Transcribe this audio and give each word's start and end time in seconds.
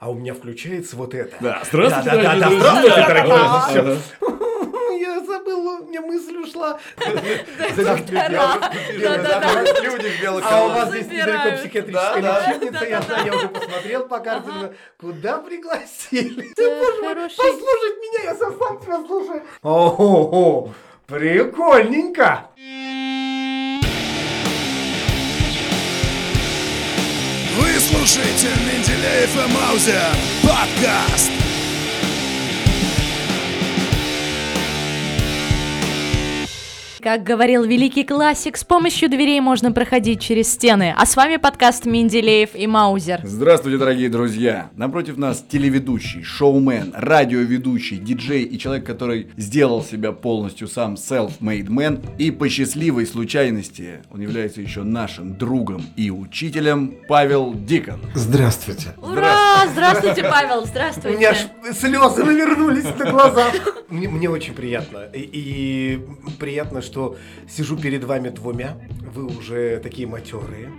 а 0.00 0.10
у 0.10 0.14
меня 0.14 0.34
включается 0.34 0.96
вот 0.96 1.14
это. 1.14 1.36
Да, 1.40 1.62
здравствуйте, 1.64 2.10
да, 2.10 2.16
да, 2.22 2.38
да, 2.38 2.50
здравствуйте, 2.50 3.06
дорогие. 3.06 3.98
Я 4.98 5.20
забыла, 5.20 5.78
у 5.80 5.86
меня 5.86 6.00
мысль 6.00 6.36
ушла. 6.38 6.78
Да-да-да. 7.76 8.70
Люди 9.80 10.08
в 10.08 10.20
белых 10.20 10.44
А 10.48 10.64
у 10.64 10.68
вас 10.70 10.90
здесь 10.90 11.06
недалеко 11.06 11.56
психиатрическая 11.56 12.20
лечебница, 12.20 12.84
я 12.84 13.02
знаю, 13.02 13.26
я 13.26 13.34
уже 13.36 13.48
посмотрел 13.48 14.08
по 14.08 14.18
карте, 14.18 14.50
куда 14.98 15.38
пригласили? 15.38 16.48
Послушать 16.56 17.98
меня, 18.00 18.30
я 18.30 18.34
сам 18.34 18.58
сам 18.58 18.80
тебя 18.80 19.04
слушаю. 19.06 19.42
Ого, 19.62 20.72
прикольненько. 21.06 22.50
Вы 22.56 22.87
слушаете 28.08 28.48
Менделеев 28.64 29.36
и 29.36 29.52
Маузер 29.52 30.16
подкаст. 30.42 31.47
Как 37.08 37.22
говорил 37.22 37.64
великий 37.64 38.04
классик, 38.04 38.58
с 38.58 38.64
помощью 38.64 39.08
дверей 39.08 39.40
можно 39.40 39.72
проходить 39.72 40.20
через 40.20 40.52
стены. 40.52 40.94
А 40.94 41.06
с 41.06 41.16
вами 41.16 41.38
подкаст 41.38 41.86
Менделеев 41.86 42.50
и 42.54 42.66
Маузер. 42.66 43.22
Здравствуйте, 43.24 43.78
дорогие 43.78 44.10
друзья! 44.10 44.68
Напротив 44.76 45.16
нас 45.16 45.42
телеведущий, 45.50 46.22
шоумен, 46.22 46.92
радиоведущий, 46.94 47.96
диджей 47.96 48.42
и 48.42 48.58
человек, 48.58 48.84
который 48.84 49.28
сделал 49.38 49.82
себя 49.82 50.12
полностью 50.12 50.68
сам 50.68 50.96
self-made 50.96 51.68
man. 51.68 52.04
И 52.18 52.30
по 52.30 52.46
счастливой 52.50 53.06
случайности 53.06 54.02
он 54.12 54.20
является 54.20 54.60
еще 54.60 54.82
нашим 54.82 55.38
другом 55.38 55.86
и 55.96 56.10
учителем 56.10 56.94
Павел 57.08 57.54
Дикон. 57.54 58.02
Здравствуйте. 58.14 58.88
Ура! 58.98 59.66
Здравствуйте, 59.72 60.24
Павел, 60.24 60.62
У 60.62 60.66
здравствуйте. 60.66 61.16
меня 61.16 61.30
аж 61.30 61.38
слезы 61.74 62.24
навернулись 62.24 62.84
на 62.98 63.10
глазах. 63.10 63.54
Мне, 63.88 64.08
мне 64.08 64.28
очень 64.28 64.54
приятно. 64.54 65.04
И, 65.14 65.20
и 65.20 66.06
приятно, 66.38 66.82
что 66.82 66.97
сижу 67.48 67.76
перед 67.76 68.04
вами 68.04 68.28
двумя. 68.30 68.76
Вы 69.14 69.26
уже 69.26 69.78
такие 69.78 70.06
матерые. 70.06 70.70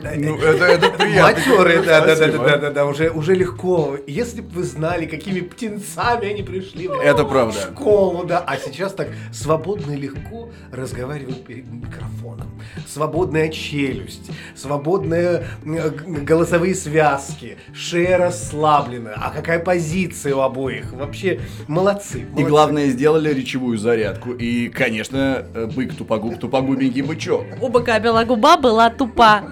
Ну, 0.00 0.36
это, 0.38 0.64
это 0.64 0.90
приятно. 0.98 1.22
Матерые, 1.22 1.82
да, 1.82 2.00
да, 2.06 2.16
да, 2.16 2.26
да, 2.28 2.38
да, 2.38 2.56
да, 2.58 2.70
да, 2.70 2.86
уже, 2.86 3.10
уже 3.10 3.34
легко. 3.34 3.96
Если 4.06 4.40
бы 4.40 4.48
вы 4.50 4.62
знали, 4.62 5.06
какими 5.06 5.40
птенцами 5.40 6.28
они 6.30 6.42
пришли 6.42 6.88
в 6.88 6.92
Это 7.00 7.24
правда. 7.24 7.58
школу, 7.60 8.24
да. 8.24 8.38
А 8.46 8.56
сейчас 8.58 8.92
так 8.94 9.08
свободно 9.32 9.92
и 9.92 9.96
легко 9.96 10.50
разговаривают 10.72 11.44
перед 11.44 11.70
микрофоном. 11.70 12.60
Свободная 12.86 13.48
челюсть, 13.48 14.30
свободные 14.54 15.46
голосовые 15.64 16.74
связки, 16.74 17.58
шея 17.74 18.18
расслаблена. 18.18 19.14
А 19.16 19.30
какая 19.30 19.58
позиция 19.58 20.34
у 20.34 20.40
обоих? 20.40 20.92
Вообще 20.92 21.40
молодцы. 21.66 22.20
И 22.20 22.24
молодцы. 22.24 22.44
главное, 22.48 22.86
сделали 22.88 23.32
речевую 23.32 23.78
зарядку. 23.78 24.32
И, 24.32 24.68
конечно, 24.68 25.44
э, 25.54 25.66
бык 25.66 25.94
тупогуб, 25.94 26.38
тупогубенький 26.38 27.02
бычок. 27.02 27.44
У 27.60 27.68
быка 27.68 27.98
бела 27.98 28.24
губа 28.24 28.56
была 28.56 28.90
тупа. 28.90 29.42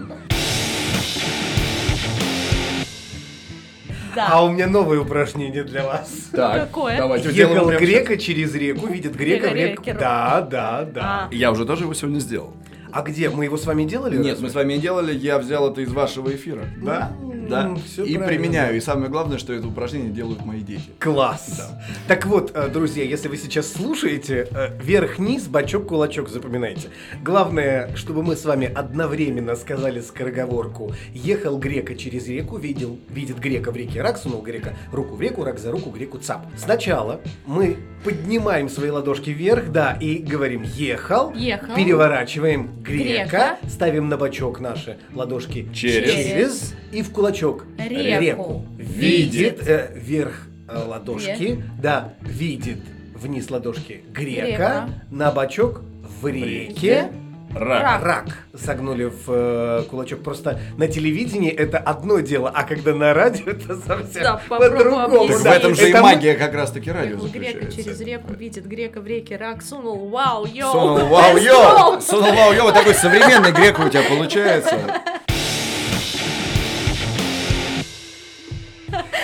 А 4.18 4.28
Да. 4.30 4.42
у 4.42 4.50
меня 4.50 4.66
новое 4.66 5.00
упражнение 5.00 5.62
для 5.64 5.84
вас. 5.84 6.10
Так, 6.32 6.68
Какое? 6.68 6.96
давайте 6.96 7.30
сделаем 7.30 7.56
Ехал 7.56 7.68
прямо 7.68 7.80
грека 7.84 8.16
через 8.16 8.54
реку, 8.54 8.86
видит 8.86 9.14
грека 9.14 9.48
в 9.50 9.54
реку. 9.54 9.82
Грека, 9.82 9.98
Да, 9.98 10.40
да, 10.40 10.82
да. 10.84 11.28
А. 11.30 11.34
Я 11.34 11.50
уже 11.52 11.66
тоже 11.66 11.84
его 11.84 11.94
сегодня 11.94 12.18
сделал. 12.18 12.54
А 12.92 13.02
где? 13.02 13.28
Мы 13.28 13.44
его 13.44 13.58
с 13.58 13.66
вами 13.66 13.84
делали? 13.84 14.16
Нет, 14.16 14.32
разве? 14.32 14.44
мы 14.44 14.50
с 14.50 14.54
вами 14.54 14.72
не 14.74 14.78
делали, 14.80 15.12
я 15.12 15.38
взял 15.38 15.70
это 15.70 15.82
из 15.82 15.92
вашего 15.92 16.34
эфира. 16.34 16.64
Да? 16.82 17.12
Да. 17.48 17.66
М, 17.66 17.76
всё 17.76 18.04
и 18.04 18.14
правильно. 18.16 18.26
применяю. 18.26 18.76
И 18.76 18.80
самое 18.80 19.08
главное, 19.10 19.38
что 19.38 19.52
это 19.52 19.66
упражнение 19.68 20.10
делают 20.10 20.44
мои 20.44 20.60
дети. 20.60 20.82
Класс. 20.98 21.72
Так 22.08 22.26
вот, 22.26 22.52
э, 22.54 22.68
друзья, 22.68 23.04
если 23.04 23.28
вы 23.28 23.36
сейчас 23.36 23.72
слушаете, 23.72 24.48
э, 24.50 24.76
вверх-вниз, 24.82 25.44
бачок-кулачок 25.48 26.28
запоминайте. 26.28 26.88
Главное, 27.22 27.94
чтобы 27.96 28.22
мы 28.22 28.36
с 28.36 28.44
вами 28.44 28.70
одновременно 28.72 29.56
сказали 29.56 30.00
скороговорку. 30.00 30.92
Ехал 31.12 31.58
грека 31.58 31.94
через 31.94 32.26
реку, 32.28 32.56
видел, 32.58 32.98
видит 33.10 33.38
грека 33.38 33.70
в 33.72 33.76
реке 33.76 34.02
рак, 34.02 34.18
сунул 34.18 34.42
грека 34.42 34.74
руку 34.92 35.14
в 35.16 35.20
реку, 35.20 35.44
рак 35.44 35.58
за 35.58 35.70
руку, 35.70 35.90
греку 35.90 36.18
цап. 36.18 36.46
Сначала 36.56 37.20
мы 37.46 37.76
поднимаем 38.04 38.68
свои 38.68 38.90
ладошки 38.90 39.30
вверх, 39.30 39.72
да, 39.72 39.92
и 40.00 40.18
говорим 40.18 40.62
«ехал», 40.62 41.32
Ехал. 41.34 41.74
переворачиваем 41.74 42.70
грека, 42.82 43.04
Грека. 43.06 43.58
ставим 43.68 44.08
на 44.08 44.16
бочок 44.16 44.60
наши 44.60 44.96
ладошки 45.14 45.68
Через. 45.74 46.12
через 46.12 46.74
и 46.92 47.02
в 47.02 47.10
кулачок 47.10 47.35
Реку. 47.78 48.64
Видит 48.78 49.66
э, 49.68 49.90
вверх 49.94 50.46
э, 50.68 50.78
ладошки, 50.86 51.62
да, 51.80 52.14
видит 52.22 52.78
вниз 53.14 53.50
ладошки 53.50 54.02
грека, 54.12 54.46
Грека. 54.46 54.88
на 55.10 55.30
бочок 55.30 55.82
в 56.20 56.26
реке. 56.26 57.10
Рак. 57.54 58.02
Рак. 58.04 58.24
Согнули 58.54 59.04
в 59.04 59.24
э, 59.28 59.84
кулачок. 59.88 60.22
Просто 60.22 60.60
на 60.76 60.88
телевидении 60.88 61.50
это 61.50 61.78
одно 61.78 62.20
дело, 62.20 62.50
а 62.54 62.64
когда 62.64 62.92
на 62.94 63.14
радио 63.14 63.50
это 63.50 63.76
совсем 63.76 64.22
Да, 64.22 64.40
попробуй 64.46 64.76
по-другому. 64.78 65.28
Так 65.28 65.38
в 65.38 65.46
этом 65.46 65.74
же 65.74 65.86
и 65.86 65.88
Это 65.90 65.98
мы- 66.02 66.02
магия 66.02 66.34
как 66.34 66.52
раз 66.52 66.70
таки 66.70 66.90
радио 66.90 67.16
грека 67.16 67.26
заключается. 67.28 67.82
через 67.82 68.00
реку, 68.00 68.34
видит 68.34 68.66
грека 68.66 69.00
в 69.00 69.06
реке, 69.06 69.36
рак 69.36 69.62
сунул, 69.62 70.08
вау, 70.10 70.44
йоу. 70.44 70.70
Сунул 70.70 71.06
вау 71.06 71.36
let's. 71.36 72.02
Сунул 72.02 72.34
вау 72.34 72.52
йоу! 72.52 72.64
Вот 72.64 72.74
такой 72.74 72.92
современный 72.94 73.52
грек 73.52 73.78
у 73.78 73.88
тебя 73.88 74.02
получается. 74.02 74.78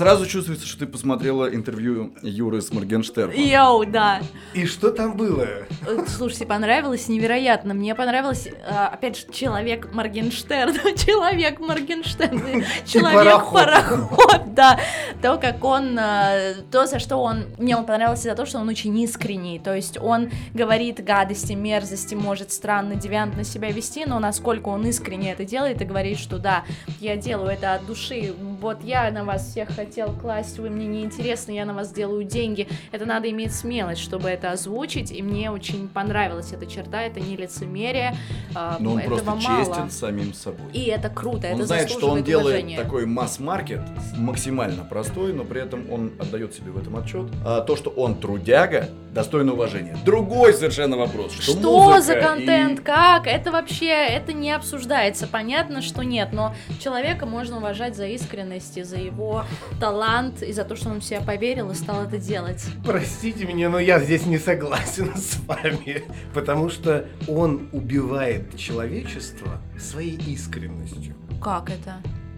Сразу 0.00 0.24
чувствуется, 0.24 0.66
что 0.66 0.78
ты 0.78 0.86
посмотрела 0.86 1.54
интервью 1.54 2.14
Юры 2.22 2.62
с 2.62 2.72
Моргенштерном. 2.72 3.36
Йоу, 3.36 3.84
да. 3.84 4.22
И 4.54 4.64
что 4.64 4.92
там 4.92 5.14
было? 5.14 5.42
Э, 5.42 5.66
Слушайте, 6.08 6.46
понравилось 6.46 7.08
невероятно. 7.08 7.74
Мне 7.74 7.94
понравилось, 7.94 8.46
э, 8.46 8.86
опять 8.86 9.18
же, 9.18 9.26
человек 9.30 9.92
Моргенштерн. 9.92 10.72
Человек 10.96 11.60
Моргенштерн. 11.60 12.64
Человек 12.86 13.24
пароход. 13.24 13.52
пароход, 13.52 14.54
да. 14.54 14.80
То, 15.20 15.36
как 15.36 15.62
он, 15.62 15.98
э, 15.98 16.54
то, 16.72 16.86
за 16.86 16.98
что 16.98 17.18
он, 17.18 17.44
мне 17.58 17.76
он 17.76 17.84
понравился 17.84 18.30
за 18.30 18.34
то, 18.34 18.46
что 18.46 18.56
он 18.58 18.70
очень 18.70 18.98
искренний. 19.00 19.58
То 19.58 19.74
есть 19.76 19.98
он 20.00 20.30
говорит 20.54 21.04
гадости, 21.04 21.52
мерзости, 21.52 22.14
может 22.14 22.52
странно, 22.52 22.94
девиантно 22.94 23.44
себя 23.44 23.70
вести, 23.70 24.06
но 24.06 24.18
насколько 24.18 24.70
он 24.70 24.86
искренне 24.86 25.32
это 25.32 25.44
делает 25.44 25.82
и 25.82 25.84
говорит, 25.84 26.18
что 26.18 26.38
да, 26.38 26.64
я 27.00 27.18
делаю 27.18 27.50
это 27.50 27.74
от 27.74 27.84
души. 27.84 28.32
Вот 28.62 28.82
я 28.82 29.10
на 29.10 29.24
вас 29.24 29.46
всех 29.46 29.70
хотел 29.90 30.12
класть, 30.12 30.56
вы 30.60 30.70
мне 30.70 30.86
не 30.86 31.02
интересны, 31.02 31.50
я 31.50 31.64
на 31.64 31.74
вас 31.74 31.90
делаю 31.92 32.22
деньги. 32.22 32.68
Это 32.92 33.06
надо 33.06 33.28
иметь 33.30 33.52
смелость, 33.52 34.00
чтобы 34.00 34.28
это 34.28 34.52
озвучить, 34.52 35.10
и 35.10 35.20
мне 35.20 35.50
очень 35.50 35.88
понравилась 35.88 36.52
эта 36.52 36.64
черта, 36.64 37.02
это 37.02 37.18
не 37.18 37.36
лицемерие, 37.36 38.14
а, 38.54 38.76
Но 38.78 38.92
он 38.92 38.98
этого 39.00 39.14
просто 39.16 39.48
мало. 39.48 39.64
честен 39.66 39.90
самим 39.90 40.32
собой. 40.32 40.70
И 40.72 40.84
это 40.84 41.08
круто, 41.08 41.48
Он 41.48 41.54
это 41.54 41.66
знает, 41.66 41.90
что 41.90 42.08
он 42.08 42.22
делает 42.22 42.62
уважения. 42.62 42.76
такой 42.76 43.04
масс-маркет, 43.06 43.80
максимально 44.16 44.84
простой, 44.84 45.32
но 45.32 45.42
при 45.42 45.60
этом 45.60 45.90
он 45.90 46.12
отдает 46.20 46.54
себе 46.54 46.70
в 46.70 46.78
этом 46.78 46.96
отчет. 46.96 47.26
А 47.44 47.60
то, 47.62 47.74
что 47.74 47.90
он 47.90 48.14
трудяга, 48.14 48.90
достойно 49.12 49.54
уважения. 49.54 49.96
Другой 50.04 50.54
совершенно 50.54 50.96
вопрос. 50.96 51.32
Что, 51.32 51.52
Что 51.58 52.00
за 52.00 52.12
и- 52.16 52.22
контент? 52.22 52.80
Как? 52.80 53.26
Это 53.26 53.50
вообще, 53.50 53.88
это 53.88 54.32
не 54.32 54.52
обсуждается. 54.52 55.26
Понятно, 55.26 55.82
что 55.82 56.04
нет, 56.04 56.28
но 56.32 56.54
человека 56.80 57.26
можно 57.26 57.56
уважать 57.56 57.96
за 57.96 58.06
искренность 58.06 58.76
и 58.78 58.84
за 58.84 58.98
его 58.98 59.44
талант, 59.80 60.42
и 60.42 60.52
за 60.52 60.64
то, 60.64 60.76
что 60.76 60.90
он 60.90 61.00
в 61.00 61.04
себя 61.04 61.22
поверил 61.22 61.70
и 61.70 61.74
стал 61.74 62.04
это 62.04 62.18
делать. 62.18 62.64
Простите 62.84 63.46
меня, 63.46 63.70
но 63.70 63.80
я 63.80 63.98
здесь 63.98 64.26
не 64.26 64.38
согласен 64.38 65.12
с 65.16 65.40
вами, 65.46 66.04
потому 66.34 66.68
что 66.68 67.06
он 67.26 67.68
убивает 67.72 68.56
человечество 68.56 69.60
своей 69.78 70.16
искренностью. 70.30 71.14
Как 71.42 71.70
это? 71.70 71.96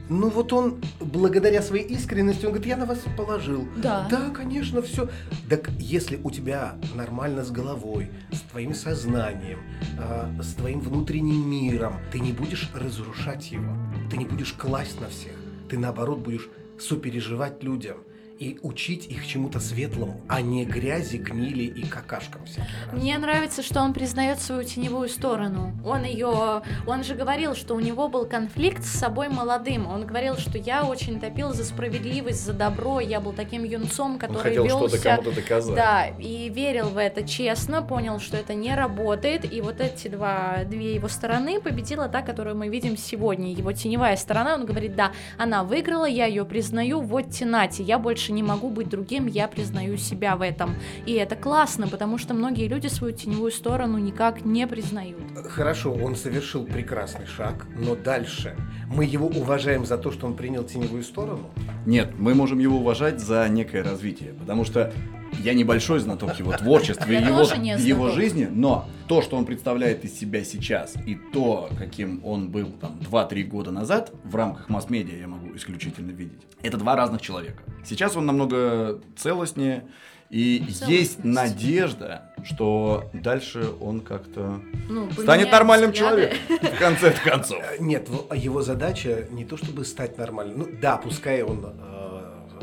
Ну 0.08 0.28
вот 0.28 0.52
он, 0.52 0.80
благодаря 1.00 1.62
своей 1.62 1.84
искренности, 1.84 2.44
он 2.44 2.52
говорит, 2.52 2.66
я 2.66 2.76
на 2.76 2.86
вас 2.86 2.98
положил. 3.16 3.66
Да. 3.76 4.06
Да, 4.10 4.30
конечно, 4.30 4.82
все. 4.82 5.08
Так 5.48 5.70
если 5.78 6.20
у 6.22 6.30
тебя 6.30 6.74
нормально 6.94 7.44
с 7.44 7.50
головой, 7.50 8.10
с 8.30 8.40
твоим 8.40 8.74
сознанием, 8.74 9.60
а, 9.98 10.30
с 10.42 10.54
твоим 10.54 10.80
внутренним 10.80 11.48
миром, 11.48 11.98
ты 12.10 12.20
не 12.20 12.32
будешь 12.32 12.70
разрушать 12.74 13.50
его, 13.52 13.72
ты 14.10 14.18
не 14.18 14.26
будешь 14.26 14.52
класть 14.52 15.00
на 15.00 15.08
всех, 15.08 15.32
ты 15.70 15.78
наоборот 15.78 16.18
будешь 16.18 16.48
сопереживать 16.82 17.62
людям. 17.62 18.04
И 18.42 18.58
учить 18.62 19.06
их 19.06 19.24
чему-то 19.24 19.60
светлому, 19.60 20.20
а 20.28 20.40
не 20.40 20.64
грязи, 20.64 21.16
гнили 21.16 21.62
и 21.62 21.86
какашкам 21.86 22.44
всяким. 22.44 22.66
Мне 22.90 23.16
нравится, 23.16 23.62
что 23.62 23.80
он 23.80 23.92
признает 23.92 24.40
свою 24.40 24.64
теневую 24.64 25.08
сторону. 25.08 25.72
Он 25.86 26.02
ее, 26.02 26.62
он 26.84 27.04
же 27.04 27.14
говорил, 27.14 27.54
что 27.54 27.76
у 27.76 27.80
него 27.80 28.08
был 28.08 28.26
конфликт 28.26 28.82
с 28.84 28.98
собой 28.98 29.28
молодым. 29.28 29.86
Он 29.86 30.04
говорил, 30.04 30.36
что 30.38 30.58
я 30.58 30.84
очень 30.84 31.20
топил 31.20 31.52
за 31.52 31.64
справедливость, 31.64 32.44
за 32.44 32.52
добро. 32.52 32.98
Я 32.98 33.20
был 33.20 33.32
таким 33.32 33.62
юнцом, 33.62 34.12
Он 34.14 34.18
который 34.18 34.42
хотел 34.42 34.64
вел 34.64 34.88
что-то 34.88 35.02
кому-то 35.02 35.32
доказать. 35.36 35.76
Да, 35.76 36.06
и 36.06 36.48
верил 36.48 36.88
в 36.88 36.96
это 36.96 37.22
честно, 37.22 37.80
понял, 37.80 38.18
что 38.18 38.36
это 38.36 38.54
не 38.54 38.74
работает, 38.74 39.50
и 39.50 39.60
вот 39.60 39.80
эти 39.80 40.08
два, 40.08 40.64
две 40.64 40.96
его 40.96 41.06
стороны 41.06 41.60
победила 41.60 42.08
та, 42.08 42.22
которую 42.22 42.56
мы 42.56 42.68
видим 42.68 42.96
сегодня. 42.96 43.52
Его 43.52 43.72
теневая 43.72 44.16
сторона, 44.16 44.54
он 44.54 44.66
говорит, 44.66 44.96
да, 44.96 45.12
она 45.38 45.62
выиграла, 45.62 46.06
я 46.06 46.26
ее 46.26 46.44
признаю, 46.44 47.02
вот 47.02 47.30
тенати, 47.30 47.82
я 47.82 48.00
больше 48.00 48.31
не 48.34 48.42
могу 48.42 48.70
быть 48.70 48.88
другим, 48.88 49.26
я 49.26 49.48
признаю 49.48 49.96
себя 49.96 50.36
в 50.36 50.42
этом. 50.42 50.74
И 51.06 51.12
это 51.12 51.36
классно, 51.36 51.88
потому 51.88 52.18
что 52.18 52.34
многие 52.34 52.68
люди 52.68 52.88
свою 52.88 53.14
теневую 53.14 53.52
сторону 53.52 53.98
никак 53.98 54.44
не 54.44 54.66
признают. 54.66 55.18
Хорошо, 55.48 55.92
он 55.92 56.16
совершил 56.16 56.64
прекрасный 56.64 57.26
шаг, 57.26 57.66
но 57.76 57.94
дальше 57.94 58.56
мы 58.88 59.04
его 59.04 59.26
уважаем 59.26 59.86
за 59.86 59.98
то, 59.98 60.10
что 60.10 60.26
он 60.26 60.34
принял 60.34 60.64
теневую 60.64 61.02
сторону. 61.02 61.50
Нет, 61.86 62.12
мы 62.18 62.34
можем 62.34 62.58
его 62.58 62.78
уважать 62.78 63.20
за 63.20 63.48
некое 63.48 63.82
развитие, 63.82 64.32
потому 64.34 64.64
что 64.64 64.92
я 65.42 65.54
небольшой 65.54 66.00
знаток 66.00 66.38
его 66.38 66.52
творчества 66.52 67.10
и 67.10 67.16
его, 67.16 67.42
его 67.76 68.10
жизни, 68.10 68.48
но 68.50 68.86
то, 69.08 69.22
что 69.22 69.36
он 69.36 69.44
представляет 69.44 70.04
из 70.04 70.18
себя 70.18 70.44
сейчас, 70.44 70.94
и 71.06 71.14
то, 71.32 71.68
каким 71.78 72.24
он 72.24 72.48
был 72.50 72.70
там 72.80 72.98
2-3 73.10 73.42
года 73.44 73.70
назад, 73.70 74.12
в 74.24 74.34
рамках 74.36 74.68
масс-медиа 74.68 75.16
я 75.18 75.26
могу 75.28 75.54
исключительно 75.56 76.10
видеть, 76.12 76.40
это 76.62 76.76
два 76.76 76.96
разных 76.96 77.20
человека. 77.20 77.62
Сейчас 77.84 78.16
он 78.16 78.26
намного 78.26 79.00
целостнее, 79.16 79.84
и 80.30 80.64
есть 80.86 81.24
надежда, 81.24 82.32
что 82.44 83.10
дальше 83.12 83.68
он 83.80 84.00
как-то 84.00 84.60
Ну, 84.88 85.10
станет 85.12 85.52
нормальным 85.52 85.92
взгляды. 85.92 86.32
человеком, 86.48 86.74
в 86.74 86.78
конце 86.78 87.10
концов. 87.24 87.58
Э, 87.58 87.76
Нет, 87.80 88.08
его 88.34 88.62
задача 88.62 89.26
не 89.30 89.44
то 89.44 89.58
чтобы 89.58 89.84
стать 89.84 90.16
нормальным. 90.16 90.58
Ну 90.60 90.68
да, 90.80 90.96
пускай 90.96 91.42
он 91.42 91.62
э, 91.66 92.11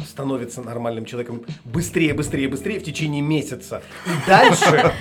становится 0.07 0.62
нормальным 0.62 1.06
человеком 1.06 1.44
быстрее, 1.66 2.13
быстрее, 2.13 2.48
быстрее 2.48 2.80
в 2.80 2.84
течение 2.84 3.22
месяца. 3.22 3.81
И 4.06 4.28
дальше, 4.28 4.94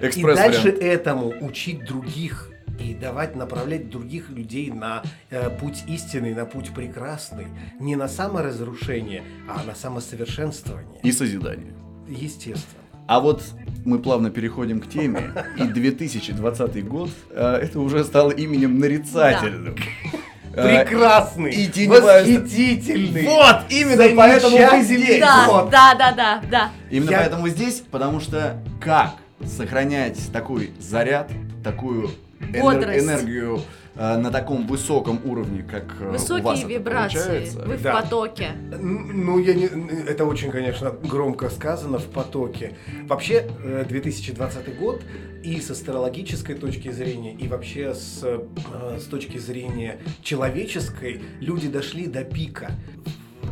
и 0.14 0.22
дальше 0.22 0.68
этому 0.68 1.32
учить 1.40 1.84
других 1.84 2.50
и 2.78 2.94
давать 2.94 3.36
направлять 3.36 3.88
других 3.88 4.30
людей 4.30 4.70
на 4.70 5.02
э, 5.30 5.50
путь 5.50 5.84
истинный, 5.88 6.34
на 6.34 6.44
путь 6.44 6.74
прекрасный, 6.74 7.46
не 7.80 7.96
на 7.96 8.08
саморазрушение, 8.08 9.22
а 9.48 9.64
на 9.64 9.74
самосовершенствование. 9.74 11.00
И 11.02 11.12
созидание. 11.12 11.74
Естественно. 12.08 12.82
А 13.08 13.20
вот 13.20 13.42
мы 13.84 14.00
плавно 14.00 14.30
переходим 14.30 14.80
к 14.80 14.88
теме, 14.88 15.32
и 15.56 15.62
2020 15.62 16.88
год 16.88 17.10
э, 17.30 17.58
это 17.62 17.80
уже 17.80 18.04
стал 18.04 18.30
именем 18.30 18.78
нарицательным. 18.78 19.76
Э, 20.12 20.15
Прекрасный, 20.56 21.52
и 21.52 21.86
восхитительный. 21.86 23.26
Вот, 23.26 23.56
именно 23.68 24.16
поэтому 24.16 24.56
мы 24.58 24.82
здесь. 24.82 25.20
Да, 25.20 25.44
Вот. 25.48 25.70
да, 25.70 25.94
да, 25.94 26.12
да, 26.12 26.42
да. 26.50 26.70
Именно 26.90 27.10
Я- 27.10 27.18
поэтому 27.18 27.48
здесь, 27.48 27.82
потому 27.90 28.20
что 28.20 28.56
как 28.80 29.12
сохранять 29.44 30.18
такой 30.32 30.70
заряд, 30.80 31.30
такую 31.62 32.10
энер- 32.52 32.98
энергию 32.98 33.56
э, 33.56 33.60
на 33.96 34.30
таком 34.30 34.66
высоком 34.66 35.20
уровне, 35.24 35.62
как 35.62 35.84
э, 36.00 36.08
у 36.08 36.12
вас 36.12 36.22
Высокие 36.22 36.54
это 36.64 36.66
вибрации. 36.68 37.18
получается? 37.18 37.58
Вы 37.66 37.76
в 37.76 37.82
Да. 37.82 37.92
потоке. 38.02 38.48
Н- 38.72 39.24
Ну, 39.26 39.38
я 39.38 39.54
не, 39.54 39.64
это 40.06 40.24
очень, 40.26 40.50
конечно, 40.50 40.90
громко 40.90 41.48
сказано 41.50 41.98
в 41.98 42.06
потоке. 42.06 42.74
Вообще, 43.08 43.48
э, 43.64 43.84
2020 43.88 44.68
год 44.78 45.02
и 45.42 45.60
с 45.60 45.70
астрологической 45.70 46.54
точки 46.56 46.90
зрения, 46.92 47.34
и 47.34 47.48
вообще 47.48 47.94
с, 47.94 48.20
э, 48.22 48.98
с 49.00 49.04
точки 49.04 49.38
зрения 49.38 49.98
человеческой, 50.22 51.22
люди 51.40 51.68
дошли 51.68 52.06
до 52.06 52.24
пика. 52.24 52.72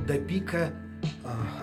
До 0.06 0.14
пика, 0.19 0.70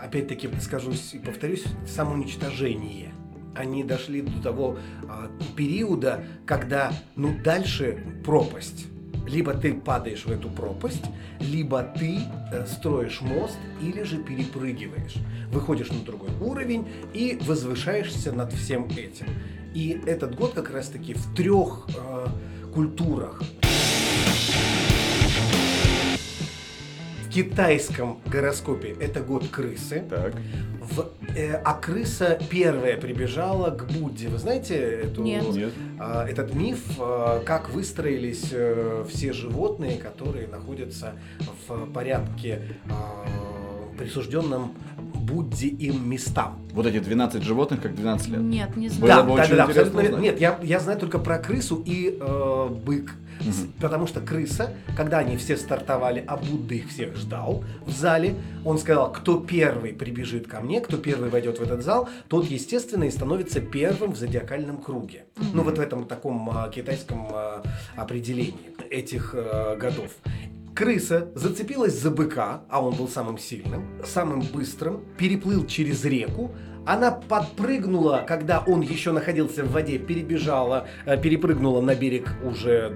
опять-таки 0.04 0.50
скажу 0.62 0.92
и 1.14 1.20
повторюсь, 1.20 1.64
самоуничтожение. 1.88 3.12
Они 3.56 3.84
дошли 3.84 4.22
до 4.22 4.42
того 4.42 4.78
а, 5.08 5.30
периода, 5.56 6.24
когда, 6.46 6.94
ну, 7.16 7.36
дальше 7.44 8.04
пропасть. 8.24 8.88
Либо 9.28 9.54
ты 9.54 9.74
падаешь 9.74 10.26
в 10.26 10.32
эту 10.32 10.50
пропасть, 10.50 11.04
либо 11.40 11.84
ты 11.84 12.20
э, 12.52 12.66
строишь 12.66 13.22
мост, 13.22 13.58
или 13.82 14.04
же 14.04 14.18
перепрыгиваешь. 14.18 15.16
Выходишь 15.52 15.90
на 15.90 16.00
другой 16.00 16.32
уровень 16.42 16.88
и 17.14 17.38
возвышаешься 17.46 18.32
над 18.32 18.52
всем 18.52 18.86
этим. 18.86 19.28
И 19.74 20.02
этот 20.06 20.36
год 20.36 20.54
как 20.54 20.72
раз-таки 20.72 21.14
в 21.14 21.36
трех 21.36 21.88
э, 21.96 22.28
культурах. 22.74 23.42
В 27.32 27.34
китайском 27.34 28.20
гороскопе 28.30 28.90
это 29.00 29.22
год 29.22 29.48
крысы. 29.48 30.04
Так. 30.10 30.34
В, 30.82 31.12
э, 31.34 31.54
а 31.54 31.76
крыса 31.76 32.38
первая 32.50 32.98
прибежала 32.98 33.70
к 33.70 33.90
Будде. 33.90 34.28
Вы 34.28 34.38
знаете 34.38 34.76
эту, 34.76 35.24
Нет. 35.24 35.48
Нет. 35.54 35.72
а, 35.98 36.28
этот 36.28 36.54
миф, 36.54 36.84
а, 37.00 37.42
как 37.46 37.70
выстроились 37.70 38.50
э, 38.52 39.06
все 39.08 39.32
животные, 39.32 39.98
которые 39.98 40.50
находятся 40.50 41.14
в 41.70 41.90
порядке 41.94 42.64
а, 42.90 43.26
присужденном 43.98 44.74
Будде 44.98 45.68
им 45.68 46.10
местам. 46.10 46.60
Вот 46.74 46.86
эти 46.86 47.00
12 47.00 47.44
животных, 47.44 47.82
как 47.82 47.96
12 47.96 48.28
лет. 48.28 48.40
Нет, 48.42 48.76
не 48.76 48.90
Было 48.90 48.98
знаю. 48.98 49.24
бы 49.24 49.32
очень 49.32 49.44
интересно 49.44 49.64
абсолютно 49.64 50.02
верно. 50.02 50.18
узнать. 50.18 50.32
Нет, 50.34 50.42
я, 50.42 50.60
я 50.64 50.80
знаю 50.82 51.00
только 51.00 51.18
про 51.18 51.38
крысу 51.38 51.82
и 51.86 52.18
э, 52.20 52.68
бык. 52.86 53.16
Потому 53.80 54.08
что 54.08 54.22
крыса, 54.22 54.74
когда 54.96 55.20
они 55.20 55.38
все 55.38 55.58
стартовали, 55.58 56.24
а 56.28 56.38
Будда 56.38 56.76
их 56.76 56.90
всех 56.90 57.16
ждал 57.16 57.64
в 57.86 57.92
зале, 57.92 58.36
он 58.66 58.78
сказал, 58.78 59.12
кто 59.12 59.40
первый 59.40 59.94
прибежит 59.94 60.48
ко 60.48 60.62
мне, 60.62 60.82
кто 60.82 60.98
первый 60.98 61.30
войдет 61.30 61.60
в 61.60 61.62
этот 61.62 61.84
зал, 61.84 62.10
тот, 62.28 62.46
естественно, 62.46 63.04
и 63.06 63.12
становится 63.12 63.62
первым 63.62 64.14
в 64.14 64.18
зодиакальном 64.18 64.78
круге. 64.78 65.26
Ну, 65.54 65.64
вот 65.64 65.78
в 65.78 65.82
этом 65.82 66.06
таком 66.06 66.50
а, 66.50 66.70
китайском 66.70 67.28
а, 67.32 67.64
определении 67.96 68.76
этих 68.90 69.34
а, 69.36 69.76
годов. 69.76 70.12
Крыса 70.76 71.30
зацепилась 71.36 72.00
за 72.00 72.12
быка, 72.12 72.62
а 72.70 72.84
он 72.84 72.96
был 72.96 73.10
самым 73.10 73.38
сильным, 73.38 73.88
самым 74.06 74.42
быстрым, 74.42 75.04
переплыл 75.18 75.66
через 75.66 76.06
реку, 76.06 76.52
она 76.86 77.12
подпрыгнула, 77.12 78.24
когда 78.28 78.60
он 78.60 78.82
еще 78.82 79.12
находился 79.12 79.64
в 79.64 79.72
воде, 79.72 79.98
перебежала, 79.98 80.88
э, 81.06 81.18
перепрыгнула 81.18 81.82
на 81.82 81.96
берег 81.96 82.34
уже 82.44 82.96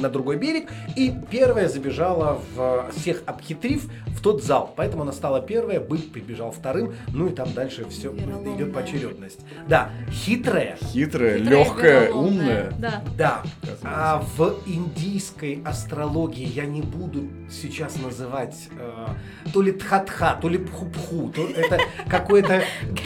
на 0.00 0.08
другой 0.08 0.36
берег 0.36 0.70
и 0.96 1.14
первая 1.30 1.68
забежала 1.68 2.40
в 2.54 2.88
э, 2.88 2.92
всех 2.96 3.22
обхитрив 3.26 3.84
в 4.06 4.20
тот 4.22 4.42
зал. 4.42 4.72
Поэтому 4.76 5.02
она 5.02 5.12
стала 5.12 5.40
первая, 5.40 5.80
бык 5.80 6.10
прибежал 6.12 6.50
вторым, 6.50 6.94
ну 7.08 7.28
и 7.28 7.30
там 7.30 7.52
дальше 7.52 7.86
все 7.88 8.10
Вероломная. 8.12 8.56
идет 8.56 8.72
поочередность. 8.72 9.40
Да, 9.68 9.90
хитрая, 10.10 10.76
Хитрая, 10.76 11.38
Хитрая, 11.38 11.38
легкая, 11.38 12.12
умная. 12.12 12.72
Да. 12.78 13.02
да. 13.16 13.42
А 13.82 14.24
в 14.36 14.60
индийской 14.66 15.62
астрологии 15.64 16.46
я 16.46 16.64
не 16.64 16.82
буду 16.82 17.28
сейчас 17.50 17.96
называть 18.00 18.68
э, 18.78 19.06
то 19.52 19.62
ли 19.62 19.72
тхатха, 19.72 20.38
то 20.40 20.48
ли 20.48 20.58
пху-пху, 20.58 21.30
то 21.32 21.46
это 21.46 21.78
какое-то 22.08 22.62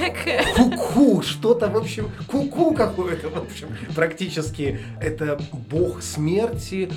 ку-ку, 0.56 1.22
что-то, 1.22 1.68
в 1.68 1.76
общем, 1.76 2.10
ку-ку 2.26 2.74
какое-то, 2.74 3.28
в 3.28 3.36
общем, 3.36 3.68
практически 3.94 4.80
это 5.00 5.40
бог 5.70 6.02
смерти, 6.02 6.90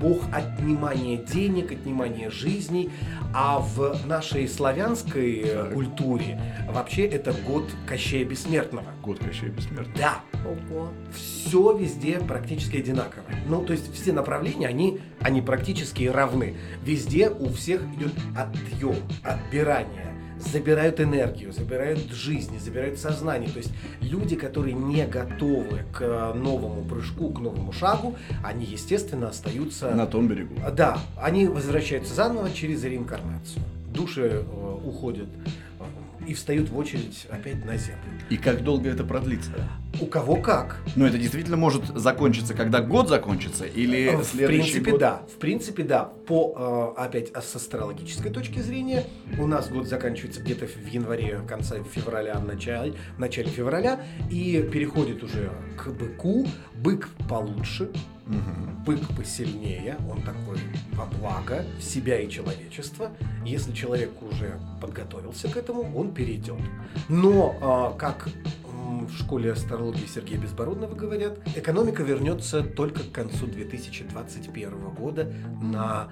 бог 0.00 0.22
отнимания 0.32 1.16
денег, 1.16 1.72
отнимания 1.72 2.30
жизней, 2.30 2.90
а 3.34 3.58
в 3.58 4.06
нашей 4.06 4.48
славянской 4.48 5.42
э, 5.44 5.70
культуре 5.72 6.40
вообще 6.68 7.06
это 7.06 7.32
год 7.32 7.64
Кощея 7.86 8.24
Бессмертного. 8.24 8.86
Год 9.02 9.18
Кощея 9.18 9.50
Бессмертного. 9.50 9.88
Да, 9.96 10.20
Ого. 10.44 10.90
все 11.14 11.76
везде 11.76 12.18
практически 12.20 12.78
одинаково. 12.78 13.24
Ну, 13.46 13.64
то 13.64 13.72
есть 13.72 13.92
все 13.94 14.12
направления, 14.12 14.68
они, 14.68 15.00
они 15.20 15.42
практически 15.42 16.04
равны. 16.04 16.56
Везде 16.82 17.30
у 17.30 17.48
всех 17.50 17.82
идет 17.96 18.12
отъем, 18.36 18.96
отбирание. 19.22 20.15
Забирают 20.38 21.00
энергию, 21.00 21.52
забирают 21.52 22.12
жизнь, 22.12 22.58
забирают 22.58 22.98
сознание. 22.98 23.48
То 23.50 23.58
есть 23.58 23.72
люди, 24.00 24.36
которые 24.36 24.74
не 24.74 25.06
готовы 25.06 25.82
к 25.92 26.00
э, 26.02 26.34
новому 26.34 26.82
прыжку, 26.84 27.30
к 27.30 27.40
новому 27.40 27.72
шагу, 27.72 28.16
они, 28.44 28.64
естественно, 28.64 29.28
остаются... 29.28 29.94
На 29.94 30.06
том 30.06 30.28
берегу. 30.28 30.54
Да, 30.72 30.98
они 31.20 31.46
возвращаются 31.46 32.14
заново 32.14 32.50
через 32.52 32.84
реинкарнацию. 32.84 33.62
Души 33.92 34.44
э, 34.44 34.78
уходят 34.84 35.28
и 36.26 36.34
встают 36.34 36.68
в 36.70 36.76
очередь 36.76 37.26
опять 37.30 37.64
на 37.64 37.76
землю. 37.76 38.00
И 38.30 38.36
как 38.36 38.62
долго 38.64 38.88
это 38.90 39.04
продлится? 39.04 39.52
У 40.00 40.06
кого 40.06 40.36
как. 40.36 40.78
Ну, 40.94 41.06
это 41.06 41.16
действительно 41.18 41.56
может 41.56 41.86
закончиться, 41.96 42.52
когда 42.54 42.80
год 42.82 43.08
закончится, 43.08 43.64
или 43.64 44.10
Э, 44.10 44.16
В 44.18 44.24
следующий 44.24 44.62
принципе, 44.72 44.90
год? 44.90 45.00
да. 45.00 45.22
В 45.34 45.38
принципе, 45.38 45.82
да. 45.84 46.04
По, 46.04 46.94
э, 46.98 47.00
опять, 47.00 47.30
а 47.32 47.40
с 47.40 47.54
астрологической 47.56 48.30
точки 48.30 48.58
зрения, 48.58 49.04
у 49.38 49.46
нас 49.46 49.68
год 49.68 49.86
заканчивается 49.86 50.40
где-то 50.42 50.66
в 50.66 50.86
январе, 50.86 51.38
в 51.38 51.46
конце 51.46 51.82
февраля, 51.84 52.34
в 52.34 52.44
начале, 52.44 52.94
в 53.16 53.20
начале 53.20 53.48
февраля, 53.48 54.00
и 54.30 54.68
переходит 54.72 55.22
уже 55.22 55.50
к 55.78 55.88
быку. 55.88 56.46
Бык 56.74 57.08
получше, 57.28 57.90
Мгм. 58.26 58.82
бык 58.84 59.00
посильнее, 59.16 59.96
он 60.10 60.20
такой 60.22 60.58
во 60.92 61.06
благо 61.06 61.64
себя 61.80 62.20
и 62.20 62.28
человечества. 62.28 63.12
Если 63.44 63.72
человек 63.72 64.10
уже 64.20 64.58
подготовился 64.80 65.48
к 65.48 65.56
этому, 65.56 65.96
он 65.96 66.12
перейдет. 66.12 66.60
Но, 67.08 67.56
а, 67.60 67.92
как 67.92 68.28
в 69.06 69.16
школе 69.16 69.52
астрологии 69.52 70.06
Сергея 70.06 70.38
Безбородного 70.38 70.94
говорят, 70.94 71.38
экономика 71.56 72.02
вернется 72.02 72.62
только 72.62 73.04
к 73.04 73.12
концу 73.12 73.46
2021 73.46 74.90
года 74.90 75.32
на 75.62 76.08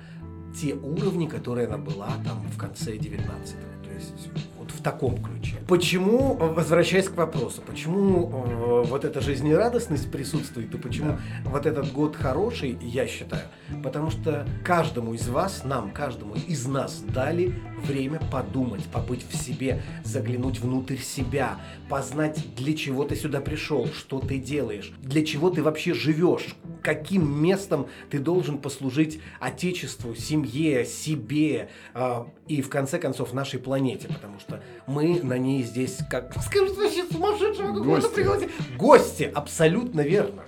те 0.61 0.75
уровни, 0.75 1.26
которые 1.26 1.66
она 1.66 1.78
была 1.78 2.11
там 2.25 2.47
в 2.49 2.56
конце 2.56 2.97
19-го. 2.97 3.85
То 3.85 3.92
есть 3.92 4.28
вот 4.64 4.73
в 4.73 4.83
таком 4.83 5.23
ключе. 5.23 5.56
Почему, 5.68 6.37
э, 6.40 6.47
возвращаясь 6.52 7.09
к 7.09 7.16
вопросу, 7.16 7.62
почему 7.66 8.30
э, 8.30 8.83
вот 8.87 9.04
эта 9.04 9.21
жизнерадостность 9.21 10.11
присутствует 10.11 10.75
и 10.75 10.78
почему 10.78 11.18
вот 11.44 11.66
этот 11.66 11.92
год 11.92 12.16
хороший, 12.16 12.78
я 12.80 13.06
считаю, 13.06 13.44
потому 13.83 14.11
что 14.11 14.47
каждому 14.64 15.14
из 15.14 15.28
вас, 15.28 15.64
нам, 15.64 15.90
каждому 15.90 16.35
из 16.35 16.66
нас 16.66 17.00
дали 17.00 17.54
время 17.87 18.21
подумать, 18.30 18.85
побыть 18.85 19.25
в 19.28 19.37
себе, 19.37 19.83
заглянуть 20.04 20.61
внутрь 20.61 20.97
себя, 20.97 21.59
познать, 21.88 22.38
для 22.56 22.75
чего 22.75 23.04
ты 23.04 23.16
сюда 23.16 23.40
пришел, 23.40 23.87
что 23.87 24.21
ты 24.21 24.38
делаешь, 24.38 24.92
для 25.00 25.25
чего 25.25 25.50
ты 25.50 25.62
вообще 25.62 25.94
живешь, 25.94 26.56
каким 26.85 27.43
местом 27.43 27.88
ты 28.11 28.19
должен 28.19 28.59
послужить 28.59 29.21
Отечеству, 29.41 30.14
семье, 30.14 30.85
себе 30.85 31.71
э, 31.95 32.25
и, 32.47 32.61
в 32.62 32.69
конце 32.69 32.99
концов, 32.99 33.33
нашей 33.33 33.59
планете, 33.59 34.07
потому 34.07 34.38
что 34.38 34.62
мы 34.87 35.21
на 35.23 35.38
ней 35.38 35.62
здесь, 35.62 35.99
как 36.11 36.35
скажут 36.43 36.76
вообще 36.76 37.05
сумасшедшего 37.11 37.69
какого-то 37.69 38.03
Гости. 38.03 38.14
пригласить. 38.14 38.50
Гости, 38.76 39.33
абсолютно 39.35 40.03
верно. 40.03 40.45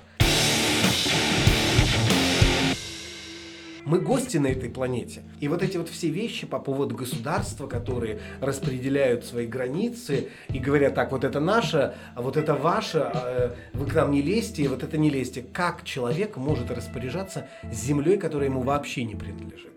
Мы 3.86 4.00
гости 4.00 4.36
на 4.36 4.48
этой 4.48 4.68
планете. 4.68 5.22
И 5.38 5.46
вот 5.46 5.62
эти 5.62 5.76
вот 5.76 5.88
все 5.88 6.08
вещи 6.08 6.44
по 6.44 6.58
поводу 6.58 6.96
государства, 6.96 7.68
которые 7.68 8.18
распределяют 8.40 9.24
свои 9.24 9.46
границы 9.46 10.28
и 10.48 10.58
говорят, 10.58 10.96
так, 10.96 11.12
вот 11.12 11.22
это 11.22 11.38
наше, 11.38 11.94
а 12.16 12.20
вот 12.20 12.36
это 12.36 12.56
ваше, 12.56 12.98
а, 12.98 13.54
вы 13.74 13.86
к 13.86 13.94
нам 13.94 14.10
не 14.10 14.22
лезьте, 14.22 14.64
и 14.64 14.68
вот 14.68 14.82
это 14.82 14.98
не 14.98 15.08
лезьте. 15.08 15.44
Как 15.52 15.84
человек 15.84 16.36
может 16.36 16.68
распоряжаться 16.72 17.46
землей, 17.70 18.18
которая 18.18 18.48
ему 18.48 18.62
вообще 18.62 19.04
не 19.04 19.14
принадлежит? 19.14 19.70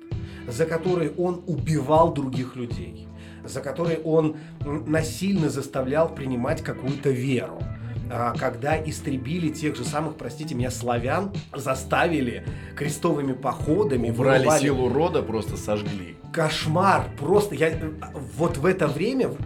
За 0.48 0.66
которой 0.66 1.12
он 1.16 1.44
убивал 1.46 2.12
других 2.12 2.56
людей, 2.56 3.08
за 3.46 3.62
которой 3.62 4.00
он 4.04 4.38
насильно 4.66 5.52
заставлял 5.52 6.10
принимать 6.10 6.64
какую-то 6.64 7.12
веру 7.12 7.62
когда 8.38 8.78
истребили 8.84 9.50
тех 9.50 9.76
же 9.76 9.84
самых, 9.86 10.16
простите 10.16 10.56
меня, 10.56 10.72
славян, 10.72 11.32
заставили 11.56 12.46
крестовыми 12.76 13.34
походами, 13.34 14.10
Убрали 14.10 14.44
вырубали- 14.46 14.62
силу 14.62 14.90
рода, 14.90 15.22
просто 15.22 15.58
сожгли. 15.58 16.16
Кошмар, 16.34 17.10
просто 17.18 17.56
я 17.56 17.72
вот 18.38 18.58
в 18.58 18.66
это 18.66 18.88
время, 18.88 19.30
в, 19.30 19.38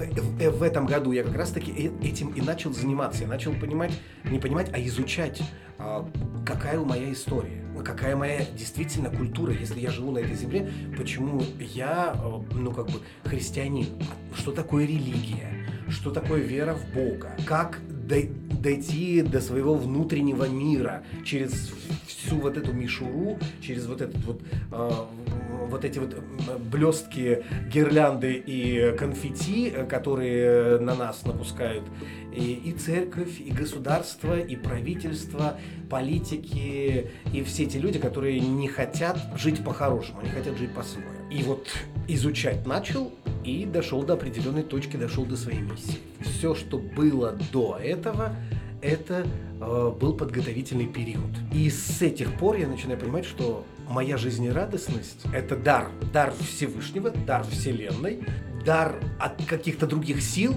э, 0.41 0.49
в 0.49 0.61
этом 0.63 0.85
году 0.85 1.11
я 1.13 1.23
как 1.23 1.35
раз 1.35 1.51
таки 1.51 1.71
э- 1.71 2.05
этим 2.07 2.29
и 2.29 2.41
начал 2.41 2.73
заниматься, 2.73 3.23
я 3.23 3.29
начал 3.29 3.53
понимать, 3.53 3.91
не 4.25 4.37
понимать, 4.37 4.69
а 4.73 4.79
изучать, 4.81 5.41
а, 5.77 6.05
какая 6.45 6.77
у 6.79 6.85
моя 6.85 7.11
история, 7.11 7.63
какая 7.85 8.15
моя 8.17 8.45
действительно 8.57 9.09
культура, 9.09 9.53
если 9.53 9.79
я 9.79 9.91
живу 9.91 10.11
на 10.11 10.19
этой 10.19 10.35
земле, 10.35 10.69
почему 10.97 11.41
я, 11.59 12.13
э, 12.15 12.55
ну 12.55 12.71
как 12.71 12.87
бы 12.87 12.99
христианин, 13.23 13.87
что 14.35 14.51
такое 14.51 14.85
религия, 14.85 15.65
что 15.87 16.11
такое 16.11 16.41
вера 16.41 16.73
в 16.75 16.93
Бога, 16.93 17.31
как 17.45 17.79
дойти 18.07 19.21
до 19.21 19.41
своего 19.41 19.75
внутреннего 19.75 20.47
мира 20.47 21.03
через 21.25 21.71
всю 22.05 22.35
вот 22.37 22.57
эту 22.57 22.73
мишуру, 22.73 23.37
через 23.61 23.85
вот 23.85 24.01
этот 24.01 24.23
вот 24.25 24.41
э, 24.71 24.91
вот 25.69 25.85
эти 25.85 25.99
вот 25.99 26.15
блестки, 26.71 27.43
гирлянды 27.71 28.33
и 28.33 28.95
конфетти, 28.97 29.71
э, 29.73 29.85
которые 29.85 30.79
на 30.79 30.95
нас 30.95 31.25
напускают 31.25 31.83
и, 32.35 32.53
и 32.65 32.71
церковь, 32.73 33.39
и 33.39 33.51
государство, 33.51 34.39
и 34.39 34.55
правительство, 34.55 35.57
политики, 35.89 37.07
и 37.31 37.43
все 37.43 37.63
эти 37.63 37.77
люди, 37.77 37.99
которые 37.99 38.39
не 38.39 38.67
хотят 38.67 39.17
жить 39.37 39.63
по-хорошему, 39.63 40.19
они 40.21 40.29
хотят 40.29 40.57
жить 40.57 40.71
по-своему. 40.71 41.09
И 41.31 41.43
вот 41.43 41.67
изучать 42.07 42.65
начал 42.65 43.11
и 43.43 43.65
дошел 43.65 44.03
до 44.03 44.13
определенной 44.13 44.63
точки, 44.63 44.97
дошел 44.97 45.25
до 45.25 45.35
своей 45.35 45.61
миссии. 45.61 45.99
Все, 46.19 46.55
что 46.55 46.77
было 46.77 47.37
до 47.51 47.77
этого, 47.81 48.35
это 48.81 49.25
э, 49.59 49.93
был 49.99 50.13
подготовительный 50.13 50.87
период. 50.87 51.31
И 51.53 51.69
с 51.69 52.01
этих 52.01 52.33
пор 52.37 52.57
я 52.57 52.67
начинаю 52.67 52.99
понимать, 52.99 53.25
что 53.25 53.65
моя 53.89 54.17
жизнерадостность– 54.17 55.25
это 55.33 55.55
дар. 55.55 55.89
Дар 56.11 56.33
Всевышнего, 56.39 57.09
дар 57.09 57.45
Вселенной, 57.49 58.25
дар 58.65 58.95
от 59.19 59.43
каких-то 59.45 59.87
других 59.87 60.21
сил, 60.21 60.55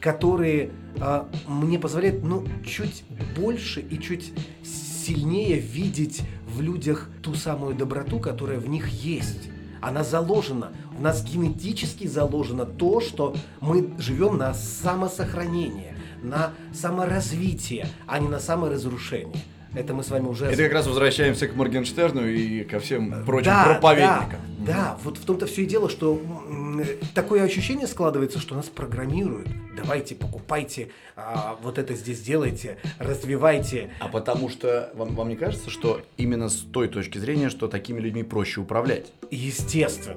которые 0.00 0.70
э, 0.96 1.24
мне 1.46 1.78
позволяют, 1.78 2.22
ну, 2.22 2.46
чуть 2.64 3.04
больше 3.36 3.80
и 3.80 3.98
чуть 4.00 4.32
сильнее 4.64 5.58
видеть 5.58 6.22
в 6.46 6.60
людях 6.60 7.08
ту 7.22 7.34
самую 7.34 7.74
доброту, 7.74 8.20
которая 8.20 8.58
в 8.58 8.68
них 8.68 8.88
есть. 8.88 9.50
Она 9.80 10.02
заложена, 10.02 10.72
в 10.92 11.00
нас 11.00 11.24
генетически 11.24 12.06
заложено 12.06 12.66
то, 12.66 13.00
что 13.00 13.34
мы 13.60 13.90
живем 13.98 14.36
на 14.36 14.54
самосохранение, 14.54 15.96
на 16.22 16.52
саморазвитие, 16.72 17.88
а 18.06 18.18
не 18.18 18.28
на 18.28 18.40
саморазрушение. 18.40 19.42
Это 19.74 19.94
мы 19.94 20.02
с 20.02 20.08
вами 20.10 20.26
уже... 20.26 20.46
Это 20.46 20.62
как 20.62 20.72
раз 20.72 20.86
возвращаемся 20.86 21.46
к 21.46 21.54
Моргенштерну 21.54 22.26
и 22.26 22.64
ко 22.64 22.80
всем 22.80 23.24
прочим 23.24 23.50
Да, 23.50 23.64
проповедникам. 23.64 24.40
Да, 24.58 24.72
да, 24.72 24.98
вот 25.04 25.18
в 25.18 25.24
том-то 25.24 25.46
все 25.46 25.62
и 25.62 25.66
дело, 25.66 25.88
что 25.90 26.14
м, 26.48 26.82
такое 27.14 27.42
ощущение 27.42 27.86
складывается, 27.86 28.38
что 28.38 28.54
нас 28.54 28.66
программируют. 28.66 29.48
Давайте, 29.76 30.14
покупайте, 30.14 30.88
а, 31.16 31.56
вот 31.62 31.78
это 31.78 31.94
здесь 31.94 32.20
делайте, 32.20 32.78
развивайте. 32.98 33.90
А 34.00 34.08
потому 34.08 34.48
что 34.48 34.90
вам, 34.94 35.14
вам 35.14 35.28
не 35.28 35.36
кажется, 35.36 35.70
что 35.70 36.00
именно 36.16 36.48
с 36.48 36.56
той 36.56 36.88
точки 36.88 37.18
зрения, 37.18 37.48
что 37.48 37.68
такими 37.68 38.00
людьми 38.00 38.22
проще 38.24 38.60
управлять? 38.60 39.12
Естественно. 39.30 40.16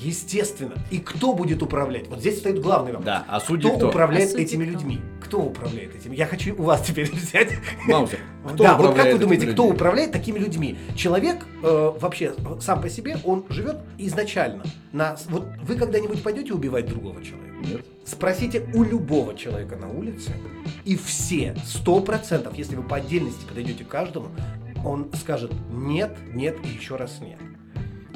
Естественно. 0.00 0.74
И 0.90 0.98
кто 0.98 1.32
будет 1.32 1.62
управлять? 1.62 2.08
Вот 2.08 2.20
здесь 2.20 2.38
стоит 2.38 2.60
главный 2.60 2.92
вопрос. 2.92 3.06
Да, 3.06 3.24
а 3.28 3.40
судьи 3.40 3.68
кто, 3.68 3.76
кто? 3.76 3.88
управляет 3.88 4.28
А 4.28 4.30
судьи 4.30 4.44
этими 4.44 4.64
кто? 4.64 4.72
людьми? 4.72 5.00
Кто 5.20 5.38
управляет 5.40 5.96
этими? 5.96 6.14
Я 6.14 6.26
хочу 6.26 6.54
у 6.54 6.62
вас 6.62 6.82
теперь 6.82 7.10
взять. 7.12 7.52
Маузер, 7.86 8.20
кто 8.44 8.62
да, 8.64 8.76
вот 8.76 8.94
как 8.94 9.12
вы 9.12 9.18
думаете, 9.18 9.44
этими 9.44 9.52
кто 9.52 9.62
людьми? 9.64 9.76
управляет 9.76 10.12
такими 10.12 10.38
людьми? 10.38 10.78
Человек 10.96 11.44
э, 11.62 11.92
вообще 12.00 12.34
сам 12.60 12.80
по 12.80 12.88
себе, 12.88 13.18
он 13.24 13.44
живет 13.48 13.78
изначально. 13.98 14.62
На, 14.92 15.16
вот 15.28 15.48
вы 15.62 15.74
когда-нибудь 15.74 16.22
пойдете 16.22 16.52
убивать 16.52 16.86
другого 16.86 17.22
человека? 17.22 17.48
Нет. 17.64 17.84
Спросите 18.04 18.66
у 18.74 18.84
любого 18.84 19.34
человека 19.36 19.76
на 19.76 19.88
улице, 19.88 20.32
и 20.84 20.96
все, 20.96 21.56
сто 21.66 22.00
процентов, 22.00 22.56
если 22.56 22.76
вы 22.76 22.82
по 22.82 22.96
отдельности 22.96 23.44
подойдете 23.46 23.84
к 23.84 23.88
каждому, 23.88 24.28
он 24.84 25.10
скажет 25.14 25.52
нет, 25.70 26.16
нет 26.32 26.56
и 26.64 26.68
еще 26.68 26.96
раз 26.96 27.18
нет. 27.20 27.38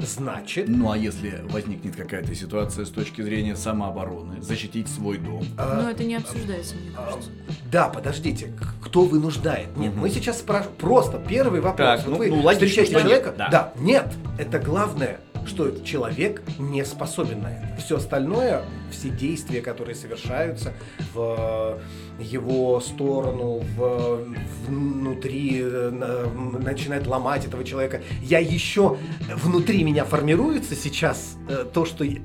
Значит, 0.05 0.67
Ну 0.67 0.91
а 0.91 0.97
если 0.97 1.41
возникнет 1.49 1.95
какая-то 1.95 2.35
ситуация 2.35 2.85
с 2.85 2.89
точки 2.89 3.21
зрения 3.21 3.55
самообороны, 3.55 4.41
защитить 4.41 4.87
свой 4.89 5.17
дом? 5.17 5.43
э, 5.57 5.81
Но 5.81 5.89
это 5.89 6.03
не 6.03 6.15
обсуждается, 6.15 6.75
мне 6.75 6.91
а, 6.97 7.05
кажется. 7.05 7.29
Да, 7.71 7.87
подождите, 7.89 8.51
кто 8.83 9.05
вынуждает? 9.05 9.75
Нет, 9.77 9.93
Мгм. 9.93 10.01
мы 10.01 10.09
сейчас 10.09 10.39
спрашиваем 10.39 10.75
просто 10.77 11.19
первый 11.19 11.61
вопрос. 11.61 11.87
Так, 12.01 12.05
Вот 12.05 12.11
ну- 12.11 12.17
вы 12.17 12.27
ну, 12.29 12.41
логично, 12.41 12.67
встречаете 12.67 12.91
человека, 12.91 13.27
нет, 13.29 13.37
да. 13.37 13.49
да, 13.49 13.73
нет, 13.79 14.13
это 14.37 14.59
главное, 14.59 15.19
что 15.45 15.71
человек 15.83 16.41
не 16.59 16.83
способен 16.85 17.41
на 17.41 17.47
это. 17.51 17.81
Все 17.81 17.97
остальное, 17.97 18.63
все 18.91 19.09
действия, 19.09 19.61
которые 19.61 19.95
совершаются 19.95 20.73
в 21.13 21.79
его 22.19 22.79
сторону, 22.79 23.61
в, 23.77 24.19
внутри, 24.67 25.61
на- 25.63 26.25
начинает 26.59 27.07
ломать 27.07 27.45
этого 27.45 27.63
человека. 27.63 28.01
Я 28.21 28.39
еще 28.39 28.97
внутри 29.35 29.83
меня 29.83 30.05
формируется 30.05 30.75
сейчас 30.75 31.35
э, 31.49 31.65
то, 31.73 31.85
что 31.85 32.05
э, 32.05 32.19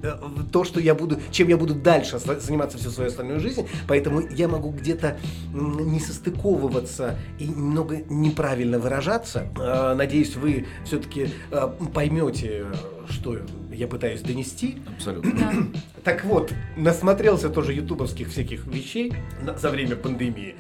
то, 0.53 0.65
что 0.65 0.81
я 0.81 0.95
буду, 0.95 1.19
чем 1.31 1.49
я 1.49 1.57
буду 1.57 1.75
дальше 1.75 2.19
за- 2.19 2.39
заниматься 2.39 2.79
всю 2.79 2.91
свою 2.91 3.09
остальную 3.09 3.41
жизнь, 3.41 3.67
поэтому 3.87 4.21
я 4.21 4.49
могу 4.49 4.71
где-то 4.71 5.17
не 5.53 6.01
состыковываться 6.01 7.17
и 7.39 7.47
немного 7.47 7.99
неправильно 8.09 8.79
выражаться. 8.79 9.49
Э, 9.59 9.95
Надеюсь, 9.95 10.37
вы 10.37 10.67
все-таки 10.85 11.31
поймете, 11.93 12.67
что 13.11 13.37
я 13.73 13.87
пытаюсь 13.87 14.21
донести. 14.21 14.79
Абсолютно. 14.97 15.33
Да. 15.33 15.53
Так 16.05 16.25
вот, 16.25 16.55
насмотрелся 16.77 17.51
тоже 17.51 17.75
ютубовских 17.75 18.29
всяких 18.29 18.67
вещей 18.67 19.13
за 19.59 19.69
время 19.69 19.95
пандемии. 19.95 20.55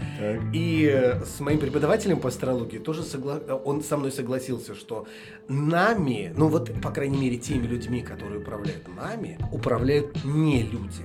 И 0.52 0.84
э, 0.92 1.24
с 1.24 1.40
моим 1.40 1.58
преподавателем 1.58 2.20
по 2.20 2.28
астрологии 2.28 2.76
тоже 2.76 3.02
согла... 3.02 3.36
он 3.64 3.82
со 3.82 3.96
мной 3.96 4.12
согласился, 4.12 4.74
что 4.74 5.06
нами, 5.48 6.34
ну 6.36 6.48
вот, 6.48 6.78
по 6.82 6.90
крайней 6.90 7.16
мере, 7.16 7.38
теми 7.38 7.66
людьми, 7.66 8.02
которые 8.02 8.40
управляют 8.40 8.88
нами, 8.94 9.38
управляют 9.50 10.22
не 10.24 10.64
люди. 10.64 11.02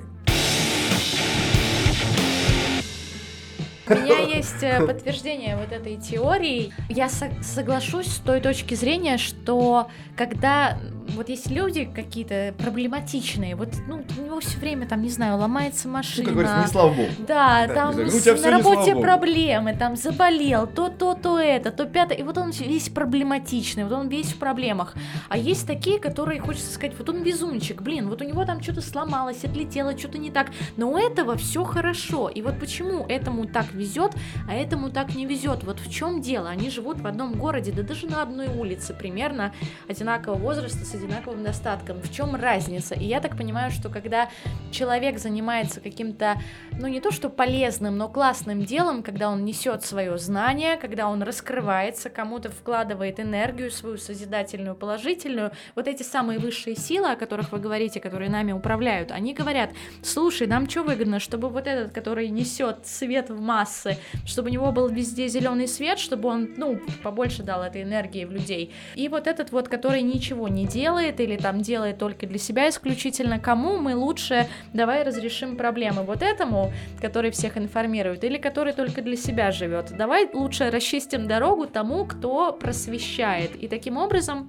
У 3.86 3.94
меня 3.96 4.20
есть 4.20 4.64
э, 4.64 4.86
подтверждение 4.86 5.58
вот 5.58 5.72
этой 5.74 5.98
теории. 5.98 6.74
Я 6.88 7.10
со- 7.10 7.32
соглашусь 7.42 8.08
с 8.08 8.20
той 8.20 8.40
точки 8.40 8.76
зрения, 8.76 9.18
что 9.18 9.90
когда 10.16 10.80
вот 11.10 11.30
есть 11.30 11.50
люди 11.50 11.86
какие-то 11.94 12.54
проблематичные, 12.58 13.56
вот 13.56 13.70
ну, 13.88 14.04
у 14.18 14.22
него 14.26 14.40
все 14.40 14.58
время 14.58 14.88
там, 14.88 15.02
не 15.02 15.10
знаю, 15.10 15.38
ломается 15.38 15.88
Ну, 15.88 15.94
машина. 15.96 16.26
как 16.26 16.34
говорится, 16.34 16.62
не 16.62 16.68
слава 16.68 16.90
богу. 16.94 17.10
Да, 17.28 17.68
Да, 17.68 17.74
там 17.74 17.94
с- 18.10 18.26
ну, 18.26 18.42
на 18.42 18.52
работе 18.52 18.96
проблемы, 18.96 19.76
там 19.76 19.96
заболел, 19.96 20.68
то 20.68 20.90
то, 20.90 21.14
то 21.16 21.40
это, 21.40 21.72
то 21.72 21.86
пятое, 21.86 22.18
и 22.18 22.24
вот 22.24 22.38
он 22.38 22.52
весь 22.52 22.90
проблематичный, 22.90 23.84
вот 23.84 23.94
он 23.94 24.08
весь 24.10 24.34
в 24.34 24.38
проблемах. 24.38 24.94
А 25.30 25.38
есть 25.38 25.68
такие, 25.68 26.00
которые, 26.00 26.40
хочется 26.40 26.74
сказать, 26.74 26.96
вот 26.98 27.10
он 27.10 27.22
везунчик, 27.24 27.82
блин, 27.82 28.10
вот 28.10 28.22
у 28.22 28.26
него 28.26 28.46
там 28.46 28.62
что-то 28.62 28.82
сломалось, 28.82 29.44
отлетело, 29.44 29.98
что-то 29.98 30.18
не 30.18 30.32
так, 30.32 30.52
но 30.78 30.92
у 30.92 30.98
этого 30.98 31.36
все 31.38 31.64
хорошо. 31.64 32.30
И 32.30 32.42
вот 32.42 32.60
почему 32.60 33.06
этому 33.08 33.46
так 33.46 33.74
везет, 33.74 34.12
а 34.50 34.54
этому 34.56 34.90
так 34.90 35.16
не 35.16 35.26
везет? 35.26 35.64
Вот 35.64 35.80
в 35.80 35.92
чем 35.92 36.22
дело? 36.22 36.50
Они 36.50 36.70
живут 36.70 37.00
в 37.02 37.08
одном 37.08 37.34
городе, 37.34 37.72
да 37.72 37.84
даже 37.84 38.08
на 38.08 38.22
одной 38.22 38.48
улице, 38.48 38.94
примерно 38.94 39.54
одинакового 39.88 40.38
возраста 40.40 40.86
с 40.94 40.96
одинаковым 40.96 41.44
достатком. 41.44 42.00
В 42.02 42.12
чем 42.12 42.36
разница? 42.36 42.94
И 42.94 43.06
я 43.06 43.20
так 43.20 43.36
понимаю, 43.36 43.72
что 43.72 43.90
когда 43.90 44.30
человек 44.72 45.18
занимается 45.18 45.82
каким-то, 45.82 46.40
ну 46.72 46.88
не 46.88 47.02
то 47.02 47.12
что 47.12 47.30
полезным, 47.30 47.98
но 47.98 48.10
классным 48.10 48.64
делом, 48.64 49.02
когда 49.02 49.30
он 49.30 49.44
несет 49.44 49.84
свое 49.84 50.18
знание, 50.20 50.78
когда 50.78 51.10
он 51.10 51.24
раскрывается, 51.24 52.12
кому-то 52.12 52.50
вкладывает 52.52 53.20
энергию 53.20 53.72
свою 53.72 53.98
созидательную, 53.98 54.76
положительную, 54.76 55.52
вот 55.76 55.88
эти 55.88 56.04
самые 56.04 56.38
высшие 56.38 56.76
силы, 56.76 57.12
о 57.12 57.16
которых 57.16 57.52
вы 57.52 57.58
говорите, 57.58 58.00
которые 58.00 58.30
нами 58.30 58.52
управляют, 58.52 59.12
они 59.12 59.34
говорят, 59.34 59.72
слушай, 60.04 60.46
нам 60.46 60.70
что 60.70 60.84
выгодно, 60.84 61.20
чтобы 61.20 61.50
вот 61.50 61.66
этот, 61.66 61.92
который 61.92 62.30
несет 62.30 62.86
свет 62.86 63.32
в 63.32 63.42
массы, 63.42 63.98
чтобы 64.26 64.50
у 64.50 64.52
него 64.52 64.72
был 64.72 64.90
везде 64.90 65.28
зеленый 65.28 65.68
свет, 65.68 65.98
чтобы 65.98 66.30
он, 66.30 66.54
ну, 66.58 66.80
побольше 67.02 67.42
дал 67.42 67.64
этой 67.64 67.82
энергии 67.82 68.26
в 68.26 68.32
людей. 68.32 68.72
И 68.94 69.08
вот 69.08 69.26
этот 69.26 69.52
вот, 69.52 69.70
который 69.70 70.04
ничего 70.04 70.48
не 70.48 70.68
делает 70.68 70.83
или 71.20 71.38
там 71.38 71.62
делает 71.62 71.98
только 71.98 72.28
для 72.28 72.40
себя 72.40 72.70
исключительно, 72.70 73.40
кому 73.40 73.78
мы 73.78 73.96
лучше 73.96 74.48
давай 74.74 75.04
разрешим 75.04 75.56
проблемы? 75.56 76.04
Вот 76.04 76.22
этому, 76.22 76.72
который 77.02 77.32
всех 77.32 77.58
информирует, 77.58 78.24
или 78.24 78.38
который 78.38 78.74
только 78.74 79.02
для 79.02 79.16
себя 79.16 79.52
живет? 79.52 79.96
Давай 79.98 80.30
лучше 80.34 80.70
расчистим 80.70 81.28
дорогу 81.28 81.68
тому, 81.68 82.06
кто 82.06 82.54
просвещает. 82.54 83.56
И 83.56 83.68
таким 83.68 83.98
образом 83.98 84.48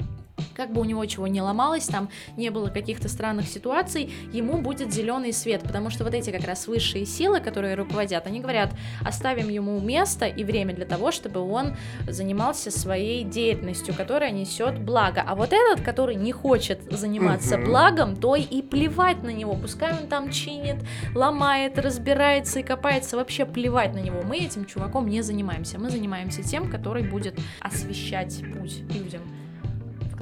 как 0.54 0.72
бы 0.72 0.80
у 0.80 0.84
него 0.84 1.04
чего 1.06 1.26
не 1.26 1.40
ломалось, 1.42 1.86
там 1.86 2.08
не 2.36 2.50
было 2.50 2.68
каких-то 2.68 3.08
странных 3.08 3.46
ситуаций, 3.48 4.12
ему 4.32 4.58
будет 4.60 4.92
зеленый 4.92 5.32
свет, 5.32 5.62
потому 5.62 5.90
что 5.90 6.04
вот 6.04 6.14
эти 6.14 6.30
как 6.30 6.44
раз 6.46 6.66
высшие 6.66 7.06
силы, 7.06 7.40
которые 7.40 7.74
руководят, 7.74 8.26
они 8.26 8.40
говорят, 8.40 8.72
оставим 9.04 9.48
ему 9.48 9.78
место 9.80 10.26
и 10.26 10.44
время 10.44 10.74
для 10.74 10.86
того, 10.86 11.12
чтобы 11.12 11.40
он 11.40 11.76
занимался 12.08 12.70
своей 12.70 13.24
деятельностью, 13.24 13.94
которая 13.94 14.30
несет 14.30 14.78
благо. 14.78 15.22
А 15.26 15.34
вот 15.34 15.52
этот, 15.52 15.84
который 15.84 16.14
не 16.14 16.32
хочет 16.32 16.82
заниматься 16.90 17.56
Мгм. 17.56 17.66
благом, 17.66 18.16
то 18.16 18.36
и 18.36 18.62
плевать 18.62 19.22
на 19.22 19.30
него, 19.30 19.54
пускай 19.54 19.92
он 19.92 20.08
там 20.08 20.30
чинит, 20.30 20.76
ломает, 21.14 21.78
разбирается 21.78 22.60
и 22.60 22.62
копается, 22.62 23.16
вообще 23.16 23.44
плевать 23.44 23.94
на 23.94 23.98
него. 23.98 24.22
Мы 24.22 24.38
этим 24.38 24.64
чуваком 24.64 25.08
не 25.08 25.22
занимаемся, 25.22 25.78
мы 25.78 25.90
занимаемся 25.90 26.42
тем, 26.42 26.70
который 26.70 27.02
будет 27.02 27.38
освещать 27.60 28.42
путь 28.58 28.80
людям. 28.92 29.22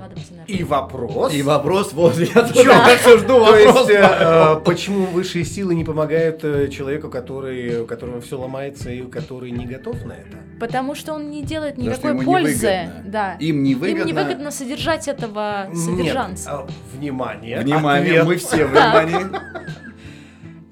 Вкладывать 0.03 0.33
энергию. 0.33 0.59
И 0.59 0.65
вопрос... 0.65 1.33
И 1.33 1.43
вопрос, 1.43 1.93
вот 1.93 2.19
я 2.19 2.43
тоже 2.43 2.99
что 2.99 3.19
жду 3.19 3.29
То 3.45 3.57
есть, 3.57 3.67
вопрос. 3.73 3.89
э, 3.89 4.61
почему 4.65 5.07
высшие 5.07 5.45
силы 5.45 5.77
не 5.77 5.85
помогают 5.85 6.43
э, 6.43 6.69
человеку, 6.71 7.09
который, 7.09 7.83
у 7.83 7.87
которого 7.87 8.21
все 8.21 8.37
ломается 8.37 8.91
и 8.91 9.03
который 9.03 9.53
не 9.53 9.65
готов 9.65 10.05
на 10.05 10.15
это? 10.15 10.39
Потому 10.59 10.97
что 10.97 11.13
он 11.13 11.31
не 11.31 11.45
делает 11.45 11.79
никакой 11.79 12.21
пользы. 12.21 12.91
Да. 13.05 13.35
Им 13.35 13.63
невыгодно. 13.63 14.01
Им 14.01 14.07
невыгодно 14.09 14.51
содержать 14.51 15.07
этого 15.07 15.69
содержанца. 15.73 16.51
Нет, 16.51 16.61
а, 16.69 16.97
внимание. 16.97 17.61
Внимание, 17.61 18.21
ответ. 18.23 18.27
мы 18.27 18.37
все 18.39 18.67
внимание. 18.67 19.41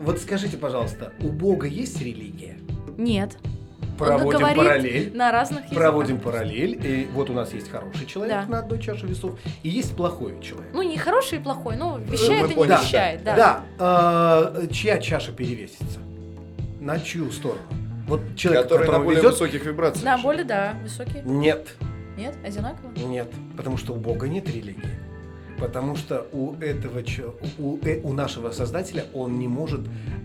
Вот 0.01 0.19
скажите, 0.19 0.57
пожалуйста, 0.57 1.13
у 1.21 1.29
Бога 1.29 1.69
есть 1.69 2.01
религия? 2.01 2.59
Нет. 2.99 3.39
Проводим 4.07 4.39
говорит 4.39 4.57
параллель. 4.59 5.17
На 5.17 5.33
разных 5.33 5.61
языках. 5.65 5.79
Проводим 5.79 6.19
параллель. 6.21 6.87
И 6.87 7.09
вот 7.13 7.31
у 7.31 7.33
нас 7.33 7.53
есть 7.53 7.71
хороший 7.71 8.07
человек 8.07 8.35
Да. 8.35 8.47
на 8.47 8.59
одной 8.61 8.79
чаше 8.81 9.07
весов, 9.07 9.39
и 9.63 9.69
есть 9.69 9.95
плохой 9.97 10.41
человек. 10.43 10.71
Ну, 10.73 10.83
не 10.83 10.97
хороший 10.99 11.39
и 11.39 11.41
плохой, 11.43 11.77
но 11.77 11.99
вещает 11.99 12.43
мы 12.43 12.47
и 12.47 12.49
не 12.51 12.55
поняли. 12.55 12.81
вещает, 12.83 13.25
да. 13.25 13.37
Да. 13.37 13.65
а, 13.79 14.67
чья 14.73 14.99
чаша 14.99 15.33
перевесится? 15.33 15.99
На 16.81 16.99
чью 16.99 17.31
сторону? 17.31 17.61
Вот 18.09 18.21
человек, 18.37 18.65
Который 18.65 18.89
на 18.91 18.99
более 18.99 19.21
везет? 19.21 19.33
высоких 19.33 19.65
вибрациях. 19.65 20.05
Да, 20.05 20.19
более, 20.19 20.45
да, 20.45 20.75
высокий. 20.83 21.21
Нет. 21.25 21.69
Нет, 22.17 22.35
одинаково. 22.45 22.91
Нет, 22.97 23.29
потому 23.57 23.77
что 23.77 23.93
у 23.93 23.97
Бога 23.97 24.27
нет 24.29 24.49
религии. 24.49 24.83
Потому 25.59 25.95
что 25.95 26.27
у 26.33 26.55
этого 26.57 27.03
у, 27.59 27.79
э- 27.83 28.01
у 28.03 28.13
нашего 28.15 28.51
создателя 28.51 29.05
он 29.13 29.39
не 29.39 29.47
может. 29.47 29.81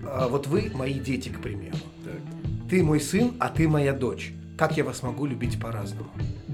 а, 0.08 0.28
вот 0.30 0.48
вы 0.48 0.72
мои 0.74 0.94
дети, 0.94 1.28
к 1.30 1.42
примеру. 1.42 1.76
Ты 2.69 2.84
мой 2.84 2.99
сын, 2.99 3.34
а 3.39 3.49
ты 3.49 3.67
моя 3.67 3.93
дочь. 3.93 4.34
Как 4.58 4.75
я 4.78 4.84
вас 4.84 5.04
могу 5.04 5.25
любить 5.25 5.60
по-разному? 5.60 6.10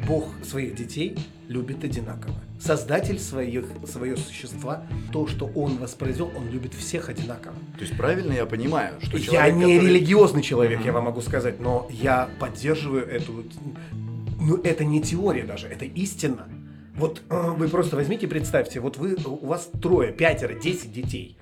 Бог 0.07 0.25
своих 0.43 0.75
детей 0.75 1.15
любит 1.47 1.83
одинаково. 1.83 2.33
Создатель 2.59 3.19
своих, 3.19 3.65
свое 3.87 4.17
существа, 4.17 4.83
то, 5.13 5.27
что 5.27 5.45
он 5.45 5.77
воспроизвел, 5.77 6.31
он 6.35 6.49
любит 6.49 6.73
всех 6.73 7.09
одинаково. 7.09 7.53
То 7.75 7.81
есть 7.81 7.95
правильно 7.95 8.33
я 8.33 8.45
понимаю, 8.45 8.95
что 9.01 9.17
я 9.17 9.23
человек, 9.23 9.55
не 9.55 9.61
который- 9.61 9.87
религиозный 9.87 10.41
человек, 10.41 10.83
я 10.83 10.91
вам 10.91 11.05
могу 11.05 11.21
сказать, 11.21 11.59
но 11.59 11.87
я 11.89 12.29
поддерживаю 12.39 13.07
эту... 13.07 13.45
Ну, 14.41 14.57
это 14.63 14.83
не 14.83 15.01
теория 15.01 15.43
даже, 15.43 15.67
это 15.67 15.85
истина. 15.85 16.47
Вот 16.95 17.21
э, 17.29 17.51
вы 17.57 17.69
просто 17.69 17.95
возьмите, 17.95 18.27
представьте, 18.27 18.79
вот 18.79 18.97
вы, 18.97 19.15
у 19.25 19.45
вас 19.45 19.69
трое, 19.81 20.11
пятеро, 20.11 20.55
десять 20.55 20.91
детей. 20.91 21.37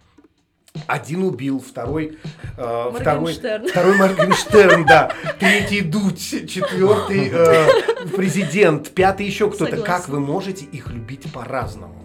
Один 0.86 1.24
убил, 1.24 1.60
второй, 1.60 2.20
э, 2.58 2.92
второй, 2.94 3.22
Моргенштерн. 3.22 3.68
второй 3.68 3.98
Моргенштерн, 3.98 4.86
да, 4.86 5.12
третий 5.40 5.82
Дудь, 5.82 6.20
четвертый 6.20 7.30
э, 7.32 8.06
президент, 8.16 8.92
пятый 8.92 9.26
еще 9.26 9.50
кто-то. 9.50 9.82
Как 9.82 10.08
вы 10.10 10.20
можете 10.20 10.66
их 10.66 10.90
любить 10.90 11.32
по-разному? 11.34 11.99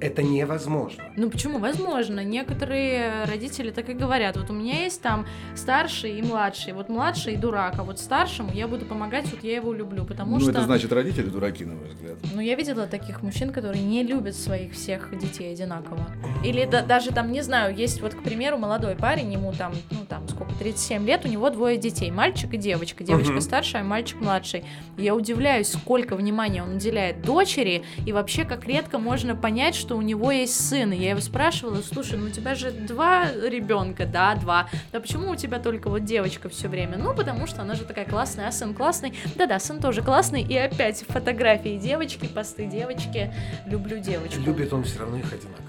Это 0.00 0.22
невозможно. 0.22 1.04
Ну 1.16 1.28
почему? 1.28 1.58
Возможно. 1.58 2.22
Некоторые 2.24 3.24
родители 3.24 3.70
так 3.70 3.88
и 3.88 3.94
говорят. 3.94 4.36
Вот 4.36 4.48
у 4.48 4.52
меня 4.52 4.84
есть 4.84 5.02
там 5.02 5.26
старший 5.56 6.18
и 6.18 6.22
младший. 6.22 6.72
Вот 6.72 6.88
младший 6.88 7.36
дурак, 7.36 7.74
а 7.78 7.82
вот 7.82 7.98
старшему 7.98 8.52
я 8.52 8.68
буду 8.68 8.84
помогать, 8.84 9.28
вот 9.30 9.42
я 9.42 9.56
его 9.56 9.72
люблю. 9.72 10.04
Потому 10.04 10.34
Ну, 10.36 10.40
что. 10.40 10.50
это 10.52 10.62
значит 10.62 10.92
родители 10.92 11.26
дураки, 11.26 11.64
на 11.64 11.74
мой 11.74 11.88
взгляд. 11.88 12.16
Ну, 12.32 12.40
я 12.40 12.54
видела 12.54 12.86
таких 12.86 13.22
мужчин, 13.22 13.50
которые 13.52 13.82
не 13.82 14.04
любят 14.04 14.36
своих 14.36 14.72
всех 14.74 15.16
детей 15.18 15.52
одинаково. 15.52 16.06
Или 16.44 16.64
да- 16.64 16.82
даже 16.82 17.10
там, 17.10 17.32
не 17.32 17.42
знаю, 17.42 17.74
есть 17.74 18.00
вот, 18.00 18.14
к 18.14 18.22
примеру, 18.22 18.56
молодой 18.56 18.94
парень, 18.94 19.32
ему 19.32 19.52
там, 19.52 19.72
ну 19.90 19.98
там, 20.08 20.28
сколько, 20.28 20.52
37 20.54 21.04
лет, 21.06 21.24
у 21.24 21.28
него 21.28 21.50
двое 21.50 21.76
детей, 21.76 22.10
мальчик 22.12 22.54
и 22.54 22.56
девочка. 22.56 23.02
Девочка 23.02 23.32
Мгм. 23.32 23.40
старшая, 23.40 23.82
а 23.82 23.84
мальчик 23.84 24.20
младший. 24.20 24.64
Я 24.96 25.16
удивляюсь, 25.16 25.72
сколько 25.72 26.14
внимания 26.14 26.62
он 26.62 26.76
уделяет 26.76 27.22
дочери, 27.22 27.82
и 28.06 28.12
вообще, 28.12 28.44
как 28.44 28.64
редко 28.66 28.98
можно 28.98 29.34
понять, 29.34 29.74
что 29.74 29.87
у 29.96 30.02
него 30.02 30.30
есть 30.30 30.68
сын. 30.68 30.92
И 30.92 30.96
я 30.96 31.10
его 31.10 31.20
спрашивала, 31.20 31.80
слушай, 31.82 32.18
ну 32.18 32.26
у 32.26 32.30
тебя 32.30 32.54
же 32.54 32.70
два 32.70 33.30
ребенка, 33.32 34.06
да, 34.06 34.34
два. 34.34 34.68
Да 34.92 35.00
почему 35.00 35.30
у 35.30 35.36
тебя 35.36 35.58
только 35.58 35.88
вот 35.90 36.04
девочка 36.04 36.48
все 36.48 36.68
время? 36.68 36.96
Ну, 36.98 37.14
потому 37.14 37.46
что 37.46 37.62
она 37.62 37.74
же 37.74 37.84
такая 37.84 38.04
классная, 38.04 38.48
а 38.48 38.52
сын 38.52 38.74
классный. 38.74 39.14
Да-да, 39.36 39.58
сын 39.58 39.80
тоже 39.80 40.02
классный. 40.02 40.42
И 40.42 40.56
опять 40.56 41.04
фотографии 41.08 41.76
девочки, 41.78 42.26
посты 42.26 42.66
девочки. 42.66 43.32
Люблю 43.66 43.98
девочку. 43.98 44.40
Любит 44.40 44.72
он 44.72 44.84
все 44.84 44.98
равно 45.00 45.18
их 45.18 45.32
одинаково. 45.32 45.64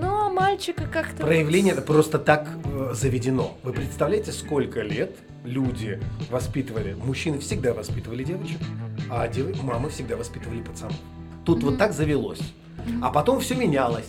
Но 0.00 0.30
мальчика 0.30 0.86
как-то... 0.86 1.22
Проявление 1.24 1.72
это 1.72 1.82
просто 1.82 2.18
так 2.18 2.48
э, 2.64 2.90
заведено. 2.94 3.56
Вы 3.62 3.72
представляете, 3.72 4.32
сколько 4.32 4.80
лет 4.82 5.16
люди 5.44 6.00
воспитывали, 6.30 6.94
мужчины 6.94 7.38
всегда 7.38 7.72
воспитывали 7.74 8.24
девочек, 8.24 8.58
а 9.10 9.28
дев- 9.28 9.62
мамы 9.62 9.90
всегда 9.90 10.16
воспитывали 10.16 10.62
пацанов. 10.62 10.96
Тут 11.44 11.62
вот 11.62 11.72
Мгм. 11.72 11.78
так 11.78 11.92
завелось. 11.92 12.40
А 13.02 13.10
потом 13.10 13.40
все 13.40 13.54
менялось. 13.54 14.08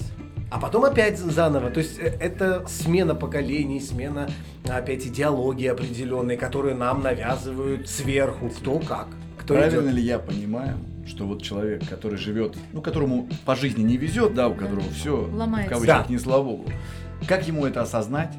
А 0.51 0.59
потом 0.59 0.85
опять 0.85 1.17
заново. 1.17 1.69
То 1.69 1.79
есть 1.79 1.97
э, 1.99 2.15
это 2.19 2.65
смена 2.67 3.15
поколений, 3.15 3.79
смена 3.79 4.29
опять 4.67 5.05
идеологии 5.07 5.67
определенной, 5.67 6.37
которые 6.37 6.75
нам 6.75 7.01
навязывают 7.01 7.89
сверху. 7.89 8.49
Кто 8.49 8.79
как. 8.79 9.07
Кто 9.39 9.55
Правильно 9.55 9.81
идет. 9.87 9.93
ли 9.95 10.01
я 10.03 10.19
понимаю, 10.19 10.77
что 11.07 11.25
вот 11.25 11.41
человек, 11.41 11.87
который 11.89 12.17
живет, 12.17 12.55
ну, 12.73 12.81
которому 12.81 13.27
по 13.45 13.55
жизни 13.55 13.83
не 13.83 13.97
везет, 13.97 14.33
да, 14.33 14.47
у 14.47 14.53
которого 14.55 14.89
все 14.91 15.27
Ломается. 15.33 15.69
в 15.69 15.73
кавычках 15.73 16.07
Да. 16.07 16.11
не 16.13 16.17
слава 16.19 16.43
богу, 16.43 16.65
как 17.27 17.47
ему 17.47 17.65
это 17.65 17.81
осознать 17.81 18.33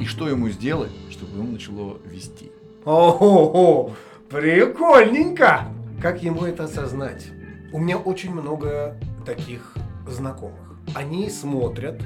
и 0.00 0.04
что 0.04 0.28
ему 0.28 0.48
сделать, 0.48 0.90
чтобы 1.10 1.38
ему 1.38 1.52
начало 1.52 1.98
вести? 2.04 2.50
О, 2.84 3.92
прикольненько! 4.28 5.64
Как 6.00 6.22
ему 6.22 6.44
это 6.44 6.64
осознать? 6.64 7.26
У 7.72 7.78
меня 7.78 7.96
очень 7.96 8.32
много 8.32 8.96
таких 9.24 9.74
знакомых. 10.08 10.58
Они 10.94 11.30
смотрят 11.30 12.00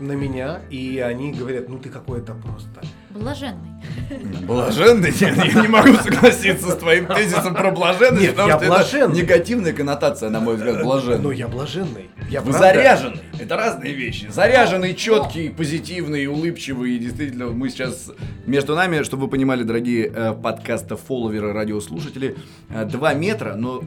на 0.00 0.12
меня, 0.12 0.60
и 0.70 0.98
они 0.98 1.32
говорят, 1.32 1.68
ну 1.68 1.78
ты 1.78 1.88
какой-то 1.88 2.34
просто. 2.34 2.82
Блаженный. 3.10 3.70
Блаженный? 4.46 5.10
Нет, 5.20 5.36
я 5.54 5.62
не 5.62 5.68
могу 5.68 5.94
согласиться 5.94 6.70
с 6.72 6.76
твоим 6.76 7.06
тезисом 7.06 7.54
про 7.54 7.70
блаженность, 7.70 8.20
Нет, 8.22 8.30
потому 8.32 8.48
я 8.48 8.56
что 8.56 8.64
это 8.66 8.74
блаженный. 8.74 9.16
негативная 9.16 9.72
коннотация, 9.72 10.30
на 10.30 10.40
мой 10.40 10.56
взгляд, 10.56 10.76
Но 10.78 10.84
блаженный. 10.84 11.36
я 11.36 11.48
блаженный. 11.48 12.10
Я 12.28 12.40
Вы 12.42 12.50
правда- 12.50 12.58
заряженный. 12.74 13.20
Это 13.40 13.56
разные 13.56 13.94
вещи. 13.94 14.28
Заряженный, 14.30 14.94
четкий, 14.94 15.48
позитивный, 15.48 16.26
улыбчивый. 16.26 16.92
И 16.96 16.98
действительно, 16.98 17.46
мы 17.48 17.70
сейчас 17.70 18.10
между 18.46 18.74
нами, 18.74 19.02
чтобы 19.04 19.24
вы 19.24 19.28
понимали, 19.28 19.62
дорогие 19.62 20.12
э, 20.14 20.34
подкаста 20.34 20.96
фолловеры, 20.96 21.52
радиослушатели, 21.52 22.36
2 22.68 23.14
метра, 23.14 23.54
но 23.54 23.82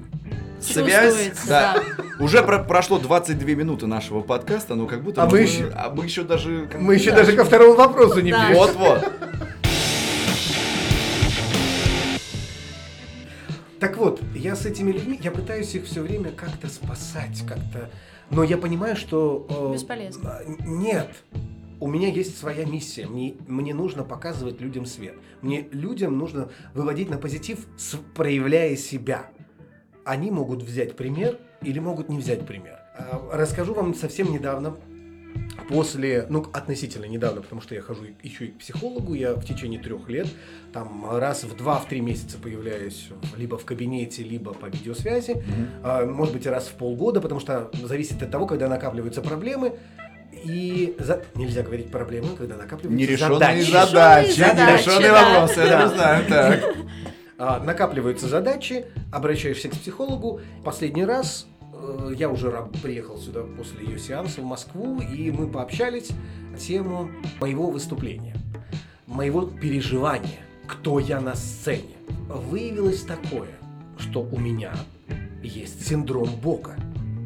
связь... 0.62 1.32
Да, 1.48 1.84
уже 2.20 2.42
про- 2.44 2.60
прошло 2.64 3.00
22 3.00 3.50
минуты 3.52 3.88
нашего 3.88 4.22
подкаста, 4.22 4.76
но 4.76 4.86
как 4.88 5.04
будто 5.04 5.24
А 5.24 5.26
мы 5.26 5.32
мы, 5.32 5.40
еще- 5.40 5.72
а 5.76 5.90
мы 5.90 6.06
еще 6.06 6.24
даже... 6.24 6.68
как 6.72 6.80
Мы 6.82 6.96
еще 6.96 7.12
да. 7.12 7.18
даже 7.18 7.34
ко 7.34 7.44
второму 7.46 7.74
вопросу 7.76 8.22
не 8.22 8.32
Да. 8.32 8.50
Вот-вот. 8.54 9.12
Так 13.80 13.98
вот, 13.98 14.22
я 14.36 14.56
с 14.56 14.66
этими 14.66 14.92
людьми, 14.92 15.20
я 15.24 15.32
пытаюсь 15.32 15.74
их 15.74 15.86
все 15.86 16.02
время 16.02 16.32
как-то 16.32 16.68
спасать, 16.70 17.42
как-то. 17.48 17.90
Но 18.30 18.44
я 18.44 18.58
понимаю, 18.58 18.96
что. 18.96 19.48
э, 19.50 19.74
Бесполезно. 19.74 20.38
а, 20.38 20.44
Нет. 20.66 21.10
У 21.80 21.88
меня 21.88 22.10
есть 22.10 22.38
своя 22.38 22.64
миссия. 22.66 23.08
Мне, 23.08 23.34
мне 23.48 23.74
нужно 23.74 24.04
показывать 24.04 24.62
людям 24.62 24.86
свет. 24.86 25.16
Мне 25.42 25.68
людям 25.72 26.16
нужно 26.16 26.50
выводить 26.76 27.10
на 27.10 27.18
позитив, 27.18 27.66
проявляя 28.14 28.76
себя. 28.76 29.32
Они 30.06 30.32
могут 30.32 30.64
взять 30.64 30.96
пример 30.96 31.38
или 31.62 31.80
могут 31.80 32.10
не 32.10 32.18
взять 32.18 32.46
пример. 32.46 32.80
А, 32.98 33.30
Расскажу 33.34 33.74
вам 33.74 33.94
совсем 33.94 34.32
недавно, 34.32 34.76
после, 35.70 36.26
ну, 36.30 36.46
относительно 36.54 37.06
недавно, 37.06 37.42
потому 37.42 37.62
что 37.62 37.76
я 37.76 37.82
хожу 37.82 38.04
еще 38.24 38.46
и 38.46 38.48
к 38.50 38.60
психологу, 38.60 39.14
я 39.14 39.34
в 39.36 39.46
течение 39.46 39.80
трех 39.80 40.10
лет, 40.10 40.28
там, 40.74 41.06
раз 41.18 41.44
в 41.44 41.56
два, 41.56 41.80
в 41.80 41.88
три 41.88 42.02
месяца 42.02 42.38
появляюсь 42.38 43.08
либо 43.38 43.58
в 43.58 43.66
кабинете, 43.66 44.24
либо 44.24 44.54
по 44.54 44.66
видеосвязи, 44.66 45.44
А, 45.84 46.06
может 46.06 46.34
быть, 46.34 46.46
и 46.46 46.50
раз 46.50 46.68
в 46.68 46.74
полгода, 46.74 47.22
потому 47.22 47.40
что 47.40 47.70
зависит 47.84 48.22
от 48.22 48.32
того, 48.32 48.46
когда 48.48 48.68
накапливаются 48.68 49.22
проблемы, 49.22 49.74
и 50.34 50.96
за- 50.98 51.24
нельзя 51.36 51.62
говорить 51.62 51.92
проблемы, 51.92 52.30
когда 52.38 52.56
накапливаются 52.58 53.06
Нерешенные 53.06 53.64
задачи. 53.64 53.72
задачи, 53.72 54.32
задачи, 54.40 54.88
нерешенные 54.88 55.12
да. 55.12 55.30
вопросы, 55.30 55.60
я 55.60 55.68
Да. 55.68 55.88
знаю, 55.90 56.26
так. 56.28 56.64
А, 57.44 57.60
накапливаются 57.60 58.28
задачи, 58.28 58.86
обращаешься 59.12 59.68
к 59.68 59.72
психологу. 59.72 60.42
Последний 60.64 61.04
раз 61.04 61.48
э, 61.74 62.14
я 62.16 62.30
уже 62.30 62.52
приехал 62.84 63.18
сюда 63.18 63.42
после 63.58 63.84
ее 63.88 63.98
сеанса 63.98 64.42
в 64.42 64.46
Москву, 64.46 65.02
и 65.02 65.32
мы 65.32 65.48
пообщались 65.48 66.12
на 66.52 66.60
тему 66.60 67.10
моего 67.40 67.72
выступления, 67.72 68.36
моего 69.08 69.42
переживания, 69.42 70.38
кто 70.68 71.00
я 71.00 71.20
на 71.20 71.34
сцене. 71.34 71.96
Выявилось 72.30 73.02
такое, 73.02 73.50
что 73.98 74.22
у 74.22 74.38
меня 74.38 74.74
есть 75.42 75.88
синдром 75.88 76.30
Бога. 76.44 76.76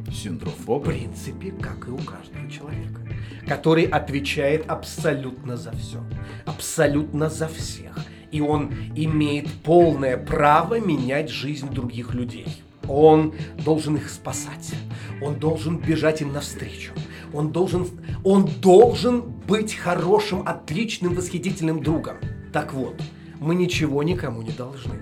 Синдром 0.10 0.54
В 0.54 0.66
Бога. 0.66 0.92
принципе, 0.92 1.52
как 1.52 1.90
и 1.90 1.92
у 1.92 1.98
каждого 1.98 2.50
человека, 2.50 3.02
который 3.46 3.84
отвечает 3.84 4.64
абсолютно 4.70 5.58
за 5.58 5.74
все, 5.74 6.02
абсолютно 6.46 7.30
за 7.30 7.50
всех. 7.50 7.98
И 8.32 8.42
он 8.42 8.74
имеет 8.96 9.52
полное 9.64 10.18
право 10.18 10.80
менять 10.80 11.30
жизнь 11.30 11.70
других 11.70 12.14
людей. 12.14 12.48
Он 12.88 13.34
должен 13.64 13.96
их 13.96 14.10
спасать. 14.10 14.74
Он 15.22 15.40
должен 15.40 15.78
бежать 15.78 16.22
им 16.22 16.34
навстречу. 16.34 16.94
Он 17.34 17.52
должен, 17.52 17.88
он 18.24 18.46
должен 18.62 19.22
быть 19.22 19.74
хорошим, 19.74 20.44
отличным, 20.48 21.14
восхитительным 21.14 21.82
другом. 21.82 22.18
Так 22.54 22.74
вот, 22.74 23.02
мы 23.40 23.56
ничего 23.56 24.04
никому 24.04 24.42
не 24.42 24.52
должны. 24.52 24.96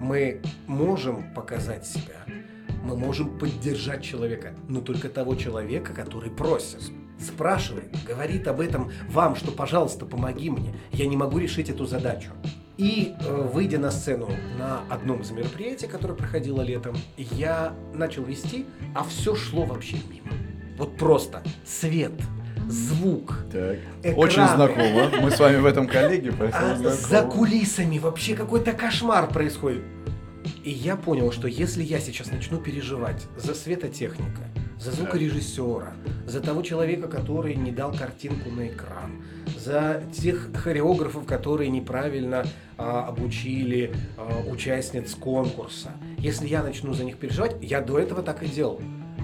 Мы 0.00 0.40
можем 0.66 1.32
показать 1.34 1.86
себя, 1.86 2.24
мы 2.84 2.96
можем 2.96 3.38
поддержать 3.38 4.02
человека, 4.02 4.54
но 4.68 4.80
только 4.80 5.08
того 5.08 5.34
человека, 5.36 5.92
который 5.92 6.30
просит. 6.30 6.80
Спрашивает, 7.20 7.94
говорит 8.06 8.48
об 8.48 8.60
этом 8.60 8.90
вам, 9.08 9.36
что, 9.36 9.52
пожалуйста, 9.52 10.06
помоги 10.06 10.50
мне, 10.50 10.74
я 10.92 11.06
не 11.06 11.16
могу 11.16 11.38
решить 11.38 11.70
эту 11.70 11.86
задачу. 11.86 12.30
И, 12.78 13.14
э, 13.20 13.48
выйдя 13.52 13.78
на 13.78 13.90
сцену 13.90 14.30
на 14.58 14.80
одном 14.88 15.20
из 15.20 15.30
мероприятий, 15.30 15.86
которое 15.86 16.14
проходило 16.14 16.62
летом, 16.62 16.96
я 17.16 17.74
начал 17.92 18.24
вести, 18.24 18.66
а 18.94 19.04
все 19.04 19.34
шло 19.34 19.64
вообще 19.64 19.96
мимо. 20.10 20.32
Вот 20.78 20.96
просто 20.96 21.42
свет, 21.64 22.12
звук, 22.68 23.44
Так. 23.52 23.78
Экраны. 24.02 24.16
Очень 24.16 24.48
знакомо. 24.48 25.10
Мы 25.20 25.30
с 25.30 25.38
вами 25.38 25.56
в 25.56 25.66
этом 25.66 25.86
коллеге, 25.86 26.32
поэтому 26.38 26.72
а 26.72 26.76
знакомо. 26.76 26.96
за 26.96 27.22
кулисами 27.22 27.98
вообще 27.98 28.34
какой-то 28.34 28.72
кошмар 28.72 29.28
происходит. 29.28 29.82
И 30.64 30.70
я 30.70 30.96
понял, 30.96 31.30
что 31.30 31.46
если 31.48 31.82
я 31.82 32.00
сейчас 32.00 32.32
начну 32.32 32.58
переживать 32.58 33.26
за 33.36 33.54
светотехника, 33.54 34.42
за 34.80 34.90
звукорежиссера, 34.92 35.92
за 36.26 36.40
того 36.40 36.62
человека, 36.62 37.06
который 37.06 37.54
не 37.54 37.70
дал 37.70 37.92
картинку 37.92 38.50
на 38.50 38.66
экран, 38.66 39.22
за 39.64 40.02
тех 40.12 40.50
хореографов, 40.54 41.24
которые 41.24 41.70
неправильно 41.70 42.44
а, 42.76 43.06
обучили 43.06 43.92
а, 44.16 44.42
участниц 44.50 45.14
конкурса, 45.14 45.90
если 46.18 46.48
я 46.48 46.62
начну 46.62 46.92
за 46.92 47.04
них 47.04 47.16
переживать, 47.16 47.56
я 47.60 47.80
до 47.80 47.98
этого 47.98 48.22
так 48.22 48.42
и 48.42 48.46
делал. 48.46 48.80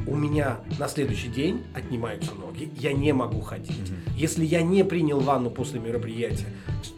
У 0.06 0.16
меня 0.16 0.58
на 0.78 0.88
следующий 0.88 1.28
день 1.28 1.64
отнимаются 1.74 2.32
ноги, 2.34 2.70
я 2.76 2.92
не 2.92 3.12
могу 3.12 3.40
ходить. 3.40 3.92
Если 4.16 4.44
я 4.44 4.62
не 4.62 4.84
принял 4.84 5.20
ванну 5.20 5.50
после 5.50 5.80
мероприятия, 5.80 6.46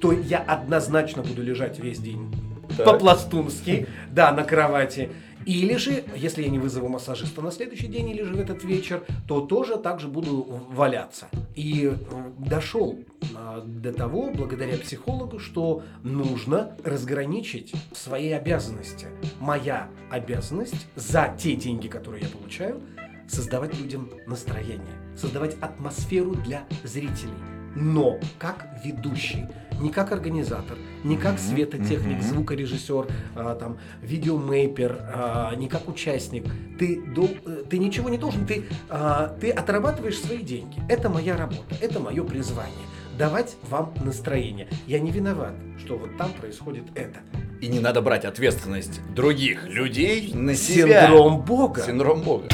то 0.01 0.13
я 0.13 0.39
однозначно 0.39 1.23
буду 1.23 1.43
лежать 1.43 1.79
весь 1.79 1.99
день 1.99 2.33
по-пластунски, 2.77 3.87
да, 4.13 4.33
на 4.33 4.45
кровати. 4.45 5.11
Или 5.47 5.77
же, 5.77 6.05
если 6.17 6.43
я 6.43 6.49
не 6.49 6.59
вызову 6.59 6.89
массажиста 6.89 7.43
на 7.43 7.51
следующий 7.51 7.89
день 7.89 8.11
или 8.11 8.23
же 8.23 8.35
в 8.35 8.41
этот 8.41 8.65
вечер, 8.65 9.03
то 9.27 9.41
тоже 9.41 9.77
также 9.77 10.09
буду 10.09 10.47
валяться. 10.71 11.29
И 11.55 11.87
э, 11.87 12.31
дошел 12.39 12.99
а, 13.35 13.63
до 13.65 13.93
того, 13.93 14.31
благодаря 14.35 14.77
психологу, 14.77 15.39
что 15.39 15.83
нужно 16.03 16.77
разграничить 16.85 17.73
свои 17.93 18.31
обязанности. 18.31 19.07
Моя 19.41 19.89
обязанность 20.11 20.87
за 20.95 21.35
те 21.39 21.57
деньги, 21.57 21.89
которые 21.89 22.25
я 22.25 22.29
получаю, 22.29 22.81
создавать 23.27 23.79
людям 23.79 24.11
настроение, 24.27 25.17
создавать 25.17 25.57
атмосферу 25.61 26.35
для 26.35 26.65
зрителей. 26.85 27.33
Но 27.77 28.19
как 28.39 28.67
ведущий, 28.85 29.47
не 29.81 29.91
как 29.91 30.13
организатор, 30.13 30.77
не 31.05 31.17
как 31.17 31.39
светотехник, 31.39 32.19
мгм. 32.19 32.23
звукорежиссер, 32.23 33.07
а, 33.35 33.55
там, 33.55 33.79
видеомейпер, 34.03 34.99
а, 35.15 35.55
не 35.57 35.69
как 35.69 35.89
участник. 35.89 36.45
Ты, 36.79 37.03
дол- 37.15 37.37
э, 37.47 37.65
ты 37.69 37.79
ничего 37.79 38.09
не 38.09 38.19
должен, 38.19 38.47
ты, 38.47 38.65
а, 38.89 39.35
ты 39.41 39.51
отрабатываешь 39.51 40.19
свои 40.19 40.39
деньги. 40.39 40.83
Это 40.89 41.09
моя 41.09 41.37
работа, 41.37 41.75
это 41.81 42.01
мое 42.01 42.23
призвание. 42.25 42.87
Давать 43.19 43.57
вам 43.69 43.93
настроение. 44.03 44.69
Я 44.87 44.99
не 44.99 45.11
виноват, 45.11 45.53
что 45.79 45.99
вот 45.99 46.17
там 46.17 46.33
происходит 46.33 46.85
это. 46.95 47.21
И 47.61 47.69
не 47.69 47.79
надо 47.79 48.01
брать 48.01 48.25
ответственность 48.25 49.01
других 49.15 49.69
людей 49.69 50.33
на 50.33 50.55
себя. 50.55 51.03
Синдром 51.07 51.43
Бога. 51.43 51.83
Синдром 51.83 52.23
Бога. 52.23 52.49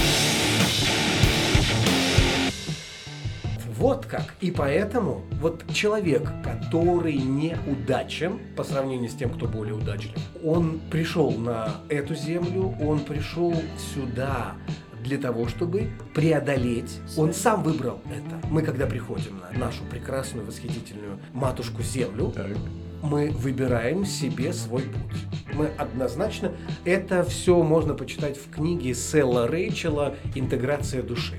Вот 3.79 4.07
как. 4.07 4.35
И 4.41 4.51
поэтому 4.51 5.23
вот 5.41 5.65
человек, 5.73 6.31
который 6.43 7.17
неудачен 7.17 8.41
по 8.57 8.65
сравнению 8.65 9.11
с 9.11 9.15
тем, 9.15 9.31
кто 9.31 9.47
более 9.47 9.75
удачлив, 9.75 10.17
он 10.43 10.81
пришел 10.91 11.31
на 11.33 11.77
эту 11.89 12.15
землю, 12.15 12.75
он 12.81 13.01
пришел 13.01 13.55
сюда 13.95 14.55
для 15.03 15.19
того, 15.19 15.47
чтобы 15.47 15.91
преодолеть. 16.15 16.99
Он 17.17 17.33
сам 17.33 17.63
выбрал 17.63 18.01
это. 18.07 18.47
Мы, 18.51 18.63
когда 18.63 18.87
приходим 18.87 19.41
на 19.41 19.59
нашу 19.59 19.85
прекрасную, 19.85 20.47
восхитительную 20.47 21.19
матушку 21.33 21.83
Землю, 21.83 22.33
Так. 22.35 22.57
мы 23.03 23.31
выбираем 23.31 24.05
себе 24.05 24.53
свой 24.53 24.83
путь. 24.83 25.55
Мы 25.55 25.67
однозначно... 25.79 26.53
Это 26.85 27.23
все 27.25 27.63
можно 27.63 27.95
почитать 27.95 28.37
в 28.37 28.51
книге 28.51 28.95
Селла 28.95 29.47
Рейчела 29.49 30.17
«Интеграция 30.35 31.03
души». 31.03 31.37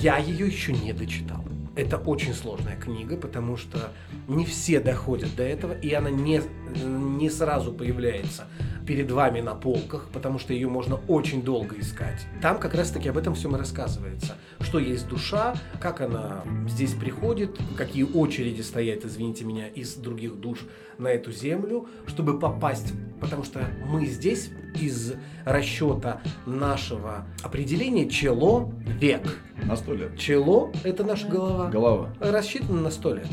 Я 0.00 0.16
ее 0.16 0.46
еще 0.46 0.72
не 0.72 0.92
дочитал. 0.92 1.44
Это 1.74 1.96
очень 1.96 2.34
сложная 2.34 2.76
книга, 2.76 3.16
потому 3.16 3.56
что 3.56 3.92
не 4.28 4.44
все 4.44 4.78
доходят 4.78 5.34
до 5.36 5.42
этого, 5.42 5.72
и 5.72 5.92
она 5.92 6.10
не, 6.10 6.42
не 6.84 7.30
сразу 7.30 7.72
появляется 7.72 8.46
перед 8.86 9.10
вами 9.10 9.40
на 9.40 9.54
полках, 9.54 10.08
потому 10.12 10.38
что 10.38 10.52
ее 10.52 10.68
можно 10.68 10.96
очень 11.08 11.42
долго 11.42 11.78
искать. 11.78 12.26
Там 12.40 12.58
как 12.58 12.74
раз-таки 12.74 13.08
об 13.08 13.16
этом 13.18 13.34
всем 13.34 13.54
и 13.56 13.58
рассказывается. 13.58 14.36
Что 14.60 14.78
есть 14.78 15.08
душа, 15.08 15.54
как 15.80 16.00
она 16.00 16.42
здесь 16.68 16.92
приходит, 16.94 17.58
какие 17.76 18.04
очереди 18.04 18.60
стоят, 18.62 19.04
извините 19.04 19.44
меня, 19.44 19.68
из 19.68 19.94
других 19.94 20.36
душ 20.40 20.58
на 20.98 21.08
эту 21.08 21.32
землю, 21.32 21.86
чтобы 22.06 22.38
попасть, 22.38 22.92
потому 23.20 23.44
что 23.44 23.60
мы 23.86 24.06
здесь 24.06 24.50
из 24.80 25.14
расчета 25.44 26.20
нашего 26.46 27.26
определения 27.42 28.08
чело 28.08 28.72
век. 29.00 29.38
На 29.64 29.76
сто 29.76 29.94
лет. 29.94 30.16
Чело– 30.18 30.72
это 30.84 31.04
наша 31.04 31.28
голова. 31.28 31.68
Голова. 31.70 32.10
Рассчитана 32.20 32.80
на 32.80 32.90
сто 32.90 33.14
лет. 33.14 33.28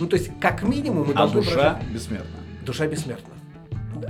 Ну, 0.00 0.06
то 0.06 0.16
есть, 0.16 0.30
как 0.40 0.62
минимум, 0.62 1.06
мы 1.08 1.12
А 1.12 1.18
должны 1.18 1.42
душа 1.42 1.74
прожить- 1.74 1.92
бессмертна. 1.92 2.36
Душа 2.64 2.86
бессмертна. 2.86 3.33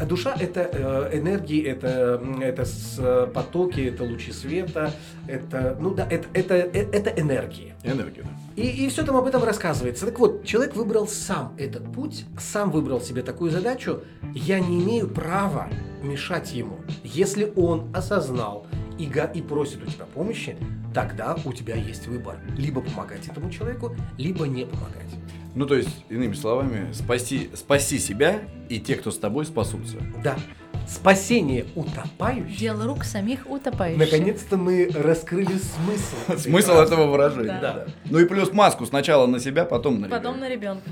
А 0.00 0.07
Душа 0.07 0.35
это 0.38 0.68
э, 0.72 1.18
энергии, 1.18 1.62
это, 1.62 2.20
это 2.40 2.64
э, 2.98 3.26
потоки, 3.33 3.80
это 3.80 4.04
лучи 4.04 4.33
света, 4.33 4.92
это, 5.26 5.76
ну 5.80 5.94
да, 5.94 6.07
это, 6.11 6.26
это, 6.35 6.54
э, 6.54 6.87
это 6.92 7.11
энергии. 7.11 7.74
Энергия. 7.83 8.22
да. 8.22 8.30
И, 8.62 8.87
и 8.87 8.88
все 8.88 9.04
там 9.04 9.16
об 9.16 9.26
этом 9.26 9.42
рассказывается. 9.42 10.07
Так 10.07 10.18
вот, 10.18 10.44
человек 10.44 10.76
выбрал 10.76 11.09
сам 11.09 11.54
этот 11.59 11.90
путь, 11.92 12.24
сам 12.38 12.70
выбрал 12.70 13.00
себе 13.00 13.22
такую 13.22 13.50
задачу. 13.50 14.00
Я 14.35 14.61
не 14.61 14.83
имею 14.83 15.09
права 15.09 15.68
мешать 16.02 16.52
ему. 16.52 16.78
Если 17.02 17.52
он 17.57 17.90
осознал 17.94 18.66
и, 18.98 19.07
га- 19.07 19.30
и 19.35 19.42
просит 19.42 19.83
у 19.83 19.87
тебя 19.90 20.04
помощи, 20.14 20.57
тогда 20.94 21.37
у 21.44 21.52
тебя 21.52 21.74
есть 21.74 22.07
выбор. 22.07 22.38
Либо 22.57 22.80
помогать 22.80 23.26
этому 23.26 23.50
человеку, 23.50 23.94
либо 24.18 24.46
не 24.46 24.64
помогать. 24.64 25.11
Ну, 25.54 25.66
то 25.66 25.76
есть, 25.76 26.04
иными 26.08 26.34
словами, 26.34 26.92
спаси, 26.92 27.50
спаси 27.54 27.98
себя, 28.00 28.40
и 28.68 28.80
те, 28.80 28.96
кто 28.96 29.12
с 29.12 29.18
тобой, 29.18 29.46
спасутся. 29.46 29.98
Да. 30.22 30.36
Спасение 30.88 31.64
утопающих. 31.76 32.58
Дело 32.58 32.84
рук 32.84 33.04
самих 33.04 33.48
утопающих. 33.48 33.98
Наконец-то 34.00 34.56
мы 34.56 34.90
раскрыли 34.92 35.56
смысл. 35.56 36.36
Смысл 36.38 36.72
этого 36.72 37.06
выражения. 37.06 37.58
Да. 37.60 37.86
Ну 38.06 38.18
и 38.18 38.26
плюс 38.26 38.52
маску 38.52 38.84
сначала 38.84 39.26
на 39.26 39.38
себя, 39.38 39.64
потом 39.64 40.00
на 40.00 40.08
Потом 40.08 40.34
ребенка. 40.34 40.40
на 40.40 40.48
ребенка. 40.50 40.90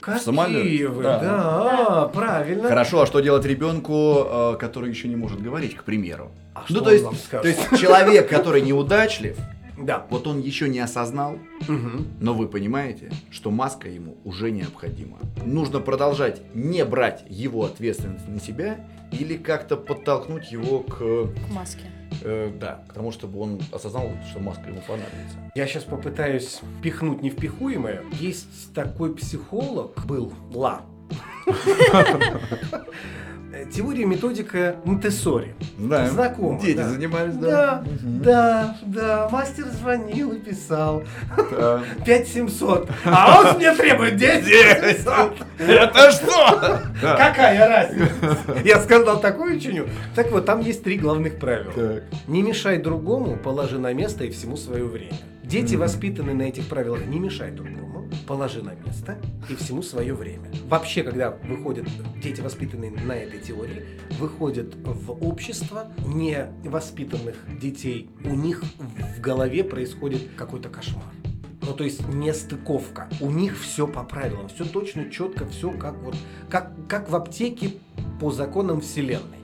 Какие 0.00 0.24
самолете, 0.24 0.86
вы, 0.88 1.02
да. 1.02 1.18
да, 1.18 2.08
правильно. 2.08 2.68
Хорошо, 2.68 3.02
а 3.02 3.06
что 3.06 3.20
делать 3.20 3.44
ребенку, 3.44 4.24
э, 4.24 4.56
который 4.58 4.88
еще 4.90 5.08
не 5.08 5.16
может 5.16 5.42
говорить, 5.42 5.76
к 5.76 5.84
примеру? 5.84 6.30
А 6.54 6.64
ну, 6.68 6.76
что 6.76 6.84
то 6.84 6.90
есть, 6.90 7.04
вам 7.04 7.14
скажет? 7.16 7.42
то 7.42 7.48
есть 7.48 7.80
человек, 7.80 8.28
который 8.28 8.62
неудачлив, 8.62 9.36
Да. 9.82 10.06
вот 10.10 10.26
он 10.26 10.40
еще 10.40 10.68
не 10.68 10.78
осознал, 10.80 11.38
Мгм. 11.68 12.06
но 12.20 12.34
вы 12.34 12.48
понимаете, 12.48 13.10
что 13.30 13.50
маска 13.50 13.88
ему 13.88 14.16
уже 14.24 14.50
необходима. 14.50 15.18
Нужно 15.44 15.80
продолжать 15.80 16.42
не 16.54 16.84
брать 16.84 17.24
его 17.28 17.64
ответственность 17.64 18.28
на 18.28 18.40
себя 18.40 18.84
или 19.12 19.36
как-то 19.36 19.76
подтолкнуть 19.76 20.52
его 20.52 20.80
к, 20.80 20.98
К 20.98 21.28
маске. 21.52 21.84
э, 22.22 22.52
да, 22.60 22.82
к 22.88 22.92
тому, 22.92 23.10
чтобы 23.12 23.40
он 23.40 23.60
осознал, 23.72 24.10
что 24.30 24.40
маска 24.40 24.68
ему 24.68 24.80
понадобится. 24.86 25.36
Я 25.54 25.66
сейчас 25.66 25.84
попытаюсь 25.84 26.60
пихнуть 26.82 27.22
невпихуемое. 27.22 28.02
Есть 28.20 28.72
такой 28.74 29.14
психолог, 29.14 30.04
был 30.06 30.32
Ла. 30.52 30.82
Э, 33.52 33.64
Теория 33.68 34.04
методика 34.06 34.76
Монтессори. 34.84 35.54
Да, 35.76 36.06
Знакомо. 36.08 36.60
дети 36.60 36.76
да. 36.76 36.88
занимались, 36.88 37.34
да. 37.34 37.48
Да, 37.50 37.84
Мгм. 37.84 38.22
да, 38.22 38.76
да. 38.82 39.28
Мастер 39.32 39.64
звонил 39.66 40.32
и 40.32 40.38
писал. 40.38 41.02
Да. 41.50 41.82
5700. 42.06 42.88
А 43.04 43.40
он 43.40 43.56
мне 43.56 43.74
требует 43.74 44.16
10 44.16 45.06
Это 45.58 46.10
что? 46.12 46.80
Да. 47.02 47.16
Какая 47.16 47.68
разница? 47.68 48.10
Я 48.64 48.80
сказал 48.80 49.20
такую 49.20 49.58
чиню. 49.58 49.86
Так 50.14 50.30
вот, 50.30 50.46
там 50.46 50.60
есть 50.60 50.84
три 50.84 50.96
главных 50.98 51.38
правила. 51.38 51.72
Так. 51.72 52.02
Не 52.28 52.42
мешай 52.42 52.78
другому, 52.78 53.36
положи 53.36 53.78
на 53.78 53.92
место 53.92 54.24
и 54.24 54.30
всему 54.30 54.56
свое 54.56 54.84
время. 54.84 55.12
Дети, 55.50 55.74
воспитанные 55.74 56.36
на 56.36 56.42
этих 56.42 56.68
правилах, 56.68 57.04
не 57.06 57.18
мешай 57.18 57.50
другому, 57.50 58.08
положи 58.28 58.62
на 58.62 58.74
место 58.86 59.18
и 59.48 59.56
всему 59.56 59.82
свое 59.82 60.14
время. 60.14 60.48
Вообще, 60.68 61.02
когда 61.02 61.32
выходят 61.42 61.88
дети, 62.22 62.40
воспитанные 62.40 62.92
на 62.92 63.16
этой 63.16 63.40
теории, 63.40 63.84
выходят 64.20 64.76
в 64.76 65.10
общество 65.10 65.90
невоспитанных 66.06 67.34
детей, 67.60 68.08
у 68.24 68.36
них 68.36 68.62
в 68.62 69.20
голове 69.20 69.64
происходит 69.64 70.22
какой-то 70.36 70.68
кошмар. 70.68 71.12
Ну, 71.62 71.74
то 71.74 71.82
есть 71.82 72.06
нестыковка. 72.06 73.08
У 73.20 73.32
них 73.32 73.58
все 73.58 73.88
по 73.88 74.04
правилам, 74.04 74.48
все 74.50 74.64
точно, 74.64 75.10
четко, 75.10 75.46
все 75.46 75.72
как 75.72 75.98
вот, 75.98 76.14
как, 76.48 76.70
как 76.88 77.10
в 77.10 77.16
аптеке 77.16 77.72
по 78.20 78.30
законам 78.30 78.80
Вселенной. 78.80 79.39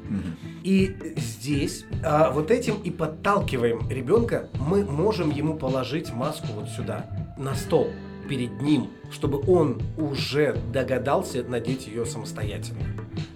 И 0.62 0.96
здесь 1.16 1.84
а, 2.04 2.30
вот 2.30 2.50
этим 2.50 2.76
и 2.82 2.90
подталкиваем 2.90 3.88
ребенка. 3.88 4.48
Мы 4.58 4.84
можем 4.84 5.30
ему 5.30 5.54
положить 5.54 6.12
маску 6.12 6.48
вот 6.54 6.68
сюда, 6.68 7.06
на 7.38 7.54
стол, 7.54 7.90
перед 8.28 8.60
ним, 8.60 8.90
чтобы 9.10 9.42
он 9.46 9.80
уже 9.96 10.56
догадался 10.72 11.44
надеть 11.44 11.86
ее 11.86 12.04
самостоятельно. 12.04 12.82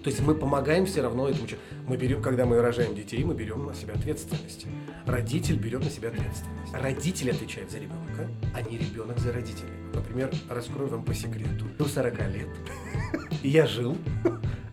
То 0.03 0.09
есть 0.09 0.21
мы 0.21 0.35
помогаем 0.35 0.87
все 0.87 1.03
равно 1.03 1.29
этому 1.29 1.47
человеку. 1.47 1.63
Мы 1.87 1.97
берем, 1.97 2.23
когда 2.23 2.47
мы 2.47 2.61
рожаем 2.61 2.95
детей, 2.95 3.23
мы 3.25 3.35
берем 3.35 3.67
на 3.67 3.75
себя 3.75 3.95
ответственность. 3.95 4.67
Родитель 5.07 5.57
берет 5.57 5.85
на 5.85 5.91
себя 5.91 6.09
ответственность. 6.09 6.73
Родитель 6.73 7.31
отвечает 7.31 7.71
за 7.71 7.79
ребенка, 7.79 8.29
а 8.55 8.63
не 8.63 8.79
ребенок 8.79 9.19
за 9.19 9.33
родителей. 9.33 9.73
Например, 9.95 10.31
раскрою 10.49 10.89
вам 10.89 11.05
по 11.05 11.15
секрету. 11.15 11.67
До 11.79 11.85
40 11.87 12.19
лет 12.33 12.49
я 13.43 13.67
жил, 13.67 13.97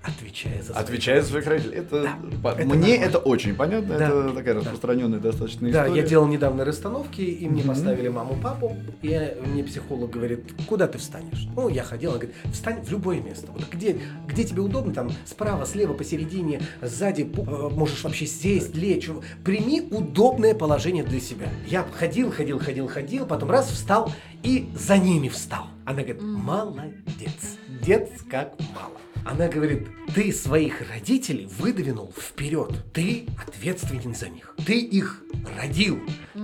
отвечая 0.07 0.57
за 0.61 0.65
своих 0.73 0.79
Отвечая 0.79 1.21
за 1.21 1.27
своих 1.29 1.47
родителей. 1.47 1.77
Это, 1.77 2.03
Да, 2.03 2.17
по- 2.43 2.47
это 2.49 2.65
мне 2.65 2.75
нормально. 2.77 3.03
это 3.05 3.17
очень 3.19 3.55
понятно. 3.55 3.97
Да. 3.97 4.07
Это 4.07 4.29
такая 4.33 4.53
Да. 4.55 4.59
распространенная 4.61 5.19
достаточно 5.19 5.69
Да, 5.71 5.83
история. 5.85 6.01
я 6.01 6.07
делал 6.07 6.27
недавно 6.27 6.65
расстановки, 6.65 7.21
и 7.21 7.47
мне 7.47 7.61
Мгм. 7.61 7.69
поставили 7.69 8.07
маму, 8.07 8.35
папу, 8.41 8.75
и 9.01 9.33
мне 9.45 9.63
психолог 9.63 10.09
говорит, 10.11 10.53
куда 10.67 10.87
ты 10.87 10.97
встанешь? 10.97 11.47
Ну, 11.55 11.69
я 11.69 11.83
ходил, 11.83 12.11
он 12.11 12.17
говорит, 12.19 12.35
встань 12.51 12.81
в 12.83 12.91
любое 12.91 13.19
место. 13.21 13.47
Вот 13.51 13.63
где, 13.71 13.99
где 14.27 14.43
тебе 14.43 14.61
удобно, 14.61 14.93
там, 14.93 15.11
справа, 15.25 15.65
слева, 15.65 15.93
посередине, 15.93 16.61
сзади, 16.81 17.21
э, 17.35 17.69
можешь 17.73 18.03
вообще 18.03 18.25
сесть, 18.25 18.75
лечь. 18.75 19.09
Прими 19.43 19.81
удобное 19.91 20.53
положение 20.55 21.03
для 21.03 21.19
себя. 21.19 21.47
Я 21.67 21.85
ходил, 21.97 22.31
ходил, 22.31 22.59
ходил, 22.59 22.87
ходил, 22.87 23.25
потом 23.25 23.51
раз 23.51 23.67
встал 23.69 24.11
и 24.43 24.69
за 24.75 24.97
ними 24.97 25.27
встал. 25.29 25.67
Она 25.85 26.01
говорит, 26.03 26.21
молодец, 26.21 27.57
дец 27.85 28.09
как 28.29 28.53
мало. 28.75 28.91
Она 29.29 29.49
говорит, 29.49 29.89
ты 30.15 30.31
своих 30.31 30.89
родителей 30.89 31.49
выдвинул 31.59 32.13
вперед. 32.17 32.71
Ты 32.93 33.25
ответственен 33.45 34.15
за 34.15 34.29
них. 34.29 34.55
Ты 34.65 34.79
их 34.79 35.21
родил. 35.59 35.99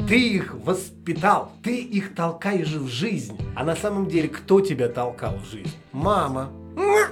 Ты 0.09 0.19
их 0.19 0.53
воспитал. 0.53 1.53
Ты 1.63 1.81
их 1.81 2.13
толкаешь 2.13 2.73
в 2.73 2.89
жизнь. 2.89 3.37
А 3.55 3.63
на 3.63 3.77
самом 3.77 4.07
деле, 4.07 4.27
кто 4.27 4.59
тебя 4.59 4.89
толкал 4.89 5.37
в 5.37 5.49
жизнь? 5.49 5.71
Мама. 5.93 6.51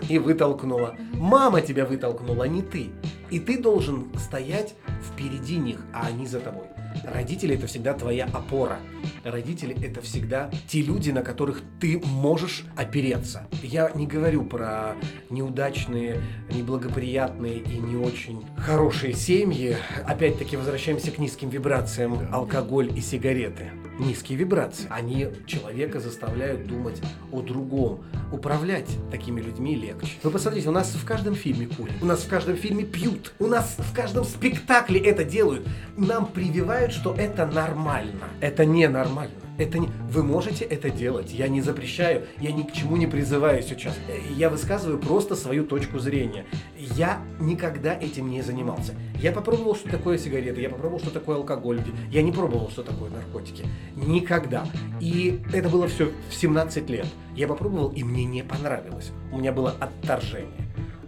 И 0.09 0.19
вытолкнула. 0.19 0.97
Мама 1.13 1.61
тебя 1.61 1.85
вытолкнула, 1.85 2.43
а 2.43 2.47
не 2.49 2.63
ты. 2.63 2.89
И 3.29 3.39
ты 3.39 3.57
должен 3.57 4.11
стоять 4.19 4.75
впереди 5.01 5.55
них, 5.55 5.77
а 5.93 6.07
они 6.07 6.27
за 6.27 6.41
тобой. 6.41 6.65
Родители 7.03 7.55
это 7.55 7.67
всегда 7.67 7.93
твоя 7.93 8.25
опора. 8.25 8.79
Родители 9.23 9.75
это 9.85 10.01
всегда 10.01 10.49
те 10.67 10.81
люди, 10.81 11.11
на 11.11 11.21
которых 11.21 11.61
ты 11.79 12.01
можешь 12.05 12.65
опереться. 12.75 13.47
Я 13.61 13.91
не 13.91 14.07
говорю 14.07 14.43
про 14.45 14.95
неудачные, 15.29 16.21
неблагоприятные 16.51 17.59
и 17.59 17.77
не 17.77 17.95
очень 17.95 18.43
хорошие 18.57 19.13
семьи. 19.13 19.75
Опять-таки 20.05 20.57
возвращаемся 20.57 21.11
к 21.11 21.17
низким 21.17 21.49
вибрациям. 21.49 22.27
Алкоголь 22.31 22.91
и 22.97 23.01
сигареты. 23.01 23.71
Низкие 23.99 24.37
вибрации. 24.37 24.87
Они 24.89 25.27
человека 25.45 25.99
заставляют 25.99 26.65
думать 26.65 27.01
о 27.31 27.41
другом. 27.41 28.03
Управлять 28.31 28.87
такими 29.11 29.41
людьми 29.41 29.75
легче. 29.75 30.13
Вы 30.23 30.31
посмотрите, 30.31 30.69
у 30.69 30.71
нас 30.71 30.89
в 30.93 31.05
каждом 31.05 31.35
фильме 31.35 31.67
курят. 31.67 31.95
У 32.01 32.05
нас 32.05 32.21
в 32.21 32.29
каждом 32.29 32.55
фильме 32.55 32.83
пьют. 32.83 33.33
У 33.39 33.47
нас 33.47 33.75
в 33.77 33.93
каждом 33.93 34.23
спектакле 34.23 34.99
это 34.99 35.23
делают. 35.23 35.67
Нам 35.97 36.25
прививают, 36.25 36.93
что 36.93 37.13
это 37.13 37.45
нормально. 37.45 38.29
Это 38.39 38.65
ненормально. 38.65 39.40
Это 39.61 39.77
не... 39.77 39.89
Вы 40.09 40.23
можете 40.23 40.65
это 40.65 40.89
делать. 40.89 41.31
Я 41.31 41.47
не 41.47 41.61
запрещаю. 41.61 42.25
Я 42.39 42.51
ни 42.51 42.63
к 42.63 42.73
чему 42.73 42.97
не 42.97 43.05
призываю 43.05 43.61
сейчас. 43.61 43.95
Э, 44.09 44.17
Я 44.35 44.49
высказываю 44.49 44.97
просто 44.97 45.35
свою 45.35 45.65
точку 45.65 45.99
зрения. 45.99 46.45
Я 46.75 47.21
никогда 47.39 47.93
этим 47.93 48.31
не 48.31 48.41
занимался. 48.41 48.95
Я 49.21 49.31
попробовал, 49.31 49.75
что 49.75 49.87
такое 49.87 50.17
сигареты. 50.17 50.61
Я 50.61 50.69
попробовал, 50.69 50.99
что 50.99 51.11
такое 51.11 51.35
алкоголь. 51.35 51.79
Я 52.09 52.23
не 52.23 52.31
пробовал, 52.31 52.71
что 52.71 52.81
такое 52.81 53.11
наркотики. 53.11 53.63
Никогда. 53.95 54.65
И 54.99 55.39
это 55.53 55.69
было 55.69 55.87
все 55.87 56.11
в 56.29 56.33
17 56.33 56.89
лет. 56.89 57.05
Я 57.35 57.47
попробовал, 57.47 57.89
и 57.89 58.03
мне 58.03 58.25
не 58.25 58.43
понравилось. 58.43 59.11
У 59.31 59.37
меня 59.37 59.51
было 59.51 59.75
отторжение. 59.79 60.49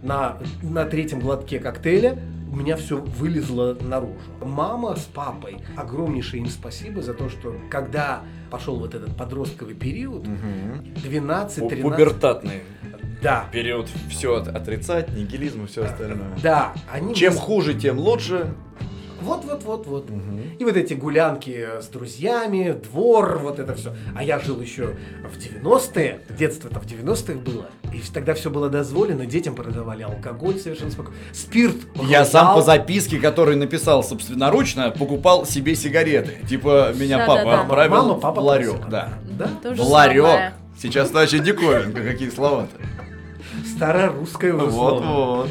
На, 0.00 0.38
на 0.62 0.84
третьем 0.84 1.18
глотке 1.18 1.58
коктейля 1.58 2.18
у 2.54 2.56
меня 2.56 2.76
все 2.76 2.98
вылезло 2.98 3.76
наружу. 3.80 4.14
Мама 4.40 4.94
с 4.94 5.02
папой, 5.02 5.56
огромнейшее 5.76 6.40
им 6.44 6.48
спасибо 6.48 7.02
за 7.02 7.12
то, 7.12 7.28
что 7.28 7.56
когда 7.68 8.22
пошел 8.48 8.76
вот 8.78 8.94
этот 8.94 9.16
подростковый 9.16 9.74
период, 9.74 10.24
Мгм. 10.24 10.94
12-13... 11.02 11.82
Пубертатный. 11.82 12.60
Да. 13.20 13.46
Вперед 13.48 13.88
все 14.08 14.36
отрицать, 14.36 15.08
нигилизм 15.16 15.64
и 15.64 15.66
все 15.66 15.84
остальное. 15.84 16.38
Да, 16.42 16.74
они... 16.92 17.14
Чем 17.14 17.32
мыс- 17.32 17.38
хуже, 17.38 17.74
тем 17.74 17.98
лучше. 17.98 18.54
Вот, 19.24 19.44
вот, 19.44 19.64
вот, 19.64 19.86
вот. 19.86 20.06
И 20.58 20.64
вот 20.64 20.76
эти 20.76 20.94
гулянки 20.94 21.66
с 21.80 21.86
друзьями, 21.88 22.76
двор, 22.84 23.38
вот 23.38 23.58
это 23.58 23.74
все. 23.74 23.94
А 24.14 24.22
я 24.22 24.38
жил 24.38 24.60
еще 24.60 24.96
в 25.24 25.38
90-е, 25.38 26.20
детство-то 26.38 26.78
в 26.80 26.86
90-х 26.86 27.34
было. 27.40 27.66
И 27.92 28.00
тогда 28.12 28.34
все 28.34 28.50
было 28.50 28.68
дозволено, 28.68 29.24
детям 29.24 29.54
продавали 29.54 30.02
алкоголь 30.02 30.58
совершенно 30.58 30.90
спокойно. 30.90 31.16
Спирт. 31.32 31.76
Я 32.08 32.24
сам 32.24 32.54
по 32.54 32.62
записке, 32.62 33.18
который 33.18 33.56
написал 33.56 34.02
собственноручно, 34.02 34.90
покупал 34.90 35.46
себе 35.46 35.74
сигареты. 35.74 36.46
Типа 36.48 36.92
меня 36.94 37.18
Да-да-да. 37.18 37.42
папа 37.44 37.60
отправил 37.62 37.90
Мама, 37.94 38.14
папа 38.20 38.40
в 38.40 38.44
ларек. 38.44 38.88
Да. 38.90 39.14
Да? 39.38 39.48
То 39.62 39.74
же 39.74 39.82
В 39.82 39.86
ларек. 39.88 40.24
самое. 40.24 40.54
Сейчас 40.80 41.08
значит 41.10 41.44
диковинка, 41.44 42.02
какие 42.02 42.30
слова-то. 42.30 42.76
Старорусское 43.76 44.52
уже 44.52 44.70
слово. 44.70 44.90
Вот-вот. 45.00 45.50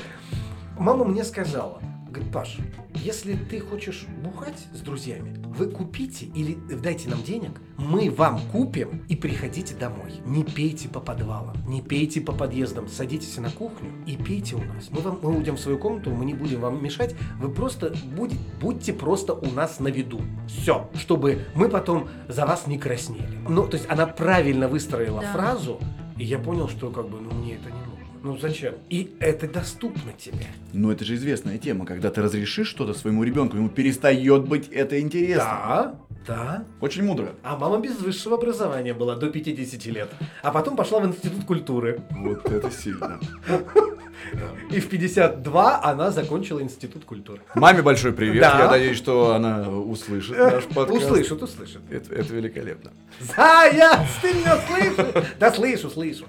Мама 0.77 1.05
мне 1.05 1.23
сказала, 1.23 1.79
говорит, 2.13 2.31
Паш, 2.31 2.57
если 2.95 3.33
ты 3.35 3.59
хочешь 3.59 4.05
бухать 4.23 4.67
с 4.73 4.79
друзьями, 4.79 5.35
вы 5.57 5.67
купите 5.67 6.25
или 6.27 6.55
дайте 6.81 7.09
нам 7.09 7.21
денег, 7.23 7.51
мы 7.77 8.09
вам 8.09 8.39
купим 8.51 9.03
и 9.09 9.15
приходите 9.15 9.75
домой. 9.75 10.13
Не 10.25 10.43
пейте 10.43 10.87
по 10.89 10.99
подвалам, 10.99 11.55
не 11.67 11.81
пейте 11.81 12.21
по 12.21 12.31
подъездам, 12.31 12.87
садитесь 12.87 13.37
на 13.37 13.49
кухню 13.49 13.89
и 14.05 14.15
пейте 14.15 14.55
у 14.55 14.63
нас. 14.63 14.89
Мы, 14.91 15.01
вам, 15.01 15.19
мы 15.21 15.35
уйдем 15.37 15.55
в 15.55 15.59
свою 15.59 15.77
комнату, 15.77 16.11
мы 16.11 16.25
не 16.25 16.33
будем 16.33 16.61
вам 16.61 16.81
мешать, 16.83 17.15
вы 17.39 17.49
просто 17.49 17.93
будь- 18.15 18.37
будьте 18.61 18.93
просто 18.93 19.33
у 19.33 19.51
нас 19.51 19.79
на 19.79 19.87
виду. 19.89 20.21
Все, 20.47 20.89
чтобы 20.95 21.45
мы 21.55 21.67
потом 21.69 22.07
за 22.27 22.45
вас 22.45 22.67
не 22.67 22.77
краснели. 22.77 23.39
Ну, 23.49 23.67
то 23.67 23.75
есть 23.77 23.89
она 23.89 24.05
правильно 24.07 24.67
выстроила 24.67 25.21
Да. 25.21 25.31
фразу, 25.33 25.79
и 26.17 26.23
я 26.25 26.37
понял, 26.39 26.69
что 26.69 26.89
как 26.91 27.09
бы, 27.09 27.19
ну, 27.19 27.31
мне 27.31 27.55
это 27.55 27.69
не. 27.69 27.82
Ну 28.23 28.37
зачем? 28.37 28.75
И 28.89 29.13
это 29.19 29.49
доступно 29.49 30.13
тебе. 30.13 30.45
Ну 30.71 30.91
это 30.91 31.03
же 31.03 31.15
известная 31.15 31.57
тема, 31.57 31.85
когда 31.85 32.09
ты 32.09 32.21
разрешишь 32.21 32.69
что-то 32.69 32.93
своему 32.93 33.21
ребенку, 33.25 33.57
ему 33.57 33.67
перестает 33.67 34.47
быть 34.47 34.69
это 34.69 34.97
интересно. 35.01 35.43
Да, 35.43 35.95
да. 36.25 36.65
Очень 36.79 37.03
мудро. 37.03 37.33
А 37.43 37.57
мама 37.57 37.79
без 37.79 37.99
высшего 37.99 38.37
образования 38.37 38.93
была 38.93 39.17
до 39.17 39.29
50 39.29 39.85
лет. 39.87 40.09
А 40.41 40.51
потом 40.51 40.77
пошла 40.77 41.01
в 41.01 41.05
институт 41.05 41.43
культуры. 41.43 41.99
Вот 42.11 42.49
это 42.49 42.71
сильно. 42.71 43.19
И 44.71 44.79
в 44.79 44.87
52 44.87 45.83
она 45.83 46.09
закончила 46.11 46.61
институт 46.61 47.03
культуры. 47.03 47.41
Маме 47.55 47.81
большой 47.81 48.13
привет. 48.13 48.41
Да. 48.41 48.57
Я 48.57 48.71
надеюсь, 48.71 48.97
что 48.97 49.33
она 49.35 49.67
услышит 49.69 50.37
наш 50.37 50.63
подкаст. 50.73 51.03
Услышат, 51.03 51.43
услышат. 51.43 51.81
Это, 51.91 52.15
это 52.15 52.33
великолепно. 52.33 52.91
Заяц, 53.19 54.07
ты 54.21 54.33
меня 54.33 54.57
слышишь? 54.65 55.25
Да 55.39 55.51
слышу, 55.51 55.89
слышу. 55.89 56.25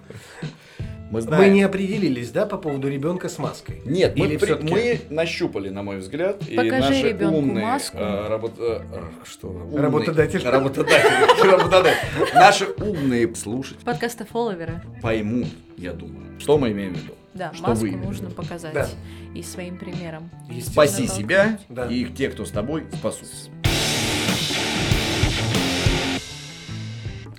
Мы 1.10 1.20
Мы 1.22 1.48
не 1.50 1.62
определились, 1.62 2.30
да, 2.30 2.46
по 2.46 2.56
поводу 2.56 2.88
ребенка 2.88 3.28
с 3.28 3.38
маской? 3.38 3.80
Нет, 3.84 4.16
мы, 4.16 4.36
при- 4.38 4.54
мы 4.68 5.00
нащупали, 5.10 5.68
на 5.68 5.82
мой 5.82 5.98
взгляд, 5.98 6.42
и 6.48 6.56
Покажи 6.56 6.80
наши 6.80 7.08
ребенку 7.08 7.38
умные 7.38 7.64
маску. 7.64 7.96
э, 7.98 8.28
работ- 8.28 8.58
э, 8.58 8.80
э, 8.92 9.00
что, 9.24 9.48
умные- 9.48 9.80
Работодатель. 9.82 10.42
работодатели, 10.42 11.46
работодатели. 11.50 12.34
наши 12.34 12.66
умные 12.78 13.32
слушатели 13.36 13.84
Подкаста 13.84 14.24
фолловеры. 14.24 14.80
поймут, 15.02 15.48
я 15.76 15.92
думаю, 15.92 16.40
что 16.40 16.58
мы 16.58 16.72
имеем 16.72 16.94
в 16.94 16.96
виду. 16.98 17.14
Да, 17.34 17.52
Что 17.52 17.62
маску 17.68 17.84
вы 17.84 17.90
нужно 17.92 18.26
виду? 18.26 18.34
показать. 18.36 18.72
Да. 18.74 18.88
И 19.34 19.42
своим 19.42 19.76
примером. 19.78 20.30
Спаси 20.62 21.06
себя 21.06 21.58
Да. 21.68 21.86
и 21.86 22.04
те, 22.06 22.28
кто 22.30 22.44
с 22.44 22.50
тобой, 22.50 22.84
спасут. 22.98 23.28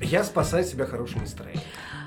Я 0.01 0.23
спасаю 0.23 0.63
себя 0.63 0.85
хорошим 0.85 1.21
настроением. 1.21 1.63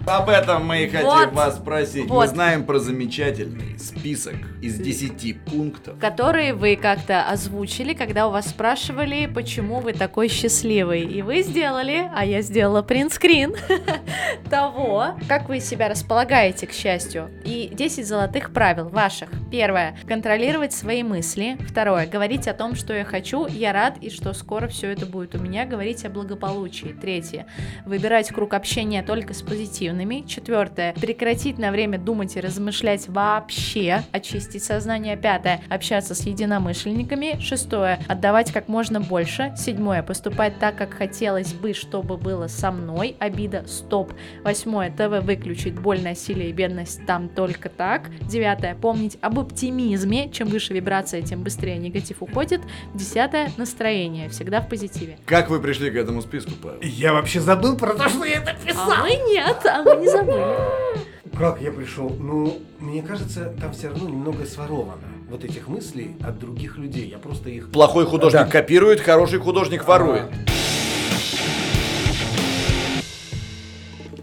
Об 0.07 0.29
этом 0.31 0.65
мы 0.65 0.85
и 0.85 0.89
хотим 0.89 1.07
Вот. 1.07 1.33
вас 1.33 1.57
спросить. 1.57 2.05
Мы 2.05 2.15
Вот. 2.15 2.29
знаем 2.31 2.65
про 2.65 2.79
замечательный 2.79 3.79
список 3.79 4.37
из 4.63 4.79
10 4.79 5.35
пунктов. 5.45 5.99
которые 5.99 6.55
вы 6.55 6.77
как-то 6.77 7.25
озвучили, 7.29 7.93
когда 7.95 8.29
у 8.29 8.31
вас 8.31 8.47
спрашивали, 8.49 9.27
почему 9.27 9.81
вы 9.81 9.93
такой 9.93 10.29
счастливый. 10.29 11.03
И 11.03 11.21
вы 11.21 11.43
сделали, 11.43 12.09
а 12.15 12.25
я 12.25 12.41
сделала 12.43 12.81
принтскрин 12.83 13.55
того, 14.51 15.09
как 15.29 15.49
вы 15.49 15.61
себя 15.61 15.89
располагаете 15.89 16.67
к 16.67 16.73
счастью. 16.73 17.31
И 17.45 17.71
10 17.75 18.07
золотых 18.07 18.53
правил 18.53 18.89
ваших. 18.89 19.29
Первое. 19.51 19.97
Контролировать 20.07 20.73
свои 20.73 21.03
мысли. 21.03 21.57
Второе. 21.69 22.07
Говорить 22.07 22.49
о 22.49 22.55
том, 22.55 22.75
что 22.77 22.95
я 22.95 23.05
хочу, 23.05 23.47
я 23.47 23.73
рад 23.73 23.99
и 24.01 24.11
что 24.11 24.33
скоро 24.33 24.69
все 24.69 24.91
это 24.93 25.07
будет 25.07 25.35
у 25.35 25.39
меня. 25.39 25.67
Говорить 25.67 26.05
о 26.05 26.09
благополучии. 26.11 26.97
Третье. 26.99 27.47
Выбирать 27.85 28.29
круг 28.29 28.55
общения 28.55 29.03
только 29.03 29.35
с 29.35 29.43
позитивными. 29.43 30.25
Четвертое. 30.27 30.95
Прекратить 30.95 31.59
на 31.59 31.71
время 31.71 31.99
думать 31.99 32.37
и 32.37 32.41
размышлять 32.41 33.09
вообще. 33.09 34.03
Очистить 34.13 34.63
сознание. 34.63 35.17
Пятое. 35.17 35.61
Общаться 35.69 36.15
с 36.15 36.21
единомышленниками. 36.27 37.39
Шестое. 37.41 37.99
Отдавать 38.09 38.53
как 38.53 38.69
можно 38.69 39.01
больше. 39.01 39.55
Седьмое. 39.57 40.03
Поступать 40.03 40.59
так, 40.59 40.77
как 40.77 40.95
хотелось 40.95 41.53
бы, 41.53 41.75
чтобы 41.75 42.17
было 42.17 42.47
со 42.47 42.71
мной. 42.71 43.17
Обида. 43.19 43.65
Стоп. 43.67 44.13
Восьмое. 44.43 44.91
ТВ 44.91 45.25
выключить. 45.25 45.79
Боль, 45.79 46.01
насилие 46.01 46.51
и 46.51 46.53
бедность 46.53 47.05
там 47.07 47.29
только 47.29 47.69
так. 47.69 48.11
Девятое. 48.21 48.75
Помнить 48.75 49.19
об 49.21 49.39
оптимизме. 49.39 50.31
Чем 50.31 50.49
выше 50.49 50.75
вибрация, 50.75 51.23
тем 51.23 51.43
быстрее 51.43 51.79
негатив 51.79 52.23
уходит. 52.23 52.61
Десятое. 52.95 53.51
Настроение. 53.57 54.29
Всегда 54.29 54.61
в 54.61 54.69
позитиве. 54.69 55.19
Как 55.27 55.51
вы 55.51 55.61
пришли 55.61 55.91
к 55.91 55.97
этому 55.97 56.23
списку, 56.23 56.53
Павел? 56.63 56.79
Я 56.83 57.13
вообще 57.13 57.41
забыл 57.41 57.68
про 57.77 57.95
то, 57.95 58.09
что 58.09 58.25
я 58.25 58.39
это 58.39 58.55
писал. 58.65 58.91
А 58.91 59.03
мы 59.03 59.11
нет, 59.29 59.57
а 59.65 59.83
мы 59.83 59.97
не 59.97 60.09
забыли. 60.09 60.45
Как 61.39 61.61
я 61.61 61.71
пришел? 61.71 62.11
Ну, 62.19 62.59
мне 62.81 63.03
кажется, 63.03 63.55
там 63.61 63.73
все 63.73 63.89
равно 63.89 64.09
немного 64.09 64.45
своровано. 64.45 65.03
Вот 65.31 65.45
этих 65.45 65.69
мыслей 65.69 66.17
от 66.27 66.39
других 66.39 66.79
людей. 66.79 67.09
Я 67.09 67.19
просто 67.19 67.51
их... 67.51 67.71
Плохой 67.71 68.07
художник 68.07 68.41
Да. 68.47 68.47
копирует, 68.51 69.01
хороший 69.01 69.39
художник 69.39 69.87
ворует. 69.87 70.25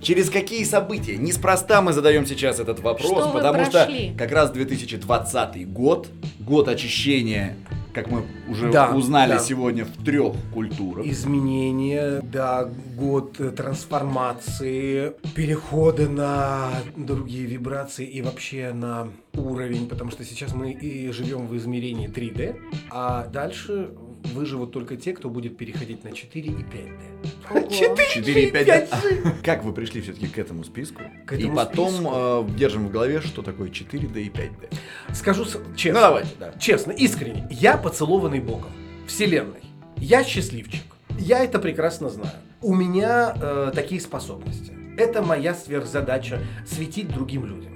Через 0.01 0.29
какие 0.29 0.63
события? 0.63 1.17
Неспроста 1.17 1.81
мы 1.81 1.91
задаем 1.91 2.25
сейчас 2.27 2.60
этот 2.60 2.79
вопрос, 2.79 3.10
Что 3.23 3.29
потому 3.31 3.65
что 3.65 3.89
как 4.17 4.31
раз 4.31 4.51
2020 4.51 5.67
год, 5.71 6.10
год 6.39 6.67
очищения, 6.67 7.55
как 7.95 8.12
мы 8.12 8.23
уже 8.49 8.69
Да, 8.71 8.93
узнали 8.93 9.31
да. 9.31 9.39
сегодня 9.39 9.86
в 9.86 10.03
трех 10.03 10.34
культурах. 10.53 11.05
Изменения, 11.05 12.21
да, 12.21 12.69
год 12.97 13.39
трансформации, 13.55 15.13
перехода 15.34 16.10
на 16.10 16.69
другие 16.97 17.45
вибрации 17.45 18.05
и 18.05 18.21
вообще 18.21 18.73
на 18.73 19.08
уровень, 19.34 19.88
потому 19.88 20.12
что 20.12 20.25
сейчас 20.25 20.53
мы 20.53 20.71
и 20.73 21.10
живем 21.12 21.47
в 21.47 21.55
измерении 21.55 22.10
3D, 22.10 22.58
а 22.91 23.27
дальше 23.27 23.91
выживут 24.33 24.71
только 24.71 24.95
те, 24.97 25.13
кто 25.13 25.29
будет 25.29 25.57
переходить 25.57 26.03
на 26.03 26.11
4 26.11 26.47
и 26.47 26.51
5D. 26.51 27.29
Ого. 27.51 27.67
4 28.13 28.43
и 28.47 28.51
5. 28.51 28.89
Как 29.43 29.63
вы 29.63 29.73
пришли 29.73 30.01
все-таки 30.01 30.27
к 30.27 30.38
этому 30.38 30.63
списку? 30.63 31.01
К 31.25 31.33
и 31.33 31.35
этому 31.38 31.55
потом 31.55 31.89
списку? 31.89 32.11
э, 32.13 32.47
держим 32.57 32.88
в 32.88 32.91
голове, 32.91 33.21
что 33.21 33.41
такое 33.41 33.69
4D 33.69 34.21
и 34.21 34.29
5D. 34.29 34.73
Скажу 35.13 35.45
с- 35.45 35.55
Ну 35.55 35.75
честно. 35.75 36.01
давайте, 36.01 36.29
да. 36.39 36.53
Честно, 36.59 36.91
искренне. 36.91 37.47
Я 37.51 37.77
поцелованный 37.77 38.39
Богом. 38.39 38.71
Вселенной. 39.07 39.61
Я 39.97 40.23
счастливчик. 40.23 40.83
Я 41.17 41.43
это 41.43 41.59
прекрасно 41.59 42.09
знаю. 42.09 42.31
У 42.61 42.73
меня 42.73 43.35
э, 43.39 43.71
такие 43.73 44.01
способности. 44.01 44.73
Это 44.97 45.21
моя 45.21 45.53
сверхзадача 45.53 46.39
светить 46.65 47.09
другим 47.09 47.45
людям. 47.45 47.71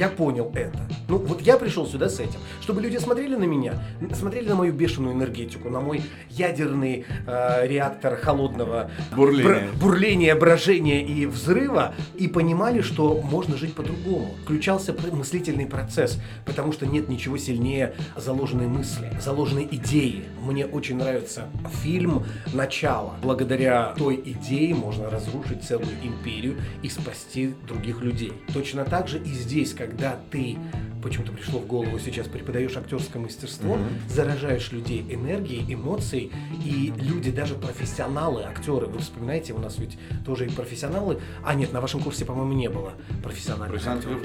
Я 0.00 0.08
понял 0.08 0.50
это. 0.54 0.78
Ну, 1.08 1.18
вот 1.18 1.42
я 1.42 1.58
пришел 1.58 1.86
сюда 1.86 2.08
с 2.08 2.20
этим, 2.20 2.40
чтобы 2.62 2.80
люди 2.80 2.96
смотрели 2.96 3.36
на 3.36 3.44
меня, 3.44 3.74
смотрели 4.14 4.48
на 4.48 4.54
мою 4.54 4.72
бешеную 4.72 5.14
энергетику, 5.14 5.68
на 5.68 5.80
мой 5.80 6.00
ядерный 6.30 7.04
э, 7.26 7.66
реактор 7.66 8.16
холодного 8.16 8.90
Бурления. 9.14 9.44
бр- 9.44 9.68
бурления, 9.78 10.34
брожения 10.34 11.04
и 11.04 11.26
взрыва, 11.26 11.94
и 12.16 12.28
понимали, 12.28 12.80
что 12.80 13.20
можно 13.20 13.58
жить 13.58 13.74
по-другому. 13.74 14.34
Включался 14.44 14.96
мыслительный 15.12 15.66
процесс, 15.66 16.18
потому 16.46 16.72
что 16.72 16.86
нет 16.86 17.10
ничего 17.10 17.36
сильнее 17.36 17.92
заложенной 18.16 18.68
мысли, 18.68 19.12
заложенной 19.20 19.68
идеи. 19.70 20.24
Мне 20.40 20.64
очень 20.64 20.96
нравится 20.96 21.44
фильм 21.82 22.24
«Начало». 22.54 23.16
Благодаря 23.22 23.92
той 23.98 24.16
идее 24.24 24.74
можно 24.74 25.10
разрушить 25.10 25.62
целую 25.62 25.90
империю 26.02 26.56
и 26.82 26.88
спасти 26.88 27.52
других 27.68 28.00
людей. 28.00 28.32
Точно 28.54 28.86
так 28.86 29.08
же 29.08 29.18
и 29.18 29.28
здесь, 29.28 29.74
когда 29.90 30.16
ты 30.30 30.56
почему-то 31.02 31.32
пришло 31.32 31.58
в 31.58 31.66
голову 31.66 31.98
сейчас, 31.98 32.28
преподаешь 32.28 32.76
актерское 32.76 33.20
мастерство, 33.22 33.78
заражаешь 34.08 34.70
людей 34.70 35.04
энергией, 35.08 35.64
эмоцией, 35.72 36.30
и 36.64 36.92
люди, 36.96 37.30
даже 37.30 37.54
профессионалы, 37.54 38.42
актеры, 38.42 38.86
вы 38.86 38.98
вспоминаете, 38.98 39.54
у 39.54 39.58
нас 39.58 39.78
ведь 39.78 39.98
тоже 40.24 40.46
и 40.46 40.50
профессионалы, 40.50 41.20
а 41.42 41.54
нет, 41.54 41.72
на 41.72 41.80
вашем 41.80 42.00
курсе, 42.02 42.24
по-моему, 42.24 42.52
не 42.52 42.68
было 42.68 42.92
профессиональных 43.22 43.84
актеров. 43.86 44.20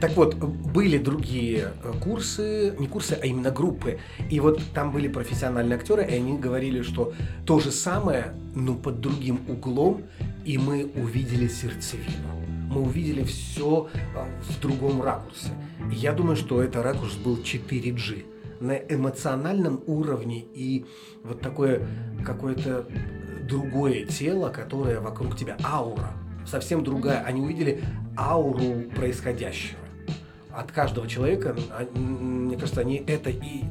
Так 0.00 0.16
вот, 0.16 0.34
были 0.34 0.98
другие 0.98 1.72
э, 1.82 1.92
курсы, 2.00 2.74
не 2.78 2.88
курсы, 2.88 3.16
а 3.20 3.24
именно 3.24 3.50
группы. 3.50 4.00
И 4.30 4.40
вот 4.40 4.60
там 4.74 4.90
были 4.90 5.06
профессиональные 5.08 5.76
актеры, 5.76 6.04
и 6.04 6.14
они 6.14 6.36
говорили, 6.36 6.82
что 6.82 7.12
то 7.46 7.60
же 7.60 7.70
самое 7.70 8.34
ну, 8.54 8.74
под 8.74 9.00
другим 9.00 9.40
углом, 9.48 10.02
и 10.44 10.58
мы 10.58 10.90
увидели 10.96 11.46
сердцевину. 11.46 12.59
Мы 12.70 12.82
увидели 12.82 13.24
все 13.24 13.88
в 14.48 14.60
другом 14.60 15.02
ракурсе. 15.02 15.48
Я 15.90 16.12
думаю, 16.12 16.36
что 16.36 16.62
это 16.62 16.84
ракурс 16.84 17.16
был 17.16 17.36
4G 17.38 18.24
на 18.60 18.76
эмоциональном 18.76 19.82
уровне 19.86 20.44
и 20.54 20.86
вот 21.24 21.40
такое 21.40 21.88
какое-то 22.24 22.86
другое 23.48 24.04
тело, 24.04 24.50
которое 24.50 25.00
вокруг 25.00 25.36
тебя, 25.36 25.56
аура, 25.64 26.12
совсем 26.46 26.84
другая. 26.84 27.24
Они 27.24 27.40
увидели 27.40 27.82
ауру 28.16 28.88
происходящего. 28.94 29.80
От 30.54 30.72
каждого 30.72 31.06
человека, 31.08 31.56
а, 31.70 31.86
мне 31.98 32.56
кажется, 32.56 32.80
они 32.80 33.02
это 33.06 33.30
и 33.30 33.62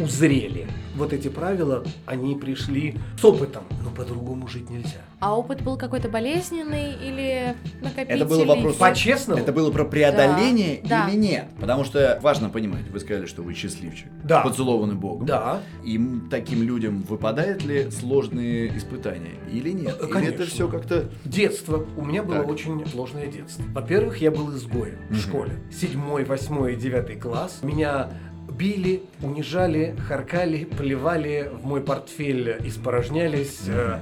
узрели. 0.00 0.66
Вот 0.94 1.12
эти 1.12 1.28
правила, 1.28 1.84
они 2.06 2.34
пришли 2.34 2.96
с 3.20 3.24
опытом, 3.24 3.64
но 3.84 3.90
по-другому 3.90 4.48
жить 4.48 4.68
нельзя. 4.70 5.00
А 5.20 5.36
опыт 5.36 5.62
был 5.62 5.76
какой-то 5.78 6.08
болезненный 6.08 6.92
или 6.94 7.54
накопительный? 7.80 8.16
Это 8.16 8.24
был 8.26 8.44
вопрос 8.44 8.76
По-честному? 8.76 9.40
Это 9.40 9.52
было 9.52 9.70
про 9.70 9.84
преодоление 9.84 10.80
Да, 10.82 11.04
да. 11.06 11.10
или 11.10 11.16
нет? 11.18 11.46
Потому 11.58 11.84
что 11.84 12.18
важно 12.22 12.50
понимать, 12.50 12.88
вы 12.90 13.00
сказали, 13.00 13.26
что 13.26 13.42
вы 13.42 13.54
счастливчик. 13.54 14.08
Да. 14.24 14.40
Поцелованный 14.42 14.94
Богом. 14.94 15.26
Да. 15.26 15.60
И 15.84 15.98
таким 16.30 16.62
людям 16.62 17.02
выпадают 17.02 17.64
ли 17.64 17.90
сложные 17.90 18.76
испытания 18.76 19.32
или 19.50 19.70
нет? 19.70 19.96
Э, 20.00 20.04
Или 20.04 20.12
конечно. 20.12 20.34
это 20.34 20.46
все 20.46 20.68
как-то... 20.68 21.08
Детство. 21.24 21.86
У 21.96 22.04
меня 22.04 22.22
было 22.22 22.38
Так. 22.38 22.48
очень 22.48 22.86
сложное 22.86 23.26
детство. 23.26 23.64
Во-первых, 23.72 24.18
я 24.20 24.30
был 24.30 24.54
изгоем 24.54 24.98
в 25.10 25.16
школе. 25.18 25.52
Седьмой, 25.72 26.15
восьмой 26.24 26.74
и 26.74 26.76
девятый 26.76 27.16
класс. 27.16 27.58
Меня 27.62 28.10
били, 28.50 29.02
унижали, 29.22 29.94
харкали, 30.08 30.64
плевали, 30.64 31.50
в 31.52 31.64
мой 31.66 31.80
портфель 31.80 32.56
испорожнялись. 32.64 33.62
Э, 33.68 34.00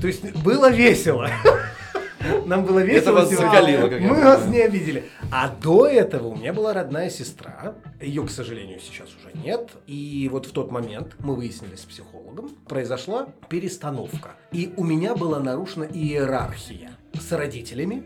То 0.00 0.06
есть 0.06 0.34
было 0.36 0.70
весело. 0.70 1.28
Нам 2.46 2.64
было 2.64 2.80
весело. 2.80 3.16
вас 3.16 3.30
сегодня. 3.30 3.50
закалило, 3.50 3.88
как 3.88 4.00
Мы 4.00 4.14
вас 4.22 4.46
не 4.46 4.60
обидели. 4.60 5.04
А 5.30 5.48
до 5.48 5.86
этого 5.86 6.28
у 6.28 6.36
меня 6.36 6.52
была 6.52 6.72
родная 6.72 7.10
сестра. 7.10 7.74
Ее, 8.00 8.24
к 8.24 8.30
сожалению, 8.30 8.80
сейчас 8.80 9.08
уже 9.08 9.36
нет. 9.44 9.70
И 9.86 10.28
вот 10.32 10.46
в 10.46 10.52
тот 10.52 10.70
момент 10.70 11.16
мы 11.20 11.34
выяснили 11.34 11.76
с 11.76 11.82
психологом, 11.82 12.50
произошла 12.68 13.28
перестановка. 13.48 14.30
И 14.52 14.72
у 14.76 14.84
меня 14.84 15.14
была 15.14 15.40
нарушена 15.40 15.84
иерархия 15.84 16.90
с 17.14 17.32
родителями. 17.32 18.02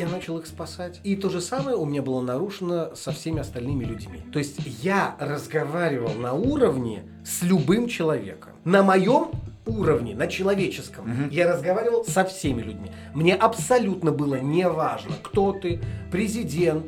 Я 0.00 0.08
начал 0.08 0.38
их 0.38 0.46
спасать. 0.46 0.98
И 1.04 1.14
то 1.14 1.28
же 1.28 1.42
самое 1.42 1.76
у 1.76 1.84
меня 1.84 2.00
было 2.00 2.22
нарушено 2.22 2.94
со 2.94 3.12
всеми 3.12 3.40
остальными 3.40 3.84
людьми. 3.84 4.22
То 4.32 4.38
есть 4.38 4.56
я 4.82 5.14
разговаривал 5.20 6.14
на 6.14 6.32
уровне 6.32 7.02
с 7.22 7.42
любым 7.42 7.86
человеком. 7.86 8.52
На 8.64 8.82
моем 8.82 9.30
уровне, 9.66 10.14
на 10.14 10.26
человеческом, 10.26 11.28
я 11.30 11.52
разговаривал 11.52 12.06
со 12.06 12.24
всеми 12.24 12.62
людьми. 12.62 12.90
Мне 13.12 13.34
абсолютно 13.34 14.10
было 14.10 14.36
не 14.36 14.66
важно, 14.66 15.12
кто 15.22 15.52
ты, 15.52 15.82
президент, 16.10 16.86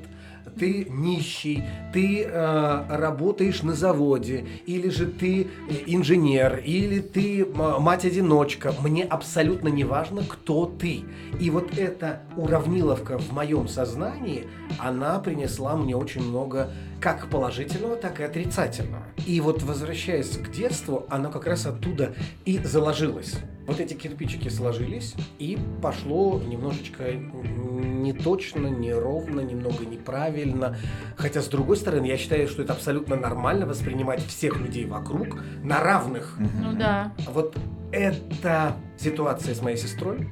ты 0.59 0.87
нищий, 0.89 1.65
ты 1.93 2.25
э, 2.25 2.85
работаешь 2.89 3.63
на 3.63 3.75
заводе, 3.75 4.45
или 4.67 4.89
же 4.89 5.07
ты 5.07 5.43
э, 5.43 5.47
инженер, 5.87 6.63
или 6.65 7.01
ты 7.01 7.47
мать-одиночка. 7.47 8.75
Мне 8.83 9.05
абсолютно 9.05 9.69
не 9.69 9.85
важно, 9.85 10.23
кто 10.27 10.67
ты. 10.67 11.03
И 11.41 11.51
вот 11.51 11.77
эта 11.77 12.23
уравниловка 12.37 13.19
в 13.19 13.33
моем 13.33 13.69
сознании, 13.69 14.47
она 14.79 15.19
принесла 15.19 15.77
мне 15.77 15.97
очень 15.97 16.23
много 16.23 16.71
как 17.03 17.29
положительного, 17.29 17.97
так 17.97 18.21
и 18.21 18.23
отрицательного. 18.23 19.03
И 19.27 19.41
вот 19.41 19.63
возвращаясь 19.63 20.39
к 20.39 20.53
детству, 20.53 21.05
оно 21.11 21.31
как 21.31 21.47
раз 21.47 21.67
оттуда 21.67 22.15
и 22.45 22.59
заложилось. 22.59 23.35
Вот 23.67 23.81
эти 23.81 23.95
кирпичики 23.95 24.49
сложились, 24.49 25.15
и 25.39 25.59
пошло 25.83 26.41
немножечко 26.41 27.13
не 27.13 28.13
точно, 28.13 28.69
неровно, 28.69 29.41
немного 29.41 29.85
неправильно. 29.85 30.77
Хотя, 31.17 31.43
с 31.43 31.49
другой 31.49 31.77
стороны, 31.77 32.07
я 32.07 32.17
считаю, 32.17 32.47
что 32.49 32.63
это 32.63 32.73
абсолютно 32.73 33.17
нормально 33.17 33.67
воспринимать 33.67 34.25
всех 34.25 34.59
людей 34.59 34.85
вокруг 34.85 35.43
на 35.63 35.81
равных. 35.81 36.37
Ну 36.39 36.73
да. 36.77 37.13
Вот 37.29 37.57
эта 37.91 38.77
ситуация 38.97 39.55
с 39.55 39.61
моей 39.61 39.77
сестрой 39.77 40.29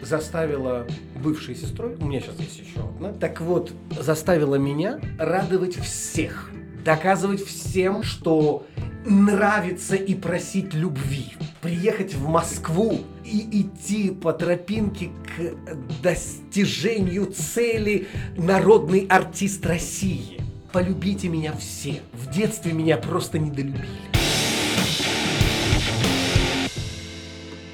заставила 0.00 0.86
бывшей 1.22 1.54
сестрой, 1.54 1.94
у 1.96 2.06
меня 2.06 2.20
сейчас 2.20 2.38
есть 2.38 2.58
еще 2.58 2.80
одна, 2.80 3.12
так 3.12 3.40
вот, 3.40 3.72
заставила 3.98 4.56
меня 4.56 5.00
радовать 5.18 5.76
всех, 5.76 6.50
доказывать 6.84 7.44
всем, 7.44 8.02
что 8.02 8.66
нравится 9.04 9.96
и 9.96 10.14
просить 10.14 10.74
любви, 10.74 11.32
приехать 11.60 12.14
в 12.14 12.28
Москву 12.28 13.00
и 13.24 13.62
идти 13.62 14.10
по 14.10 14.32
тропинке 14.32 15.10
к 15.36 16.02
достижению 16.02 17.26
цели 17.26 18.08
народный 18.36 19.06
артист 19.08 19.64
России. 19.66 20.40
Полюбите 20.72 21.28
меня 21.28 21.52
все. 21.52 22.00
В 22.12 22.30
детстве 22.30 22.72
меня 22.72 22.96
просто 22.96 23.38
недолюбили. 23.38 24.21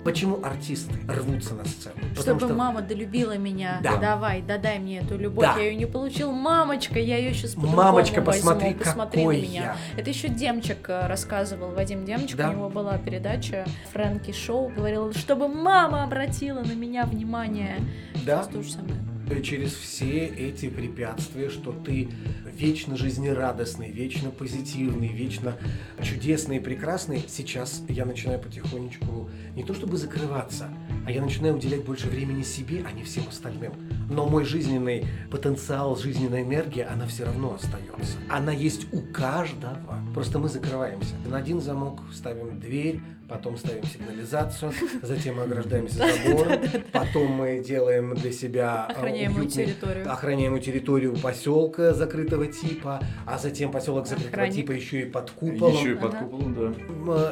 Почему 0.08 0.42
артисты 0.42 0.94
рвутся 1.06 1.52
на 1.52 1.66
сцену? 1.66 1.96
Потому 2.16 2.38
Чтобы 2.38 2.40
что 2.40 2.54
мама 2.54 2.80
долюбила 2.80 3.36
меня. 3.36 3.78
Да. 3.82 3.96
Давай, 3.98 4.40
додай 4.40 4.78
мне 4.78 5.00
эту 5.00 5.18
любовь. 5.18 5.44
Да. 5.44 5.58
Я 5.58 5.64
ее 5.68 5.76
не 5.76 5.84
получил. 5.84 6.32
Мамочка, 6.32 6.98
я 6.98 7.18
ее 7.18 7.34
сейчас 7.34 7.56
Мамочка, 7.56 8.22
посмотри, 8.22 8.72
посмотри 8.72 9.20
какой 9.20 9.36
на 9.36 9.42
меня. 9.42 9.62
я. 9.62 9.76
Это 10.00 10.08
еще 10.08 10.28
Демчик 10.28 10.88
э, 10.88 11.06
рассказывал, 11.08 11.72
Вадим 11.72 12.06
Демчик, 12.06 12.38
Да. 12.38 12.48
у 12.48 12.52
него 12.54 12.70
была 12.70 12.96
передача 12.96 13.66
Фрэнки 13.92 14.32
Шоу, 14.32 14.70
говорил, 14.70 15.12
чтобы 15.12 15.46
мама 15.46 16.04
обратила 16.04 16.60
на 16.60 16.72
меня 16.72 17.04
внимание. 17.04 17.76
Да. 18.24 18.38
Сейчас 18.42 18.46
то 18.48 18.62
же 18.62 18.70
самое. 18.72 18.94
Через 19.42 19.72
все 19.72 20.26
эти 20.26 20.68
препятствия, 20.68 21.50
что 21.50 21.72
ты 21.72 22.08
вечно 22.52 22.96
жизнерадостный, 22.96 23.90
вечно 23.90 24.30
позитивный, 24.30 25.08
вечно 25.08 25.56
чудесный 26.02 26.56
и 26.56 26.60
прекрасный, 26.60 27.24
сейчас 27.28 27.82
я 27.88 28.04
начинаю 28.04 28.40
потихонечку 28.40 29.30
не 29.54 29.64
то 29.64 29.74
чтобы 29.74 29.96
закрываться, 29.96 30.68
а 31.06 31.10
я 31.10 31.22
начинаю 31.22 31.56
уделять 31.56 31.84
больше 31.84 32.08
времени 32.08 32.42
себе, 32.42 32.84
а 32.86 32.92
не 32.92 33.04
всем 33.04 33.28
остальным. 33.28 33.72
Но 34.10 34.26
мой 34.26 34.44
жизненный 34.44 35.06
потенциал, 35.30 35.96
жизненная 35.96 36.42
энергия, 36.42 36.84
она 36.84 37.06
все 37.06 37.24
равно 37.24 37.54
остается. 37.54 38.16
Она 38.28 38.52
есть 38.52 38.92
у 38.92 39.00
каждого. 39.12 39.98
Просто 40.14 40.38
мы 40.38 40.48
закрываемся. 40.48 41.14
На 41.26 41.38
один 41.38 41.60
замок 41.60 42.00
ставим 42.12 42.58
дверь, 42.58 43.00
потом 43.28 43.56
ставим 43.58 43.84
сигнализацию, 43.84 44.72
затем 45.02 45.36
мы 45.36 45.42
ограждаемся 45.42 45.98
забором, 45.98 46.60
потом 46.92 47.30
мы 47.32 47.62
делаем 47.64 48.14
для 48.14 48.32
себя 48.32 48.86
а, 48.86 48.92
Охраняемую 48.92 49.44
уютный- 49.44 49.66
территорию. 49.66 50.10
охраняемую 50.12 50.60
территорию 50.62 51.16
поселка 51.16 51.92
закрытого 51.94 52.46
типа, 52.46 53.00
а 53.26 53.38
затем 53.38 53.70
поселок 53.70 54.06
закрытого 54.06 54.30
Охранник. 54.32 54.54
типа 54.56 54.72
еще 54.72 55.02
и 55.02 55.04
под 55.04 55.30
куполом. 55.30 55.74
Еще 55.74 55.92
и 55.92 55.94
под 55.94 56.14
Ага. 56.14 56.24
куполом, 56.24 56.54
да. 56.54 56.74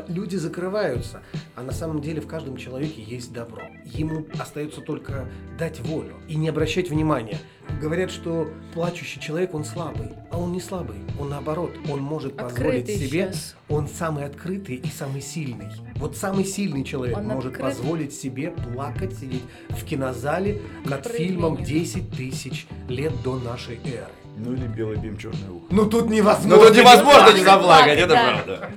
Э, 0.08 0.12
Люди 0.12 0.36
закрываются, 0.36 1.22
а 1.54 1.62
на 1.62 1.72
самом 1.72 2.00
деле 2.00 2.20
в 2.20 2.26
каждом 2.26 2.56
человеке 2.56 3.02
есть 3.02 3.32
добро. 3.32 3.62
Ему 3.84 4.26
остается 4.38 4.80
только 4.80 5.28
дать 5.58 5.80
волю 5.80 6.14
и 6.28 6.36
не 6.36 6.48
обращать 6.48 6.90
внимания. 6.90 7.38
Говорят, 7.80 8.10
что 8.10 8.48
плачущий 8.72 9.20
человек, 9.20 9.52
он 9.54 9.64
слабый, 9.64 10.08
а 10.30 10.38
он 10.38 10.52
не 10.52 10.60
слабый, 10.60 10.96
он 11.20 11.28
наоборот, 11.28 11.72
он 11.90 12.00
может 12.00 12.36
позволить 12.36 12.84
Открытый 12.88 12.96
себе, 12.96 13.26
щас. 13.32 13.54
он 13.68 13.86
самый 13.88 14.24
открытый 14.24 14.76
и 14.76 14.88
самый 14.88 15.20
сильный. 15.20 15.68
Вот 15.96 16.16
самый 16.16 16.44
сильный 16.44 16.84
человек 16.84 17.16
Он 17.18 17.26
может 17.26 17.52
открыт. 17.52 17.66
позволить 17.76 18.14
себе 18.14 18.50
плакать, 18.72 19.14
сидеть 19.18 19.42
в 19.68 19.84
кинозале 19.84 20.62
над 20.84 21.06
фильмом 21.06 21.56
«10 21.56 22.16
тысяч 22.16 22.66
лет 22.88 23.12
до 23.22 23.38
нашей 23.38 23.76
эры». 23.84 24.08
Ну 24.38 24.52
или 24.52 24.66
белый 24.66 24.96
бим, 24.96 25.16
черное 25.18 25.50
ухо. 25.50 25.66
Ну 25.70 25.86
тут 25.86 26.08
невозможно. 26.08 26.56
Ну 26.56 26.68
тут 26.68 26.76
невозможно 26.76 27.26
не 27.36 27.42
плакать. 27.42 27.44
заплакать, 27.44 27.98
это 27.98 28.08
Да. 28.14 28.42
правда. 28.44 28.70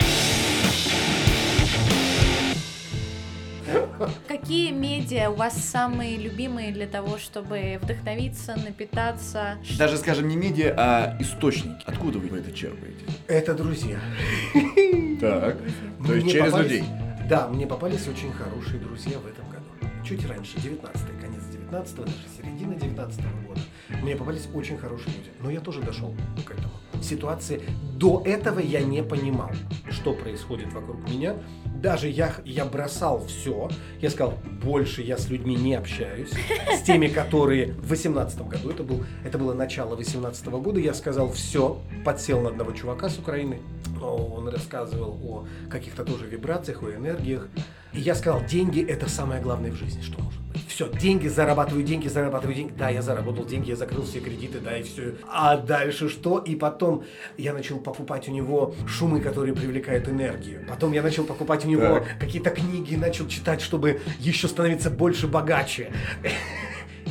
Какие 4.28 4.72
медиа 4.72 5.30
у 5.30 5.36
вас 5.36 5.56
самые 5.56 6.18
любимые 6.18 6.72
для 6.72 6.88
того, 6.88 7.18
чтобы 7.18 7.80
вдохновиться, 7.82 8.56
напитаться? 8.56 9.58
Даже, 9.78 9.98
скажем, 9.98 10.28
не 10.28 10.36
медиа, 10.36 10.74
а 10.78 11.18
источники. 11.20 11.84
Откуда 11.86 12.20
вы 12.20 12.40
это 12.40 12.52
черпаете? 12.52 13.06
Это 13.28 13.54
друзья. 13.54 14.00
Так. 15.20 15.58
То 16.06 16.14
есть 16.14 16.32
через 16.32 16.56
людей. 16.56 16.84
Да, 17.30 17.48
мне 17.48 17.68
попались 17.68 18.08
очень 18.08 18.32
хорошие 18.32 18.80
друзья 18.80 19.20
в 19.20 19.28
этом 19.28 19.48
году. 19.50 19.60
Чуть 20.04 20.26
раньше, 20.28 20.60
19 20.60 21.22
конец 21.22 21.44
19 21.52 21.96
даже 21.96 22.12
середина 22.36 22.74
19 22.74 23.22
года. 23.46 23.62
Мне 24.02 24.16
попались 24.16 24.48
очень 24.54 24.78
хорошие 24.78 25.16
люди. 25.16 25.30
Но 25.40 25.52
я 25.52 25.60
тоже 25.60 25.82
дошел 25.82 26.16
к 26.46 26.52
этому. 26.52 26.72
Ситуации 27.02 27.62
до 27.96 28.22
этого 28.26 28.60
я 28.60 28.82
не 28.82 29.04
понимал, 29.04 29.52
что 29.90 30.14
происходит 30.14 30.74
вокруг 30.74 31.10
меня. 31.10 31.36
Даже 31.66 32.10
я, 32.10 32.34
я 32.46 32.66
бросал 32.66 33.26
все. 33.26 33.70
Я 34.02 34.10
сказал, 34.10 34.34
больше 34.62 35.02
я 35.02 35.18
с 35.18 35.30
людьми 35.30 35.56
не 35.56 35.76
общаюсь. 35.76 36.32
С 36.74 36.82
теми, 36.82 37.08
которые 37.08 37.74
в 37.74 37.90
18 37.90 38.48
году, 38.48 38.70
это, 38.70 38.84
был, 38.84 39.04
это 39.24 39.38
было 39.38 39.54
начало 39.54 39.96
18 39.96 40.46
года, 40.48 40.80
я 40.80 40.94
сказал, 40.94 41.32
все, 41.32 41.80
подсел 42.04 42.42
на 42.42 42.50
одного 42.50 42.72
чувака 42.72 43.10
с 43.10 43.18
Украины. 43.18 43.60
Он 44.02 44.48
рассказывал 44.48 45.20
о 45.24 45.48
каких-то 45.70 46.06
тоже 46.06 46.26
вибрациях, 46.26 46.84
о 46.84 46.92
энергиях. 46.92 47.48
И 47.94 48.00
я 48.00 48.16
сказал, 48.16 48.44
деньги 48.46 48.82
это 48.82 49.10
самое 49.10 49.42
главное 49.42 49.72
в 49.72 49.76
жизни, 49.76 50.02
что 50.02 50.18
быть. 50.18 50.39
Все, 50.70 50.88
деньги, 50.88 51.28
зарабатываю 51.28 51.84
деньги, 51.84 52.08
зарабатываю 52.08 52.56
деньги. 52.56 52.74
Да, 52.78 52.90
я 52.90 53.02
заработал 53.02 53.44
деньги, 53.44 53.72
я 53.72 53.76
закрыл 53.76 54.04
все 54.04 54.20
кредиты, 54.20 54.60
да, 54.60 54.78
и 54.78 54.84
все. 54.84 55.16
А 55.28 55.58
дальше 55.58 56.10
что? 56.10 56.38
И 56.38 56.56
потом 56.56 57.04
я 57.38 57.54
начал 57.54 57.80
покупать 57.80 58.30
у 58.30 58.32
него 58.32 58.76
шумы, 58.88 59.20
которые 59.20 59.56
привлекают 59.56 60.08
энергию. 60.08 60.64
Потом 60.70 60.94
я 60.94 61.02
начал 61.02 61.24
покупать 61.26 61.66
у 61.66 61.68
него 61.68 62.06
какие-то 62.20 62.52
книги, 62.52 62.96
начал 62.96 63.28
читать, 63.28 63.62
чтобы 63.62 64.00
еще 64.20 64.48
становиться 64.48 64.92
больше 64.92 65.28
богаче. 65.28 65.92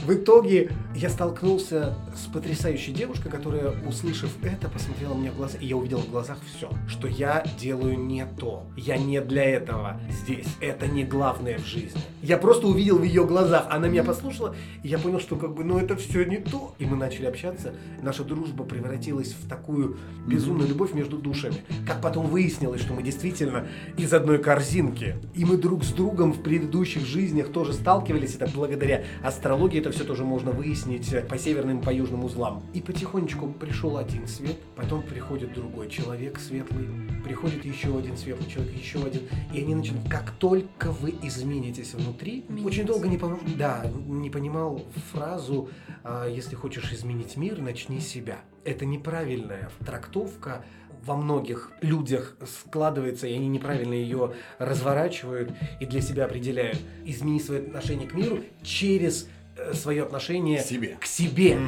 В 0.09 0.15
итоге 0.15 0.71
я 0.97 1.11
столкнулся 1.11 1.95
с 2.17 2.33
потрясающей 2.33 2.95
девушкой, 2.95 3.31
которая, 3.31 3.75
услышав 3.87 4.31
это, 4.43 4.71
посмотрела 4.71 5.13
мне 5.13 5.31
в 5.31 5.37
глаза, 5.37 5.59
и 5.59 5.67
я 5.67 5.77
увидел 5.77 5.99
в 5.99 6.11
глазах 6.11 6.39
все, 6.47 6.71
что 6.89 7.09
я 7.09 7.45
делаю 7.61 7.99
не 7.99 8.25
то. 8.25 8.65
Я 8.75 8.97
не 8.97 9.21
для 9.21 9.45
этого 9.45 10.01
здесь. 10.09 10.47
Это 10.63 10.87
не 10.87 11.05
главное 11.05 11.59
в 11.59 11.67
жизни. 11.67 12.01
Я 12.23 12.39
просто 12.39 12.69
увидел 12.69 12.97
в 12.97 13.03
ее 13.03 13.27
глазах. 13.27 13.67
Она 13.69 13.89
меня 13.89 14.03
послушала, 14.03 14.57
и 14.83 14.89
я 14.89 14.99
понял, 14.99 15.21
что 15.21 15.37
как 15.37 15.55
бы, 15.55 15.63
ну 15.63 15.79
это 15.79 15.95
все 15.97 16.25
не 16.25 16.39
то. 16.39 16.75
И 16.79 16.87
мы 16.87 16.97
начали 16.97 17.27
общаться. 17.27 17.75
Наша 18.01 18.25
дружба 18.25 18.65
превратилась 18.65 19.35
в 19.35 19.47
такую 19.47 19.99
безумную 20.27 20.71
любовь 20.71 20.95
между 20.95 21.19
душами. 21.19 21.57
Как 21.87 22.01
потом 22.01 22.29
выяснилось, 22.29 22.81
что 22.81 22.95
мы 22.95 23.03
действительно 23.03 23.67
из 23.99 24.11
одной 24.15 24.39
корзинки. 24.39 25.17
И 25.35 25.45
мы 25.45 25.59
друг 25.59 25.85
с 25.85 25.93
другом 25.93 26.33
в 26.33 26.43
предыдущих 26.43 27.05
жизнях 27.05 27.53
тоже 27.53 27.75
сталкивались. 27.75 28.37
Это 28.37 28.51
благодаря 28.55 29.05
астрологии 29.23 29.81
это 29.81 29.98
все 29.98 29.98
тоже 30.05 30.25
можно 30.25 30.51
выяснить 30.51 31.13
э, 31.13 31.23
по 31.23 31.39
северным, 31.39 31.81
по 31.81 31.91
южным 31.91 32.25
узлам. 32.25 32.63
И 32.75 32.81
потихонечку 32.81 33.49
пришел 33.53 33.97
один 33.97 34.27
свет, 34.27 34.57
потом 34.77 35.03
приходит 35.03 35.53
другой 35.53 35.89
человек 35.89 36.39
светлый, 36.39 36.89
приходит 37.25 37.65
еще 37.65 37.97
один 37.97 38.17
светлый 38.17 38.49
человек, 38.49 38.75
еще 38.75 39.05
один. 39.05 39.23
И 39.53 39.61
они 39.61 39.75
начинают, 39.75 40.09
как 40.09 40.31
только 40.33 40.91
вы 40.91 41.15
изменитесь 41.23 41.95
внутри, 41.95 42.45
Меняется. 42.49 42.67
очень 42.67 42.85
долго 42.87 43.09
не, 43.09 43.17
пом- 43.17 43.57
да, 43.57 43.85
не 44.07 44.31
понимал 44.31 44.83
фразу 45.13 45.69
а, 46.05 46.27
«если 46.27 46.55
хочешь 46.55 46.93
изменить 46.93 47.37
мир, 47.37 47.61
начни 47.61 48.01
себя». 48.01 48.39
Это 48.65 48.85
неправильная 48.85 49.71
трактовка 49.85 50.65
во 51.05 51.17
многих 51.17 51.73
людях 51.81 52.37
складывается, 52.47 53.27
и 53.27 53.35
они 53.35 53.49
неправильно 53.49 53.95
ее 53.95 54.35
разворачивают 54.59 55.53
и 55.81 55.87
для 55.87 56.01
себя 56.01 56.25
определяют. 56.27 56.79
Измени 57.05 57.41
свое 57.41 57.63
отношение 57.63 58.09
к 58.09 58.15
миру 58.15 58.41
через 58.63 59.29
свое 59.75 60.03
отношение 60.03 60.63
К 60.63 60.67
себе. 60.67 60.97
К 61.01 61.07
себе. 61.07 61.59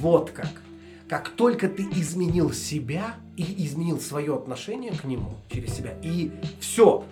Вот 0.00 0.30
как. 0.30 0.50
Как 1.08 1.30
только 1.30 1.68
ты 1.68 1.84
изменил 1.84 2.52
себя 2.52 3.14
и 3.36 3.64
изменил 3.66 3.98
свое 3.98 4.34
отношение 4.36 4.92
к 4.92 5.04
нему 5.04 5.30
через 5.50 5.74
себя, 5.74 5.94
и 6.02 6.30
все, 6.60 7.02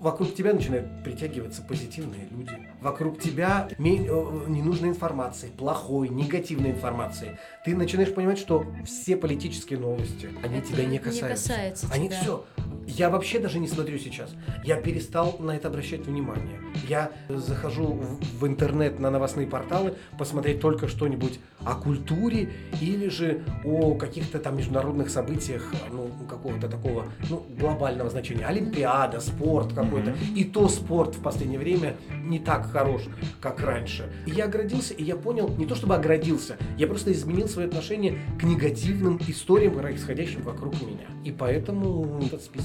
вокруг 0.00 0.34
тебя 0.34 0.52
начинают 0.54 1.04
притягиваться 1.04 1.62
позитивные 1.62 2.26
люди. 2.32 2.50
Вокруг 2.80 3.20
тебя 3.20 3.68
э, 3.70 3.74
ненужной 3.78 4.88
информации, 4.90 5.50
плохой, 5.56 6.08
негативной 6.08 6.70
информации. 6.70 7.38
Ты 7.64 7.76
начинаешь 7.76 8.12
понимать, 8.12 8.38
что 8.38 8.66
все 8.84 9.16
политические 9.16 9.78
новости, 9.78 10.30
они 10.42 10.58
Это 10.58 10.68
тебя 10.68 10.84
не 10.84 10.92
не 10.92 10.98
касаются. 10.98 11.48
касается 11.48 11.86
Они 11.92 12.08
тебя. 12.08 12.20
все. 12.20 12.44
Я 12.88 13.10
вообще 13.10 13.38
даже 13.38 13.58
не 13.58 13.68
смотрю 13.68 13.98
сейчас. 13.98 14.34
Я 14.64 14.76
перестал 14.80 15.36
на 15.38 15.52
это 15.52 15.68
обращать 15.68 16.06
внимание. 16.06 16.60
Я 16.88 17.12
захожу 17.28 18.00
в, 18.40 18.46
интернет 18.46 18.98
на 18.98 19.10
новостные 19.10 19.46
порталы 19.46 19.94
посмотреть 20.18 20.60
только 20.60 20.88
что-нибудь 20.88 21.38
о 21.64 21.74
культуре 21.74 22.50
или 22.80 23.08
же 23.08 23.42
о 23.64 23.94
каких-то 23.94 24.38
там 24.38 24.56
международных 24.56 25.10
событиях, 25.10 25.70
ну, 25.92 26.10
какого-то 26.28 26.68
такого, 26.68 27.04
ну, 27.28 27.44
глобального 27.58 28.08
значения. 28.10 28.46
Олимпиада, 28.46 29.20
спорт 29.20 29.74
какой-то. 29.74 30.14
И 30.34 30.44
то 30.44 30.68
спорт 30.68 31.14
в 31.14 31.22
последнее 31.22 31.58
время 31.58 31.96
не 32.24 32.38
так 32.38 32.70
хорош, 32.70 33.02
как 33.40 33.60
раньше. 33.60 34.10
И 34.26 34.30
я 34.30 34.46
оградился, 34.46 34.94
и 34.94 35.04
я 35.04 35.16
понял, 35.16 35.48
не 35.56 35.66
то 35.66 35.74
чтобы 35.74 35.94
оградился, 35.94 36.56
я 36.76 36.86
просто 36.86 37.12
изменил 37.12 37.48
свое 37.48 37.68
отношение 37.68 38.18
к 38.40 38.44
негативным 38.44 39.20
историям, 39.26 39.74
происходящим 39.74 40.42
вокруг 40.42 40.74
меня. 40.80 41.06
И 41.24 41.30
поэтому 41.30 42.20
этот 42.24 42.42
список. 42.42 42.57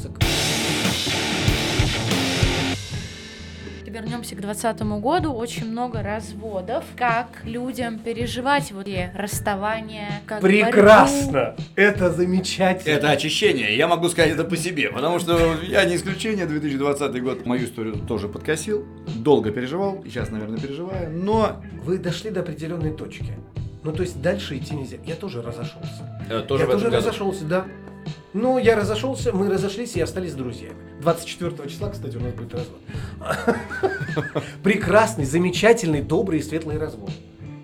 Вернемся 3.86 4.36
к 4.36 4.42
2020 4.42 4.82
году. 5.02 5.34
Очень 5.34 5.70
много 5.70 6.02
разводов. 6.02 6.84
Как 6.98 7.28
людям 7.44 8.00
переживать 8.00 8.72
вот 8.72 8.88
эти 8.88 9.12
расставания? 9.16 10.22
Как 10.26 10.42
Прекрасно! 10.42 11.56
Это 11.76 12.10
замечательно! 12.12 12.92
Это 12.92 13.12
очищение, 13.12 13.78
я 13.78 13.88
могу 13.88 14.10
сказать 14.10 14.32
это 14.32 14.46
по 14.46 14.58
себе, 14.58 14.90
потому 14.90 15.20
что 15.20 15.56
я 15.62 15.86
не 15.86 15.96
исключение, 15.96 16.48
2020 16.48 17.22
год 17.22 17.46
мою 17.46 17.66
историю 17.66 17.98
тоже 17.98 18.28
подкосил, 18.28 18.84
долго 19.16 19.52
переживал, 19.52 20.02
и 20.04 20.10
сейчас, 20.10 20.32
наверное, 20.32 20.58
переживаю, 20.60 21.12
но 21.12 21.62
Вы 21.84 22.00
дошли 22.00 22.32
до 22.32 22.40
определенной 22.40 22.92
точки. 22.92 23.38
Ну, 23.84 23.92
то 23.92 24.02
есть 24.02 24.22
дальше 24.22 24.58
идти 24.58 24.74
нельзя. 24.74 24.98
Я 25.06 25.16
тоже 25.16 25.42
разошелся. 25.42 26.20
э, 26.30 26.34
я 26.34 26.40
в 26.40 26.48
тоже 26.48 26.64
этом 26.64 26.80
году. 26.80 26.96
разошелся, 26.96 27.44
да. 27.46 27.66
Ну, 28.34 28.58
я 28.58 28.76
разошелся, 28.76 29.32
мы 29.32 29.48
разошлись 29.48 29.96
и 29.96 30.02
остались 30.02 30.34
друзьями. 30.34 30.76
24 31.02 31.70
числа, 31.70 31.90
кстати, 31.90 32.18
у 32.18 32.20
нас 32.20 32.34
будет 32.34 32.56
развод. 32.56 32.82
Прекрасный, 34.64 35.26
замечательный, 35.26 36.02
добрый 36.02 36.40
и 36.40 36.42
светлый 36.42 36.80
развод. 36.80 37.12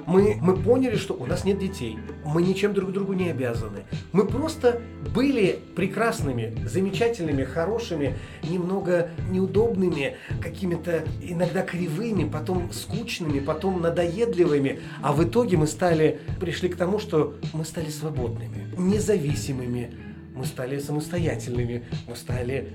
Мы, 0.05 0.37
мы 0.41 0.55
поняли, 0.55 0.95
что 0.95 1.13
у 1.13 1.25
нас 1.27 1.43
нет 1.43 1.59
детей, 1.59 1.99
мы 2.25 2.41
ничем 2.41 2.73
друг 2.73 2.91
другу 2.91 3.13
не 3.13 3.29
обязаны. 3.29 3.83
Мы 4.11 4.25
просто 4.25 4.81
были 5.13 5.59
прекрасными, 5.75 6.55
замечательными, 6.65 7.43
хорошими, 7.43 8.15
немного 8.43 9.09
неудобными, 9.29 10.17
какими-то 10.41 11.03
иногда 11.21 11.61
кривыми, 11.61 12.27
потом 12.27 12.71
скучными, 12.71 13.39
потом 13.39 13.81
надоедливыми. 13.81 14.79
А 15.03 15.13
в 15.13 15.23
итоге 15.23 15.57
мы 15.57 15.67
стали, 15.67 16.19
пришли 16.39 16.69
к 16.69 16.75
тому, 16.75 16.97
что 16.97 17.35
мы 17.53 17.63
стали 17.63 17.89
свободными, 17.89 18.73
независимыми, 18.77 19.91
мы 20.39 20.45
стали 20.45 20.79
самостоятельными, 20.79 21.83
мы 22.07 22.15
стали 22.15 22.71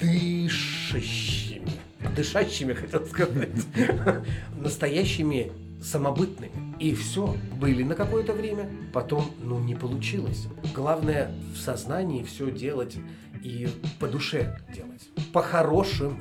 дышащими. 0.00 1.70
Дышащими, 2.16 2.72
хотел 2.72 3.04
сказать. 3.06 3.50
Настоящими 4.56 5.52
самобытными. 5.82 6.52
И 6.80 6.94
все, 6.94 7.36
были 7.60 7.82
на 7.82 7.94
какое-то 7.94 8.32
время, 8.32 8.70
потом, 8.94 9.30
ну, 9.42 9.58
не 9.58 9.74
получилось. 9.74 10.46
Главное 10.74 11.34
в 11.54 11.58
сознании 11.58 12.24
все 12.24 12.50
делать 12.50 12.96
и 13.42 13.68
по 14.00 14.08
душе 14.08 14.58
делать. 14.74 15.06
По-хорошему. 15.34 16.18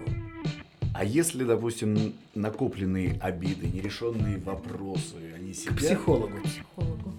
А 0.93 1.05
если, 1.05 1.45
допустим, 1.45 2.15
накопленные 2.35 3.17
обиды, 3.21 3.67
нерешенные 3.67 4.39
вопросы, 4.39 5.15
они 5.33 5.53
К 5.53 5.55
себя... 5.55 5.75
психологу. 5.77 6.37
Психологу. 6.43 7.13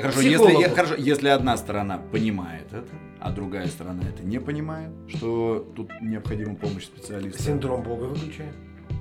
Хорошо, 0.00 0.20
если, 0.20 0.68
хорошо, 0.74 0.94
если 0.96 1.28
одна 1.28 1.56
сторона 1.56 1.98
понимает 1.98 2.72
это, 2.72 2.88
а 3.20 3.30
другая 3.30 3.66
сторона 3.66 4.02
это 4.08 4.22
не 4.22 4.38
понимает, 4.40 4.90
что 5.08 5.66
тут 5.76 5.90
необходима 6.00 6.54
помощь 6.54 6.84
специалиста. 6.84 7.42
Синдром 7.42 7.82
Бога 7.82 8.04
выключаем. 8.04 8.52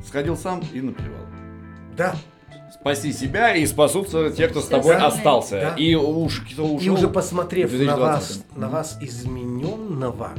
Сходил 0.05 0.37
сам 0.37 0.61
и 0.73 0.81
наплевал. 0.81 1.25
Да. 1.97 2.15
Спаси 2.71 3.11
себя 3.11 3.55
и 3.55 3.65
спасутся 3.65 4.29
те, 4.29 4.47
кто 4.47 4.61
с 4.61 4.67
тобой 4.67 4.95
остальные. 4.95 5.07
остался. 5.07 5.55
Да. 5.59 5.75
И 5.75 5.95
уж 5.95 6.41
кто 6.51 6.65
ушел. 6.65 6.85
И 6.85 6.89
уже 6.89 7.07
посмотрев 7.07 7.71
на 7.71 7.77
2020. 7.77 7.99
вас, 7.99 8.45
на 8.55 8.69
вас 8.69 8.97
измененного, 9.01 10.31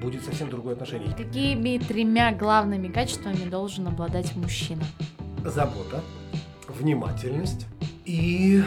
будет 0.00 0.24
совсем 0.24 0.50
другое 0.50 0.74
отношение. 0.74 1.14
Какими 1.16 1.78
тремя 1.78 2.32
главными 2.32 2.88
качествами 2.88 3.48
должен 3.48 3.88
обладать 3.88 4.36
мужчина? 4.36 4.82
Забота, 5.44 6.02
внимательность 6.68 7.66
и 8.04 8.62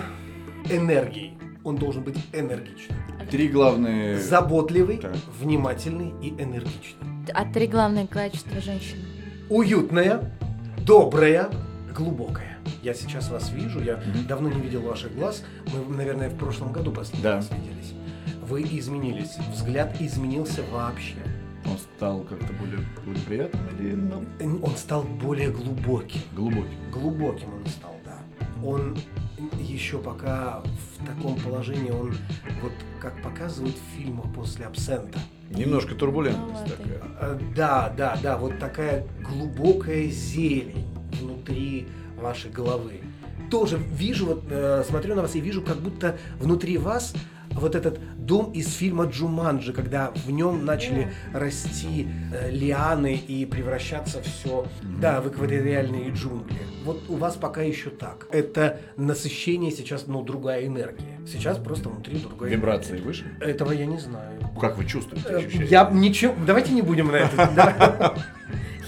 энергией. 0.69 1.37
Он 1.63 1.75
должен 1.75 2.03
быть 2.03 2.17
энергичным. 2.33 2.97
Три 3.29 3.47
главные... 3.47 4.17
Заботливый, 4.19 4.97
Так. 4.97 5.15
внимательный 5.39 6.13
и 6.21 6.29
энергичный. 6.29 6.97
А 7.33 7.45
три 7.45 7.67
главные 7.67 8.07
качества 8.07 8.59
женщины? 8.61 9.01
Уютная, 9.49 10.31
добрая, 10.85 11.49
глубокая. 11.95 12.57
Я 12.81 12.93
сейчас 12.93 13.29
вас 13.29 13.51
вижу, 13.51 13.79
я 13.81 13.97
Мгм. 13.97 14.27
давно 14.27 14.49
не 14.49 14.59
видел 14.61 14.81
ваших 14.81 15.13
глаз. 15.15 15.43
Мы, 15.87 15.95
наверное, 15.95 16.29
в 16.29 16.37
прошлом 16.37 16.71
году 16.71 16.91
последний 16.91 17.23
Да. 17.23 17.35
раз 17.35 17.49
виделись. 17.51 17.93
Вы 18.41 18.63
изменились, 18.63 19.37
взгляд 19.53 19.95
изменился 20.01 20.61
вообще. 20.71 21.15
Он 21.65 21.77
стал 21.77 22.21
как-то 22.21 22.51
более, 22.53 22.79
более 23.05 23.21
приятным 23.23 23.61
или 23.79 23.93
ну, 23.93 24.23
Он 24.63 24.75
стал 24.75 25.03
более 25.03 25.51
глубоким. 25.51 26.21
глубоким? 26.35 26.91
Глубоким 26.91 27.53
он 27.53 27.65
стал, 27.67 27.95
да. 28.03 28.17
Он 28.65 28.97
еще 29.59 29.97
пока 29.97 30.61
в 30.61 31.05
таком 31.05 31.35
положении, 31.39 31.91
он 31.91 32.13
вот 32.61 32.71
как 32.99 33.21
показывают 33.21 33.75
в 33.75 33.97
фильмах 33.97 34.31
после 34.33 34.65
абсента. 34.65 35.19
Немножко 35.49 35.95
турбулентность 35.95 36.65
такая. 36.65 37.01
Э, 37.19 37.39
Да, 37.55 37.93
да, 37.97 38.17
да, 38.21 38.37
вот 38.37 38.59
такая 38.59 39.05
глубокая 39.21 40.07
зелень 40.07 40.85
внутри 41.19 41.87
вашей 42.19 42.51
головы. 42.51 43.01
Тоже 43.49 43.77
вижу, 43.77 44.27
вот 44.27 44.43
э, 44.49 44.83
смотрю 44.87 45.15
на 45.15 45.23
вас 45.23 45.35
и 45.35 45.41
вижу, 45.41 45.61
как 45.61 45.77
будто 45.77 46.17
внутри 46.39 46.77
вас 46.77 47.13
вот 47.51 47.75
этот 47.75 47.99
дом 48.25 48.51
из 48.51 48.73
фильма 48.73 49.05
Джуманджи, 49.05 49.73
когда 49.73 50.11
в 50.25 50.31
нем 50.31 50.65
начали 50.65 51.11
расти 51.33 52.07
э, 52.33 52.49
лианы 52.51 53.15
и 53.15 53.45
превращаться 53.45 54.21
все, 54.21 54.65
да, 54.99 55.21
в 55.21 55.29
экваториальные 55.29 56.11
джунгли. 56.11 56.57
Вот 56.85 57.03
у 57.09 57.15
вас 57.15 57.35
пока 57.35 57.61
еще 57.61 57.89
так. 57.89 58.27
Это 58.31 58.79
насыщение 58.97 59.71
сейчас, 59.71 60.07
ну, 60.07 60.21
другая 60.23 60.65
энергия. 60.67 61.19
Сейчас 61.27 61.57
просто 61.57 61.89
внутри 61.89 62.17
другая 62.19 62.49
Вибрации 62.51 62.97
выше? 62.99 63.23
энергия. 63.25 63.45
Этого 63.51 63.71
я 63.71 63.85
не 63.85 63.97
знаю. 63.99 64.39
Как 64.59 64.77
вы 64.77 64.85
чувствуете 64.85 65.27
Э, 65.29 65.37
ощущения? 65.37 65.65
Я 65.65 65.89
ничего. 65.91 66.33
Давайте 66.45 66.73
не 66.73 66.81
будем 66.81 67.07
на 67.11 67.15
это. 67.17 68.15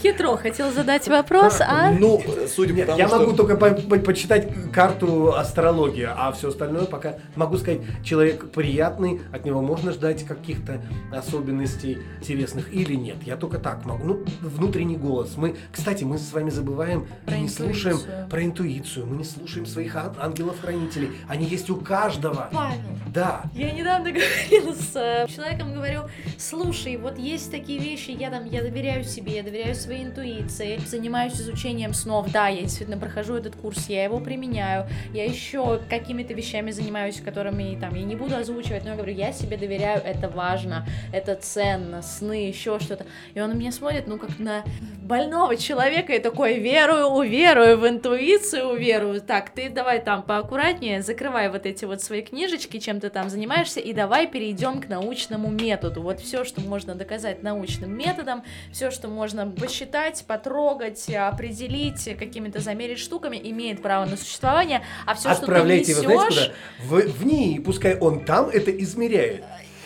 Хитро 0.03 0.35
хотел 0.35 0.69
задать 0.69 1.07
вопрос, 1.07 1.61
а? 1.61 1.89
Ну, 1.91 2.21
судя 2.53 2.73
по 2.75 2.85
тому, 2.87 2.97
я 2.99 3.07
могу 3.07 3.31
только 3.31 3.55
по- 3.55 3.69
по- 3.71 3.99
почитать 3.99 4.49
карту 4.73 5.33
астрологии, 5.33 6.05
а 6.13 6.33
все 6.33 6.49
остальное 6.49 6.83
пока 6.83 7.13
могу 7.37 7.55
сказать, 7.57 7.79
человек 8.03 8.51
приятный, 8.51 9.21
от 9.31 9.45
него 9.45 9.61
можно 9.61 9.93
ждать 9.93 10.25
каких-то 10.25 10.81
особенностей 11.11 11.99
интересных 12.19 12.73
или 12.73 12.95
нет. 12.95 13.15
Я 13.25 13.37
только 13.37 13.59
так 13.59 13.85
могу. 13.85 14.03
Ну, 14.03 14.25
внутренний 14.41 14.97
голос. 14.97 15.37
Мы, 15.37 15.55
кстати, 15.71 16.03
мы 16.03 16.17
с 16.17 16.33
вами 16.33 16.49
забываем 16.49 17.07
Про 17.25 17.37
и 17.37 17.39
не 17.41 17.47
слушаем 17.47 17.97
про 18.29 18.43
интуицию. 18.43 19.05
Мы 19.05 19.15
не 19.15 19.23
слушаем 19.23 19.65
своих 19.65 19.95
ан- 19.95 20.15
ангелов-хранителей. 20.19 21.11
Они 21.29 21.45
есть 21.45 21.69
у 21.69 21.77
каждого. 21.77 22.49
Павел, 22.51 22.77
Да. 23.13 23.43
Я 23.53 23.71
недавно 23.71 24.11
говорила 24.11 24.73
с 24.73 24.91
э, 24.95 25.27
человеком, 25.33 25.73
говорю, 25.73 26.01
слушай, 26.37 26.97
вот 26.97 27.17
есть 27.17 27.51
такие 27.51 27.79
вещи, 27.79 28.11
я 28.11 28.29
там, 28.29 28.43
я 28.45 28.61
доверяю 28.61 29.05
себе, 29.05 29.37
я 29.37 29.43
доверяю 29.43 29.73
своей 29.75 29.92
интуиции, 30.01 30.79
занимаюсь 30.85 31.33
изучением 31.33 31.93
снов, 31.93 32.31
да, 32.31 32.47
я 32.47 32.61
действительно 32.61 32.97
прохожу 32.97 33.35
этот 33.35 33.55
курс, 33.55 33.87
я 33.89 34.03
его 34.03 34.19
применяю, 34.19 34.87
я 35.13 35.25
еще 35.25 35.79
какими-то 35.89 36.33
вещами 36.33 36.71
занимаюсь, 36.71 37.21
которыми 37.21 37.77
там 37.79 37.93
я 37.95 38.03
не 38.03 38.15
буду 38.15 38.35
озвучивать, 38.35 38.83
но 38.83 38.91
я 38.91 38.95
говорю, 38.95 39.13
я 39.13 39.31
себе 39.33 39.57
доверяю, 39.57 40.01
это 40.03 40.29
важно, 40.29 40.87
это 41.11 41.35
ценно, 41.35 42.01
сны, 42.01 42.47
еще 42.47 42.79
что-то. 42.79 43.05
И 43.33 43.39
он 43.39 43.49
на 43.49 43.53
меня 43.53 43.71
смотрит, 43.71 44.07
ну, 44.07 44.17
как 44.17 44.39
на 44.39 44.63
больного 45.01 45.55
человека, 45.57 46.13
и 46.13 46.19
такой, 46.19 46.59
верую, 46.59 47.07
уверую, 47.07 47.77
в 47.77 47.87
интуицию 47.87 48.69
уверую. 48.69 49.21
Так, 49.21 49.49
ты 49.51 49.69
давай 49.69 50.01
там 50.01 50.23
поаккуратнее, 50.23 51.01
закрывай 51.01 51.49
вот 51.49 51.65
эти 51.65 51.85
вот 51.85 52.01
свои 52.01 52.21
книжечки, 52.21 52.79
чем 52.79 52.99
ты 52.99 53.09
там 53.09 53.29
занимаешься, 53.29 53.79
и 53.79 53.93
давай 53.93 54.27
перейдем 54.27 54.81
к 54.81 54.87
научному 54.87 55.49
методу. 55.49 56.01
Вот 56.01 56.19
все, 56.19 56.43
что 56.43 56.61
можно 56.61 56.95
доказать 56.95 57.43
научным 57.43 57.95
методом, 57.95 58.43
все, 58.71 58.91
что 58.91 59.07
можно 59.07 59.49
посчитать, 59.49 59.82
потрогать, 60.25 61.09
определить, 61.09 62.15
какими-то 62.17 62.59
замерить 62.59 62.99
штуками, 62.99 63.39
имеет 63.43 63.81
право 63.81 64.05
на 64.05 64.17
существование, 64.17 64.83
а 65.05 65.15
все, 65.15 65.29
что 65.31 65.45
ты 65.45 65.51
Отправляйте, 65.51 65.93
знаете 65.93 66.15
несешь, 66.15 66.53
куда? 66.87 67.01
В, 67.01 67.07
в 67.07 67.25
НИИ, 67.25 67.59
пускай 67.59 67.97
он 67.97 68.25
там 68.25 68.49
это 68.49 68.71
измеряет. 68.71 69.43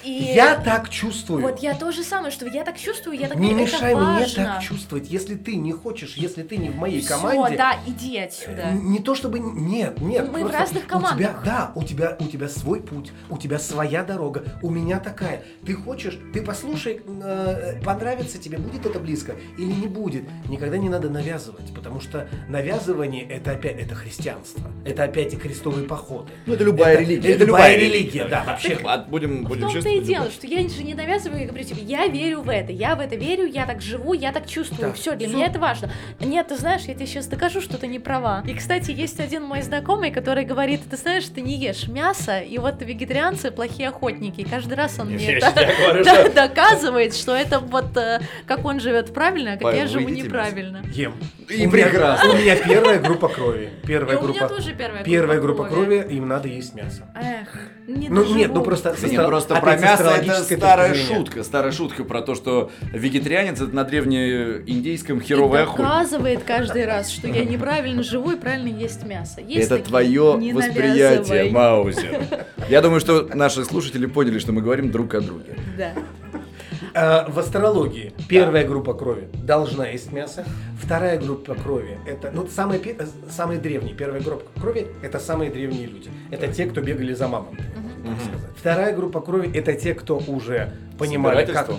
И... 0.07 0.33
Я 0.35 0.55
так 0.55 0.89
чувствую. 0.89 1.41
Вот 1.41 1.59
я 1.59 1.73
то 1.75 1.91
же 1.91 2.03
самое, 2.03 2.31
что 2.31 2.45
я 2.47 2.63
так 2.63 2.77
чувствую, 2.79 3.17
я 3.17 3.27
так 3.27 3.37
Не 3.37 3.51
это 3.51 3.61
мешай 3.61 3.95
мне 3.95 4.03
важно. 4.03 4.43
так 4.45 4.63
чувствовать. 4.63 5.09
Если 5.09 5.35
ты 5.35 5.55
не 5.55 5.71
хочешь, 5.73 6.13
если 6.15 6.43
ты 6.43 6.57
не 6.57 6.69
в 6.69 6.75
моей 6.77 7.01
Всё, 7.01 7.15
команде. 7.19 7.57
да, 7.57 7.77
иди 7.85 8.17
отсюда. 8.17 8.71
Не 8.71 8.99
то 8.99 9.15
чтобы 9.15 9.39
нет, 9.39 9.99
нет. 10.01 10.31
Мы 10.31 10.39
в 10.39 10.41
просто 10.43 10.57
разных 10.59 10.83
У 10.85 10.87
командах. 10.87 11.17
тебя, 11.17 11.35
да, 11.45 11.71
у 11.75 11.83
тебя, 11.83 12.17
у 12.19 12.25
тебя 12.25 12.47
свой 12.49 12.81
путь, 12.81 13.11
у 13.29 13.37
тебя 13.37 13.59
своя 13.59 14.03
дорога, 14.03 14.43
у 14.61 14.69
меня 14.69 14.99
такая. 14.99 15.43
Ты 15.65 15.73
хочешь, 15.73 16.17
ты 16.33 16.41
послушай, 16.41 17.01
э, 17.05 17.81
понравится 17.83 18.37
тебе, 18.37 18.57
будет 18.57 18.85
это 18.85 18.99
близко 18.99 19.35
или 19.57 19.71
не 19.71 19.87
будет. 19.87 20.23
Никогда 20.49 20.77
не 20.77 20.89
надо 20.89 21.09
навязывать, 21.09 21.73
потому 21.75 21.99
что 21.99 22.27
навязывание 22.47 23.23
это 23.27 23.51
опять 23.51 23.77
это 23.79 23.95
христианство, 23.95 24.63
это 24.85 25.03
опять 25.03 25.33
и 25.33 25.37
крестовые 25.37 25.87
походы. 25.87 26.29
Ну, 26.45 26.53
это 26.53 26.63
любая 26.63 26.93
Это- 26.93 27.01
религия. 27.03 27.29
это 27.33 27.45
любая 27.45 27.77
религия, 27.77 28.25
да, 28.25 28.43
вообще. 28.45 28.77
Ладно, 28.83 29.05
будем, 29.09 29.43
будем 29.43 29.69
честны. 29.69 29.96
И 29.97 30.01
дело, 30.01 30.31
что 30.31 30.47
я 30.47 30.67
же 30.67 30.83
не 30.83 30.93
навязываю, 30.93 31.41
я 31.41 31.47
говорю 31.47 31.63
тебе, 31.63 31.81
я 31.83 32.07
верю 32.07 32.41
в 32.41 32.49
это, 32.49 32.71
я 32.71 32.95
в 32.95 32.99
это 32.99 33.15
верю, 33.15 33.45
я 33.45 33.65
так 33.65 33.81
живу, 33.81 34.13
я 34.13 34.31
так 34.31 34.47
чувствую, 34.47 34.89
Да, 34.89 34.93
все, 34.93 35.15
для 35.15 35.27
всё. 35.27 35.37
меня 35.37 35.47
это 35.47 35.59
важно. 35.59 35.89
Нет, 36.19 36.47
ты 36.47 36.57
знаешь, 36.57 36.83
я 36.83 36.93
тебе 36.93 37.05
сейчас 37.05 37.27
докажу, 37.27 37.61
что 37.61 37.77
ты 37.77 37.87
не 37.87 37.99
права. 37.99 38.43
И, 38.47 38.53
кстати, 38.53 38.91
есть 38.91 39.19
один 39.19 39.43
мой 39.43 39.61
знакомый, 39.61 40.11
который 40.11 40.45
говорит, 40.45 40.81
ты 40.89 40.97
знаешь, 40.97 41.25
ты 41.25 41.41
не 41.41 41.57
ешь 41.57 41.87
мясо, 41.87 42.39
и 42.39 42.57
вот 42.57 42.81
вегетарианцы 42.81 43.51
плохие 43.51 43.89
охотники, 43.89 44.41
и 44.41 44.43
каждый 44.43 44.75
раз 44.75 44.99
он 44.99 45.09
мне 45.09 45.33
это 45.33 46.31
доказывает, 46.33 47.15
что 47.15 47.35
это 47.35 47.59
вот 47.59 47.95
э, 47.97 48.21
как 48.45 48.65
он 48.65 48.79
живет 48.79 49.13
правильно, 49.13 49.53
а 49.53 49.57
как 49.57 49.75
я 49.75 49.87
живу 49.87 50.09
неправильно. 50.09 50.83
Ем. 50.93 51.13
И 51.49 51.65
у 51.65 51.71
меня, 51.71 51.87
прекрасно. 51.87 52.29
у 52.29 52.37
меня 52.37 52.55
первая 52.57 52.99
группа 52.99 53.29
крови. 53.29 53.69
Первая 53.85 54.17
И 54.17 54.19
у 54.19 54.23
группа. 54.23 54.37
меня 54.37 54.47
тоже 54.49 54.73
первая, 54.73 55.03
Первая 55.03 55.39
группа 55.39 55.65
крови, 55.65 56.05
им 56.09 56.27
надо 56.27 56.47
есть 56.47 56.75
мясо. 56.75 57.03
Эх, 57.15 57.57
не 57.87 58.09
Ну 58.09 58.23
нет, 58.25 58.53
ну 58.53 58.61
просто 58.61 58.95
просто 59.27 59.55
про 59.55 59.77
с 59.77 59.81
мясо 59.87 60.09
это 60.09 60.43
старая 60.43 60.93
шутка, 60.93 61.43
старая 61.43 61.71
шутка 61.71 62.03
про 62.03 62.21
то, 62.21 62.35
что 62.35 62.71
вегетарианец 62.93 63.61
это 63.61 63.73
на 63.75 63.83
древнеиндейском 63.83 65.21
херовый 65.21 65.59
и 65.59 65.63
охотник. 65.63 65.85
доказывает 65.85 66.43
каждый 66.43 66.85
раз, 66.85 67.09
что 67.09 67.27
я 67.27 67.45
неправильно 67.45 68.03
живу 68.03 68.31
и 68.31 68.35
правильно 68.35 68.67
есть 68.67 69.03
мясо. 69.03 69.41
Есть 69.41 69.71
Это 69.71 69.83
твое 69.83 70.53
восприятие. 70.53 71.51
Маузер. 71.51 72.21
Я 72.69 72.81
думаю, 72.81 72.99
что 72.99 73.29
наши 73.33 73.63
слушатели 73.63 74.05
поняли, 74.05 74.39
что 74.39 74.51
мы 74.51 74.61
говорим 74.61 74.91
друг 74.91 75.13
о 75.15 75.21
друге. 75.21 75.57
Да. 75.77 75.93
Э, 76.93 77.29
в 77.29 77.37
астрологии 77.37 78.11
первая 78.27 78.65
группа 78.65 78.93
крови 78.93 79.27
должна 79.33 79.87
есть 79.87 80.11
мясо, 80.11 80.43
вторая 80.81 81.19
группа 81.19 81.53
крови 81.53 81.99
это 82.07 82.31
ну 82.33 82.47
самые 82.47 82.81
э, 82.81 83.05
самые 83.29 83.59
древние. 83.59 83.93
Первая 83.93 84.19
группа 84.21 84.49
крови 84.59 84.87
это 85.03 85.19
самые 85.19 85.51
древние 85.51 85.85
люди. 85.85 86.09
Это 86.31 86.47
те, 86.47 86.65
кто 86.65 86.81
бегали 86.81 87.13
за 87.13 87.27
мамонтами. 87.27 87.69
Так 88.07 88.25
сказать. 88.25 88.51
Вторая 88.57 88.95
группа 88.95 89.21
крови 89.21 89.51
это 89.53 89.73
те, 89.73 89.93
кто 89.93 90.17
уже 90.27 90.73
понимали, 90.97 91.45
как 91.45 91.69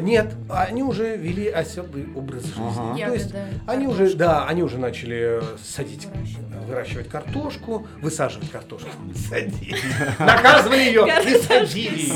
нет, 0.00 0.34
они 0.50 0.82
уже 0.82 1.16
вели 1.16 1.48
оседлый 1.48 2.06
образ 2.14 2.44
жизни. 2.44 2.60
Ага. 2.60 3.06
То 3.06 3.14
есть 3.14 3.32
Ягоды, 3.32 3.60
они 3.66 3.86
уже, 3.86 4.14
да, 4.14 4.46
они 4.46 4.62
уже 4.62 4.78
начали 4.78 5.40
э, 5.40 5.42
садить, 5.62 6.06
Выращивать. 6.06 6.66
выращивать 6.66 7.08
картошку, 7.08 7.86
высаживать 8.02 8.50
картошку, 8.50 8.90
садить, 9.14 9.76
наказывали 10.18 10.80
ее 10.80 11.06
и 11.24 11.38
садили 11.38 12.12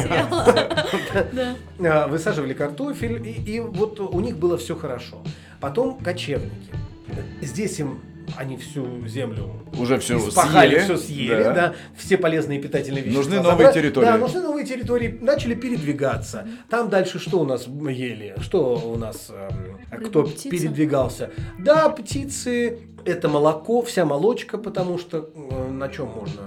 высаживали 2.09 2.53
картофель, 2.53 3.27
и 3.27 3.61
вот 3.61 4.01
у 4.01 4.21
них 4.21 4.37
было 4.37 4.59
все 4.59 4.77
хорошо. 4.77 5.23
Потом 5.61 5.99
кочевники. 5.99 6.53
Здесь 7.41 7.79
им 7.81 8.01
они 8.37 8.57
всю 8.57 9.07
землю 9.07 9.51
Уже 9.79 9.99
все 9.99 10.17
испахали, 10.19 10.79
съели. 10.79 10.85
все 10.85 10.97
съели, 10.97 11.43
да. 11.43 11.75
все 11.97 12.17
полезные 12.17 12.61
питательные 12.61 13.03
вещества. 13.03 13.23
Нужны 13.23 13.37
новые 13.37 13.53
забрали. 13.53 13.75
территории. 13.75 14.07
Да, 14.07 14.19
нужны 14.19 14.41
новые 14.41 14.67
территории, 14.67 15.19
начали 15.21 15.55
передвигаться. 15.55 16.47
Там 16.71 16.89
дальше 16.89 17.19
что 17.19 17.41
у 17.41 17.45
нас 17.45 17.67
ели? 17.67 18.35
Что 18.41 18.77
у 18.77 18.97
нас, 18.97 19.31
эм, 19.31 20.05
кто 20.07 20.25
птица. 20.25 20.49
передвигался? 20.51 21.31
Да, 21.59 21.89
птицы, 21.89 22.79
это 23.05 23.29
молоко, 23.29 23.83
вся 23.83 24.05
молочка, 24.05 24.59
потому 24.59 24.99
что 24.99 25.31
э, 25.35 25.71
на 25.71 25.89
чем 25.89 26.09
можно 26.09 26.43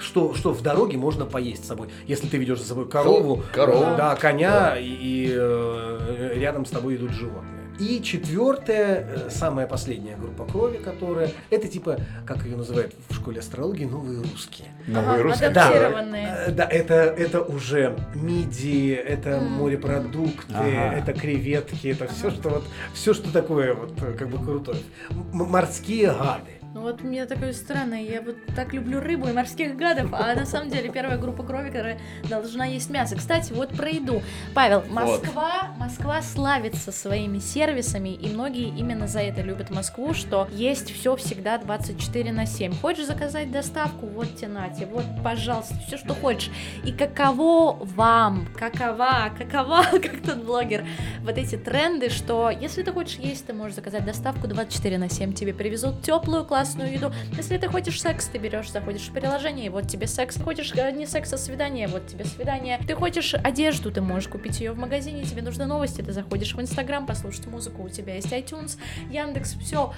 что, 0.00 0.34
что 0.34 0.52
в 0.52 0.62
дороге 0.62 0.96
можно 0.96 1.26
поесть 1.26 1.64
с 1.64 1.68
собой. 1.68 1.88
Если 2.06 2.26
ты 2.26 2.38
ведешь 2.38 2.58
за 2.60 2.64
собой 2.68 2.88
корову, 2.88 3.42
Корову. 3.52 3.96
да, 3.98 4.16
коня, 4.16 4.76
и, 4.78 4.84
и, 4.86 5.30
э, 5.30 6.32
рядом 6.36 6.64
с 6.64 6.70
тобой 6.70 6.96
идут 6.96 7.10
животные. 7.12 7.59
И 7.80 8.02
четвертая, 8.02 9.06
э, 9.08 9.30
самая 9.30 9.66
последняя 9.66 10.14
группа 10.16 10.44
крови, 10.44 10.76
которая, 10.76 11.30
это 11.48 11.66
типа, 11.66 11.96
как 12.26 12.44
ее 12.44 12.56
называют 12.56 12.94
в 13.08 13.14
школе 13.14 13.40
астрологии, 13.40 13.86
новые 13.86 14.20
русские. 14.20 14.68
Новые 14.86 15.14
Ага, 15.14 15.22
русские. 15.22 15.50
Да, 15.50 15.72
э, 15.72 16.50
да, 16.52 16.64
это, 16.64 16.94
это 16.94 17.40
уже 17.40 17.96
мидии, 18.14 18.92
это 18.92 19.40
морепродукты, 19.40 20.52
Ага. 20.54 20.94
это 20.98 21.12
креветки, 21.14 21.88
это 21.88 22.06
все, 22.06 22.30
что 22.30 22.50
вот, 22.50 22.64
все, 22.92 23.14
что 23.14 23.32
такое 23.32 23.72
вот 23.74 23.92
э, 24.02 24.12
как 24.12 24.28
бы 24.28 24.38
крутое. 24.44 24.78
М- 25.10 25.46
морские 25.48 26.08
гады. 26.08 26.59
Ну 26.72 26.82
вот 26.82 27.02
мне 27.02 27.26
такое 27.26 27.52
странное, 27.52 28.00
я 28.00 28.22
вот 28.22 28.36
так 28.54 28.72
люблю 28.72 29.00
рыбу 29.00 29.26
и 29.26 29.32
морских 29.32 29.76
гадов, 29.76 30.10
а 30.12 30.32
на 30.36 30.46
самом 30.46 30.70
деле 30.70 30.88
первая 30.88 31.18
группа 31.18 31.42
крови, 31.42 31.68
которая 31.68 31.98
должна 32.28 32.64
есть 32.64 32.90
мясо. 32.90 33.16
Кстати, 33.16 33.52
вот 33.52 33.70
про 33.70 33.88
еду. 33.88 34.22
Павел, 34.54 34.84
Москва, 34.88 35.70
Москва 35.78 36.22
славится 36.22 36.92
своими 36.92 37.40
сервисами, 37.40 38.10
и 38.10 38.32
многие 38.32 38.68
именно 38.68 39.08
за 39.08 39.18
это 39.18 39.42
любят 39.42 39.70
Москву, 39.70 40.14
что 40.14 40.46
есть 40.52 40.92
все 40.92 41.16
всегда 41.16 41.58
24 41.58 42.30
на 42.30 42.46
7. 42.46 42.76
Хочешь 42.76 43.06
заказать 43.06 43.50
доставку? 43.50 44.06
Вот 44.06 44.36
тебе 44.36 44.48
нате, 44.48 44.86
вот, 44.86 45.04
пожалуйста, 45.24 45.74
все, 45.88 45.98
что 45.98 46.14
хочешь. 46.14 46.52
И 46.84 46.92
каково 46.92 47.84
вам, 47.84 48.46
какова, 48.56 49.32
какова, 49.36 49.82
как 49.90 50.22
тот 50.24 50.44
блогер, 50.44 50.86
вот 51.22 51.36
эти 51.36 51.56
тренды, 51.56 52.10
что 52.10 52.48
если 52.48 52.84
ты 52.84 52.92
хочешь 52.92 53.18
есть, 53.18 53.46
ты 53.46 53.54
можешь 53.54 53.74
заказать 53.74 54.04
доставку 54.04 54.46
24 54.46 54.98
на 54.98 55.10
7, 55.10 55.32
тебе 55.32 55.52
привезут 55.52 56.02
теплую 56.02 56.44
классную 56.44 56.59
классную 56.60 56.92
еду. 56.92 57.10
Если 57.36 57.56
ты 57.56 57.68
хочешь 57.68 58.00
секс, 58.00 58.26
ты 58.26 58.36
берешь, 58.36 58.70
заходишь 58.70 59.08
в 59.08 59.12
приложение, 59.12 59.66
и 59.66 59.68
вот 59.70 59.88
тебе 59.88 60.06
секс. 60.06 60.38
Хочешь 60.38 60.72
э, 60.76 60.90
не 60.92 61.06
секс, 61.06 61.32
а 61.32 61.38
свидание, 61.38 61.88
вот 61.88 62.06
тебе 62.06 62.26
свидание. 62.26 62.78
Ты 62.86 62.94
хочешь 62.94 63.32
одежду, 63.32 63.90
ты 63.90 64.02
можешь 64.02 64.28
купить 64.28 64.60
ее 64.60 64.72
в 64.72 64.78
магазине, 64.78 65.24
тебе 65.24 65.40
нужны 65.40 65.64
новости, 65.64 66.02
ты 66.02 66.12
заходишь 66.12 66.54
в 66.54 66.60
Инстаграм, 66.60 67.06
послушать 67.06 67.46
музыку, 67.46 67.84
у 67.84 67.88
тебя 67.88 68.16
есть 68.16 68.30
iTunes, 68.30 68.76
Яндекс, 69.10 69.54
все, 69.54 69.94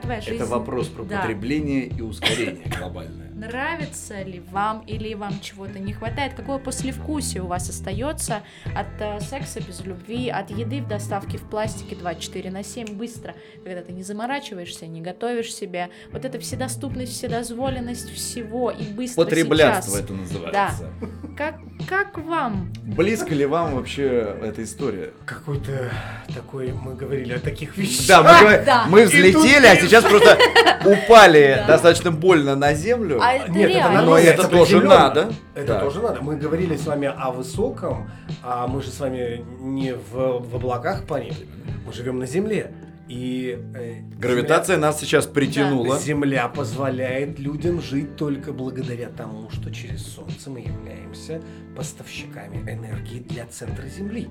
твоя 0.00 0.22
жизнь. 0.22 0.36
Это 0.36 0.46
вопрос 0.46 0.88
про 0.88 1.04
Да. 1.04 1.20
потребление 1.20 1.86
и 1.86 2.00
ускорение 2.00 2.64
глобальное. 2.78 3.25
Нравится 3.36 4.22
ли 4.22 4.42
вам 4.50 4.80
или 4.86 5.12
вам 5.12 5.38
чего-то 5.40 5.78
не 5.78 5.92
хватает? 5.92 6.32
Какое 6.34 6.56
послевкусие 6.56 7.42
у 7.42 7.46
вас 7.46 7.68
остается 7.68 8.40
от 8.74 8.86
э, 8.98 9.20
секса 9.20 9.60
без 9.60 9.84
любви, 9.84 10.30
от 10.30 10.50
еды 10.50 10.80
в 10.80 10.88
доставке 10.88 11.36
в 11.36 11.42
пластике 11.42 11.96
24 11.96 12.50
на 12.50 12.64
7 12.64 12.94
быстро, 12.96 13.34
когда 13.62 13.82
ты 13.82 13.92
не 13.92 14.02
заморачиваешься, 14.02 14.86
не 14.86 15.02
готовишь 15.02 15.54
себе. 15.54 15.90
Вот 16.12 16.24
эта 16.24 16.40
вседоступность, 16.40 17.12
вседозволенность 17.12 18.10
всего 18.10 18.70
и 18.70 18.84
быстро 18.84 19.24
Потреблятство 19.24 19.90
сейчас. 19.98 20.04
это 20.04 20.12
называется. 20.14 20.90
Как, 21.36 21.56
как 21.86 22.16
вам? 22.16 22.72
Близко 22.84 23.34
ли 23.34 23.44
вам 23.44 23.74
вообще 23.74 24.34
эта 24.42 24.64
история? 24.64 25.10
Какой-то 25.26 25.90
такой, 26.34 26.72
мы 26.72 26.94
говорили 26.94 27.34
о 27.34 27.38
таких 27.40 27.76
вещах. 27.76 28.06
Да, 28.08 28.22
мы, 28.22 28.40
говорим- 28.40 28.64
Да. 28.64 28.86
мы 28.88 29.04
взлетели, 29.04 29.66
а 29.66 29.76
сейчас 29.76 30.04
просто 30.04 30.38
упали 30.86 31.56
Да. 31.58 31.66
достаточно 31.66 32.10
больно 32.10 32.56
на 32.56 32.72
землю. 32.72 33.20
А 33.26 33.32
это 33.32 33.50
Нет, 33.50 33.70
это 33.70 33.78
реально. 33.78 34.00
Но 34.00 34.04
нормально, 34.04 34.28
это 34.28 34.48
тоже 34.48 34.80
надо. 34.80 35.32
Это 35.54 35.66
Так. 35.66 35.82
тоже 35.82 36.00
надо. 36.00 36.22
Мы 36.22 36.36
говорили 36.36 36.76
с 36.76 36.86
вами 36.86 37.08
о 37.08 37.30
высоком, 37.30 38.10
а 38.42 38.66
мы 38.66 38.82
же 38.82 38.90
с 38.90 39.00
вами 39.00 39.44
не 39.60 39.92
в, 39.94 40.12
в 40.12 40.54
облаках 40.54 41.06
парили. 41.06 41.48
Мы 41.86 41.92
живем 41.92 42.18
на 42.18 42.26
Земле. 42.26 42.72
И 43.08 43.56
э, 43.76 44.00
Гравитация 44.18 44.76
нас 44.78 44.98
сейчас 44.98 45.26
притянула. 45.26 45.98
Земля, 45.98 46.26
Земля 46.26 46.48
позволяет 46.48 47.38
людям 47.38 47.80
жить 47.80 48.16
только 48.16 48.52
благодаря 48.52 49.08
тому, 49.10 49.48
что 49.50 49.72
через 49.72 50.04
Солнце 50.04 50.50
мы 50.50 50.60
являемся 50.60 51.40
поставщиками 51.76 52.68
энергии 52.68 53.20
для 53.20 53.46
центра 53.46 53.86
Земли. 53.86 54.28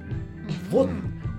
Вот 0.70 0.90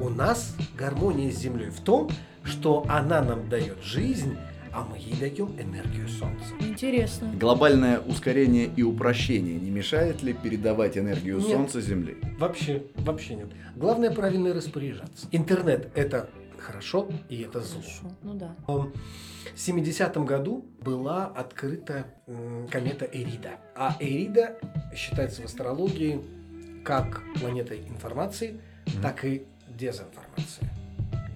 у 0.01 0.09
нас 0.09 0.57
гармония 0.79 1.31
с 1.31 1.37
Землей 1.37 1.69
в 1.69 1.81
том, 1.81 2.09
что 2.43 2.87
она 2.89 3.21
нам 3.21 3.49
дает 3.51 3.83
жизнь, 3.83 4.37
а 4.77 4.85
мы 4.85 4.99
ей 4.99 5.17
даем 5.19 5.59
энергию 5.59 6.07
Солнца. 6.07 6.53
Интересно. 6.61 7.33
Глобальное 7.41 7.99
ускорение 7.99 8.67
и 8.77 8.83
упрощение 8.83 9.59
не 9.59 9.71
мешает 9.71 10.23
ли 10.23 10.35
передавать 10.35 10.99
энергию 10.99 11.39
Нет. 11.39 11.47
Солнца 11.47 11.81
Земле? 11.81 12.17
Вообще, 12.39 12.83
вообще 12.97 13.37
нет. 13.37 13.49
Главное 13.75 14.11
правильно 14.11 14.53
распоряжаться. 14.53 15.29
Интернет 15.33 15.91
это 15.95 16.29
хорошо 16.59 17.09
и 17.31 17.41
это 17.41 17.61
зло. 17.61 17.81
Хорошо, 17.81 18.17
ну 18.23 18.35
да. 18.35 18.55
В 18.67 18.93
70-м 19.57 20.27
году 20.27 20.67
была 20.83 21.25
открыта 21.25 22.05
комета 22.71 23.07
Эрида. 23.07 23.53
А 23.75 23.97
Эрида 23.99 24.59
считается 24.95 25.41
в 25.41 25.47
астрологии 25.47 26.21
как 26.85 27.23
планетой 27.41 27.79
информации, 27.89 28.61
так 29.01 29.25
и 29.25 29.47
дезинформации. 29.71 30.69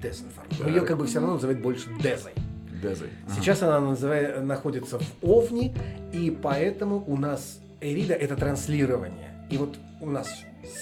Дезинформация. 0.02 0.68
Ее 0.68 0.82
как 0.82 0.98
бы 0.98 1.06
все 1.06 1.20
равно 1.20 1.34
называют 1.34 1.62
больше 1.62 1.88
дезой. 2.02 2.32
Дезой. 2.80 3.08
Сейчас 3.34 3.62
она 3.62 3.80
называет, 3.80 4.42
находится 4.42 4.98
в 4.98 5.04
Овне, 5.22 5.74
и 6.12 6.30
поэтому 6.30 7.04
у 7.06 7.16
нас 7.16 7.60
Эрида 7.80 8.14
это 8.14 8.36
транслирование. 8.36 9.46
И 9.50 9.56
вот 9.56 9.76
у 10.00 10.10
нас 10.10 10.28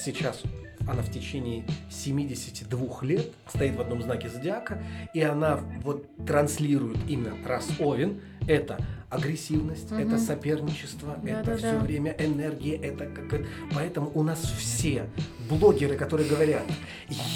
сейчас 0.04 0.42
она 0.88 1.02
в 1.02 1.10
течение 1.10 1.64
72 1.90 3.02
лет 3.02 3.26
стоит 3.48 3.76
в 3.76 3.80
одном 3.80 4.02
знаке 4.02 4.28
зодиака, 4.28 4.82
и 5.12 5.20
она 5.20 5.60
вот 5.82 6.06
транслирует 6.26 6.98
именно 7.08 7.34
раз 7.46 7.68
Овен, 7.78 8.20
это 8.46 8.78
агрессивность, 9.10 9.90
Мгм. 9.90 10.00
это 10.00 10.18
соперничество, 10.18 11.16
это 11.24 11.44
Да-да-да. 11.44 11.56
все 11.56 11.78
время 11.78 12.14
энергия, 12.18 12.76
это 12.76 13.06
как... 13.06 13.32
это- 13.32 13.46
Поэтому 13.74 14.10
у 14.14 14.22
нас 14.22 14.40
все 14.40 15.06
блогеры, 15.48 15.96
которые 15.96 16.28
говорят, 16.28 16.62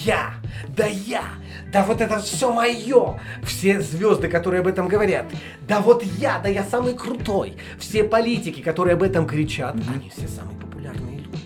я, 0.05 0.35
да 0.77 0.87
я, 0.87 1.25
да 1.73 1.83
вот 1.85 2.01
это 2.03 2.19
все 2.21 2.53
мое, 2.53 3.19
все 3.43 3.81
звезды, 3.81 4.29
которые 4.29 4.61
об 4.61 4.67
этом 4.67 4.87
говорят, 4.87 5.25
да 5.67 5.81
вот 5.81 6.03
я, 6.19 6.39
да 6.41 6.49
я 6.51 6.63
самый 6.63 6.95
крутой, 6.95 7.55
все 7.79 8.05
политики, 8.05 8.61
которые 8.61 8.95
об 8.95 9.03
этом 9.03 9.27
кричат, 9.27 9.75
они 9.95 10.11
все 10.11 10.29
самые. 10.29 10.62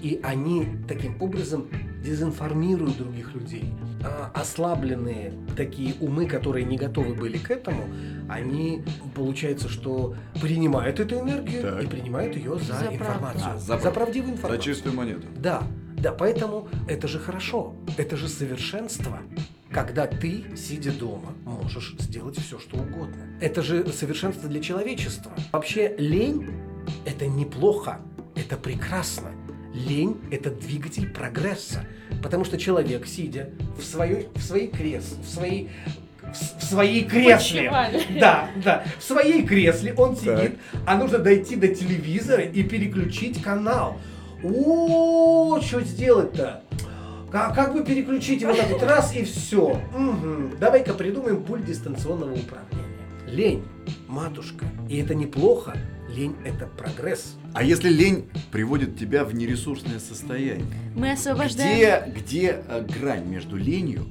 И 0.06 0.20
они 0.22 0.68
таким 0.86 1.20
образом 1.20 1.66
дезинформируют 2.04 2.96
других 2.96 3.34
людей. 3.34 3.74
А 4.04 4.30
ослабленные 4.34 5.32
такие 5.56 5.94
умы, 6.00 6.26
которые 6.26 6.64
не 6.64 6.76
готовы 6.76 7.12
были 7.14 7.38
к 7.38 7.50
этому, 7.50 7.82
они, 8.28 8.84
получается, 9.16 9.68
что 9.68 10.14
принимают 10.40 11.00
эту 11.00 11.16
энергию 11.18 11.62
Так. 11.62 11.82
и 11.82 11.86
принимают 11.88 12.36
ее 12.36 12.56
за, 12.56 12.74
За 12.74 12.86
информацию. 12.94 13.50
А, 13.52 13.58
за 13.58 13.66
за, 13.66 13.76
правду. 13.78 13.90
правдивую 13.94 14.28
За 14.30 14.36
информацию. 14.36 14.74
чистую 14.74 14.94
монету. 14.94 15.26
Да, 15.38 15.64
да, 15.98 16.12
поэтому 16.12 16.68
это 16.86 17.08
же 17.08 17.18
хорошо, 17.18 17.74
это 17.96 18.16
же 18.16 18.28
совершенство, 18.28 19.18
когда 19.72 20.06
ты, 20.06 20.44
сидя 20.56 20.92
дома, 20.92 21.34
можешь 21.44 21.96
сделать 21.98 22.38
все, 22.38 22.60
что 22.60 22.76
угодно. 22.76 23.24
Это 23.40 23.60
же 23.60 23.84
совершенство 23.92 24.48
для 24.48 24.60
человечества. 24.60 25.32
Вообще 25.50 25.96
лень– 25.98 26.48
это 27.04 27.26
неплохо, 27.26 27.98
это 28.36 28.56
прекрасно. 28.56 29.32
Лень– 29.76 30.16
это 30.30 30.50
двигатель 30.50 31.08
прогресса, 31.10 31.84
потому 32.22 32.44
что 32.44 32.56
человек, 32.56 33.06
сидя 33.06 33.50
в 33.78 33.84
своей, 33.84 34.28
в 34.34 34.42
своей 34.42 34.68
крес, 34.68 35.16
в 35.22 35.28
своей 35.28 35.68
в 36.58 36.64
своей 36.64 37.04
кресле. 37.04 37.62
Почивали. 37.62 38.02
Да, 38.18 38.50
да. 38.64 38.84
В 38.98 39.02
своей 39.02 39.46
кресле 39.46 39.94
он 39.94 40.16
Так. 40.16 40.38
сидит, 40.40 40.58
а 40.84 40.96
нужно 40.96 41.18
дойти 41.18 41.54
до 41.56 41.68
телевизора 41.68 42.42
и 42.42 42.62
переключить 42.64 43.40
канал. 43.42 43.96
О, 44.42 45.60
что 45.60 45.80
сделать-то? 45.82 46.62
Как, 47.30 47.54
как 47.54 47.72
бы 47.74 47.84
переключить 47.84 48.42
его 48.42 48.54
так 48.54 48.68
вот 48.70 48.82
раз 48.82 49.14
и 49.14 49.24
все. 49.24 49.80
Давай-ка 50.58 50.94
придумаем 50.94 51.42
пульт 51.42 51.64
дистанционного 51.64 52.34
управления. 52.34 52.95
Лень, 53.36 53.64
матушка. 54.08 54.64
И 54.88 54.96
это 54.96 55.14
неплохо. 55.14 55.76
Лень 56.08 56.34
это 56.42 56.66
прогресс. 56.66 57.36
А 57.52 57.62
если 57.62 57.90
лень 57.90 58.24
приводит 58.50 58.98
тебя 58.98 59.24
в 59.24 59.34
нересурсное 59.34 59.98
состояние? 59.98 60.64
Мы 60.94 61.12
освобождаем... 61.12 62.10
Где, 62.10 62.18
где 62.18 62.62
э, 62.66 62.86
грань 62.98 63.26
между 63.26 63.56
ленью 63.58 64.06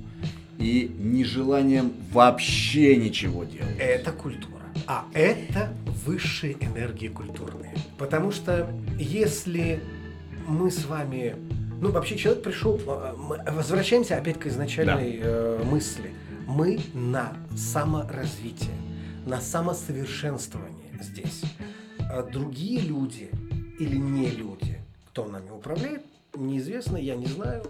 и 0.59 0.95
нежеланием 0.99 1.91
вообще 2.11 2.97
ничего 2.97 3.45
делать? 3.45 3.75
Это 3.79 4.11
культура. 4.11 4.61
А 4.85 5.05
это 5.15 5.73
высшие 6.05 6.55
энергии 6.63 7.07
культурные. 7.07 7.73
Потому 7.97 8.31
что 8.31 8.69
если 8.99 9.79
мы 10.47 10.69
с 10.69 10.85
вами... 10.85 11.35
Ну, 11.81 11.89
вообще 11.89 12.15
человек 12.15 12.43
пришел... 12.43 12.79
э, 12.85 13.15
Возвращаемся 13.51 14.17
опять 14.17 14.39
к 14.39 14.45
изначальной 14.45 15.19
э, 15.19 15.63
мысли. 15.65 16.11
Мы 16.45 16.79
на 16.93 17.33
саморазвитие, 17.57 18.69
на 19.25 19.41
самосовершенствование 19.41 20.99
здесь. 21.01 21.43
А 21.99 22.23
другие 22.23 22.79
люди 22.81 23.29
или 23.79 23.97
не 23.97 24.29
люди, 24.29 24.79
кто 25.07 25.25
нами 25.25 25.49
управляет, 25.49 26.03
неизвестно, 26.35 26.97
я 26.97 27.15
не 27.15 27.25
знаю. 27.25 27.63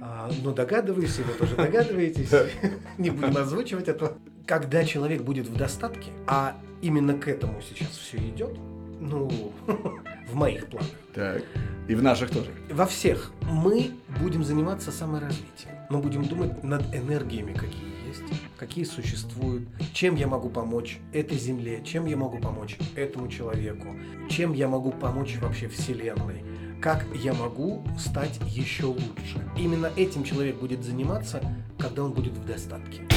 А, 0.00 0.30
но 0.42 0.52
догадываюсь, 0.52 1.18
и 1.18 1.22
вы 1.22 1.32
тоже 1.34 1.56
догадываетесь. 1.56 2.30
Не 2.98 3.10
будем 3.10 3.36
озвучивать 3.36 3.86
этого. 3.86 4.16
Когда 4.46 4.82
человек 4.84 5.20
будет 5.22 5.46
в 5.46 5.54
достатке, 5.54 6.10
а 6.26 6.56
именно 6.80 7.18
к 7.18 7.28
этому 7.28 7.60
сейчас 7.60 7.90
все 7.90 8.16
идет, 8.16 8.56
ну, 8.98 9.30
в 10.30 10.34
моих 10.34 10.68
планах, 10.68 10.88
Так. 11.14 11.42
И 11.86 11.94
в 11.94 12.02
наших 12.02 12.30
тоже. 12.30 12.50
во 12.70 12.86
всех 12.86 13.30
мы 13.42 13.90
будем 14.20 14.42
заниматься 14.42 14.90
саморазвитием. 14.90 15.74
Мы 15.90 15.98
будем 15.98 16.24
думать 16.24 16.62
над 16.64 16.82
энергиями, 16.94 17.52
какие 17.52 18.08
есть, 18.08 18.22
какие 18.60 18.84
существуют, 18.84 19.66
чем 19.94 20.16
я 20.16 20.26
могу 20.26 20.50
помочь 20.50 20.98
этой 21.14 21.38
земле, 21.38 21.82
чем 21.82 22.04
я 22.04 22.14
могу 22.18 22.36
помочь 22.36 22.76
этому 22.94 23.26
человеку, 23.28 23.96
чем 24.28 24.52
я 24.52 24.68
могу 24.68 24.90
помочь 24.92 25.38
вообще 25.40 25.66
Вселенной, 25.68 26.44
как 26.82 27.06
я 27.14 27.32
могу 27.32 27.82
стать 27.98 28.38
еще 28.46 28.84
лучше. 28.84 29.50
Именно 29.56 29.90
этим 29.96 30.24
человек 30.24 30.56
будет 30.56 30.84
заниматься, 30.84 31.42
когда 31.78 32.04
он 32.04 32.12
будет 32.12 32.34
в 32.34 32.44
достатке. 32.44 33.08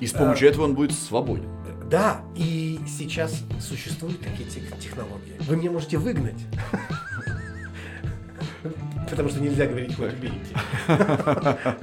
И 0.00 0.06
с 0.06 0.12
помощью 0.12 0.48
этого 0.48 0.64
он 0.64 0.74
будет 0.74 0.92
свободен. 0.92 1.48
Да, 1.88 2.22
и 2.34 2.80
сейчас 2.88 3.44
существуют 3.60 4.20
такие 4.20 4.48
тех- 4.50 4.76
технологии. 4.80 5.36
Вы 5.40 5.56
меня 5.56 5.70
можете 5.70 5.98
выгнать. 5.98 6.40
Потому 9.10 9.28
что 9.28 9.40
нельзя 9.40 9.66
говорить 9.66 9.94
«хоть 9.96 10.12
убейте». 10.12 10.36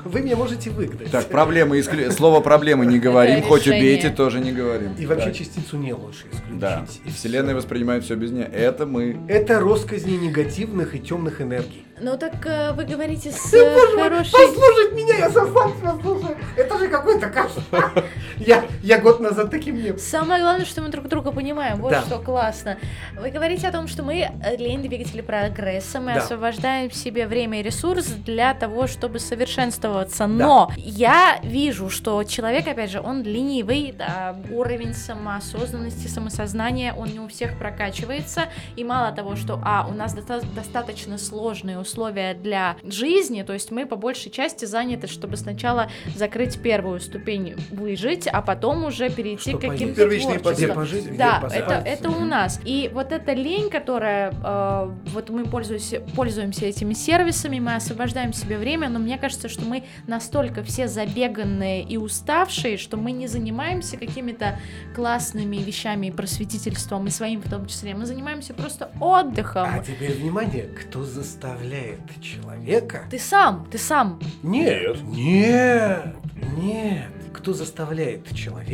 Вы 0.06 0.22
меня 0.22 0.36
можете 0.36 0.70
выгнать. 0.70 1.12
Так, 1.12 1.26
проблемы 1.28 1.80
исклю... 1.80 2.12
Слово 2.12 2.40
проблемы 2.40 2.86
не 2.86 3.00
говорим, 3.00 3.42
хоть 3.44 3.62
решение. 3.68 3.82
убейте, 3.82 4.10
тоже 4.10 4.40
не 4.40 4.52
говорим. 4.52 4.94
И 4.98 5.06
вообще 5.06 5.26
Так. 5.28 5.36
частицу 5.36 5.78
не 5.78 5.94
лучше 5.94 6.26
исключить. 6.32 6.60
Да. 6.60 6.86
И 7.06 7.10
Вселенная 7.10 7.56
воспринимает 7.56 8.04
все 8.04 8.16
без 8.16 8.32
нее. 8.32 8.46
Это 8.46 8.86
мы. 8.86 9.18
Это 9.28 9.60
росказни 9.60 10.16
негативных 10.16 10.96
и 10.96 11.00
темных 11.00 11.42
энергий. 11.42 11.84
Ну 12.00 12.16
так 12.18 12.46
э, 12.46 12.74
вы 12.74 12.86
говорите 12.86 13.32
с 13.32 13.50
Ты, 13.50 13.58
э, 13.58 13.74
боже 13.74 13.98
хорошей... 13.98 14.32
послушать 14.32 14.94
меня, 14.94 15.16
я 15.18 15.30
сам 15.32 15.48
себя 15.48 15.98
слушаю. 16.02 16.38
Это 16.56 16.78
же 16.78 16.88
какой-то 16.90 17.28
кошмар. 17.28 18.06
Я, 18.38 18.64
я 18.88 19.00
год 19.00 19.20
назад 19.20 19.52
таким 19.52 19.76
не 19.84 19.92
был. 19.92 20.00
Самое 20.00 20.42
главное, 20.42 20.66
что 20.66 20.82
мы 20.82 20.88
друг 20.90 21.08
друга 21.10 21.32
понимаем. 21.32 21.82
Вот 21.82 21.92
Да. 21.92 22.02
что 22.04 22.20
классно. 22.20 22.78
Вы 23.20 23.32
говорите 23.32 23.68
о 23.68 23.72
том, 23.72 23.88
что 23.90 24.02
мы 24.04 24.30
лень 24.58 24.82
двигатели 24.82 25.20
прогресса, 25.22 26.00
мы 26.00 26.14
Да. 26.14 26.20
освобождаем 26.22 26.90
себе 26.92 27.28
время 27.28 27.60
и 27.60 27.64
ресурс 27.64 28.06
для 28.06 28.54
того, 28.54 28.88
чтобы 28.88 29.20
совершенствоваться. 29.20 30.26
Но 30.26 30.72
я 30.78 31.40
вижу, 31.44 31.90
что 31.90 32.24
человек, 32.24 32.66
опять 32.68 32.90
же, 32.92 33.02
он 33.02 33.24
ленивый, 33.24 33.94
да, 33.98 34.38
уровень 34.52 34.94
самоосознанности, 34.94 36.08
самосознания, 36.08 36.94
он 36.94 37.10
не 37.10 37.20
у 37.20 37.28
всех 37.28 37.58
прокачивается. 37.60 38.44
И 38.78 38.84
мало 38.86 39.12
того, 39.12 39.36
что, 39.36 39.60
а, 39.66 39.86
у 39.90 39.94
нас 39.94 40.14
доста- 40.14 40.46
достаточно 40.56 41.18
сложные 41.18 41.78
условия 41.80 42.34
для 42.34 42.78
жизни, 42.84 43.42
то 43.44 43.52
есть 43.54 43.70
мы 43.72 43.86
по 43.86 43.98
большей 43.98 44.32
части 44.32 44.64
заняты, 44.66 45.08
чтобы 45.08 45.36
сначала 45.36 45.90
закрыть 46.16 46.62
первую 46.62 47.00
ступень, 47.02 47.56
выжить, 47.72 48.28
а 48.28 48.42
потом 48.42 48.77
уже 48.84 49.10
перейти 49.10 49.52
Что 49.52 49.58
к 49.58 49.62
каким-то? 49.62 49.96
Первичные 49.96 50.40
творчествам. 50.40 50.76
Пожить, 50.76 51.18
Да, 51.18 51.48
это, 51.52 51.82
это 51.86 52.10
у 52.10 52.26
нас. 52.26 52.60
И 52.64 52.90
вот 52.94 53.12
эта 53.12 53.34
лень, 53.34 53.70
которая, 53.70 54.32
э, 54.32 54.92
вот 55.14 55.30
мы 55.30 55.46
пользуемся, 55.46 56.02
пользуемся 56.16 56.66
этими 56.66 56.94
сервисами, 56.94 57.60
мы 57.60 57.76
освобождаем 57.76 58.34
себе 58.34 58.58
время, 58.58 58.90
но 58.90 59.00
мне 59.00 59.18
кажется, 59.18 59.50
что 59.50 59.66
мы 59.66 59.84
настолько 60.08 60.64
все 60.64 60.88
забеганные 60.88 61.84
и 61.84 61.98
уставшие, 61.98 62.78
что 62.78 62.98
мы 62.98 63.12
не 63.12 63.28
занимаемся 63.28 63.98
какими-то 63.98 64.60
классными 64.96 65.58
вещами 65.58 66.08
и 66.08 66.12
просветительством, 66.12 67.08
и 67.08 67.10
своим 67.10 67.42
в 67.42 67.50
том 67.50 67.66
числе. 67.66 67.96
Мы 67.96 68.06
занимаемся 68.06 68.54
просто 68.54 68.92
отдыхом. 69.00 69.68
А 69.68 69.80
теперь 69.80 70.14
внимание, 70.14 70.64
кто 70.64 71.04
заставляет 71.04 72.00
человека? 72.22 73.06
Ты 73.10 73.20
сам, 73.20 73.68
ты 73.72 73.78
сам. 73.78 74.20
Нет, 74.44 75.02
нет, 75.04 76.16
нет. 76.58 77.10
Кто 77.34 77.54
заставляет 77.54 78.34
человека 78.36 78.67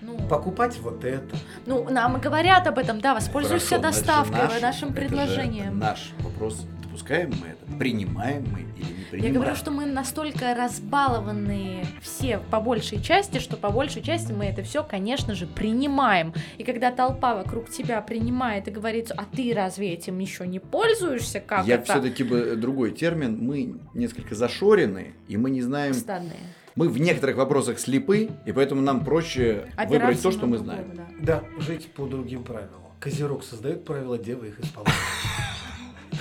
Ну, 0.00 0.18
покупать 0.28 0.78
вот 0.80 1.04
это? 1.04 1.36
ну, 1.66 1.88
нам 1.90 2.20
говорят 2.20 2.66
об 2.66 2.78
этом, 2.78 3.00
да, 3.00 3.14
воспользуйся 3.14 3.76
Хорошо, 3.76 3.80
значит, 3.80 4.06
доставкой, 4.06 4.38
наш- 4.54 4.60
нашим 4.62 4.88
это 4.90 5.00
же 5.02 5.08
предложением. 5.08 5.78
наш 5.78 6.12
вопрос. 6.20 6.66
Допускаем 6.82 7.30
мы 7.40 7.48
это? 7.48 7.78
Принимаем 7.78 8.44
мы 8.52 8.60
или 8.60 8.84
не 8.84 9.00
Я 9.00 9.06
принимаем? 9.10 9.34
говорю, 9.34 9.56
что 9.56 9.70
мы 9.70 9.86
настолько 9.86 10.54
разбалованные 10.54 11.86
все 12.02 12.38
по 12.50 12.60
большей 12.60 13.00
части, 13.02 13.38
что 13.38 13.56
по 13.56 13.70
большей 13.70 14.02
части 14.02 14.30
мы 14.32 14.44
это 14.44 14.62
все, 14.62 14.84
конечно 14.84 15.34
же, 15.34 15.46
принимаем. 15.46 16.34
И 16.58 16.64
когда 16.64 16.90
толпа 16.92 17.34
вокруг 17.34 17.70
тебя 17.70 18.02
принимает 18.02 18.68
и 18.68 18.70
говорит, 18.70 19.10
а 19.16 19.24
ты 19.24 19.54
разве 19.54 19.94
этим 19.94 20.18
еще 20.18 20.46
не 20.46 20.58
пользуешься? 20.58 21.40
Как 21.40 21.66
Я 21.66 21.80
все-таки 21.82 22.24
бы 22.24 22.56
другой 22.56 22.90
термин. 22.90 23.38
Мы 23.40 23.76
несколько 23.94 24.34
зашорены, 24.34 25.14
и 25.28 25.38
мы 25.38 25.48
не 25.50 25.62
знаем. 25.62 25.94
Стадные. 25.94 26.36
Мы 26.74 26.88
в 26.88 26.98
некоторых 26.98 27.36
вопросах 27.36 27.78
слепы, 27.78 28.30
и 28.46 28.52
поэтому 28.52 28.80
нам 28.80 29.04
проще 29.04 29.66
выбрать 29.76 29.76
Опираться 29.76 30.22
то, 30.22 30.28
на 30.28 30.32
что 30.34 30.46
мы 30.46 30.56
другого, 30.58 30.76
знаем. 30.84 31.06
да. 31.20 31.40
Да, 31.40 31.62
жить 31.62 31.92
по 31.92 32.06
другим 32.06 32.44
правилам. 32.44 32.70
Козерог 33.00 33.44
создает 33.44 33.84
правила, 33.84 34.16
дева 34.16 34.44
их 34.44 34.58
исполняет. 34.60 34.96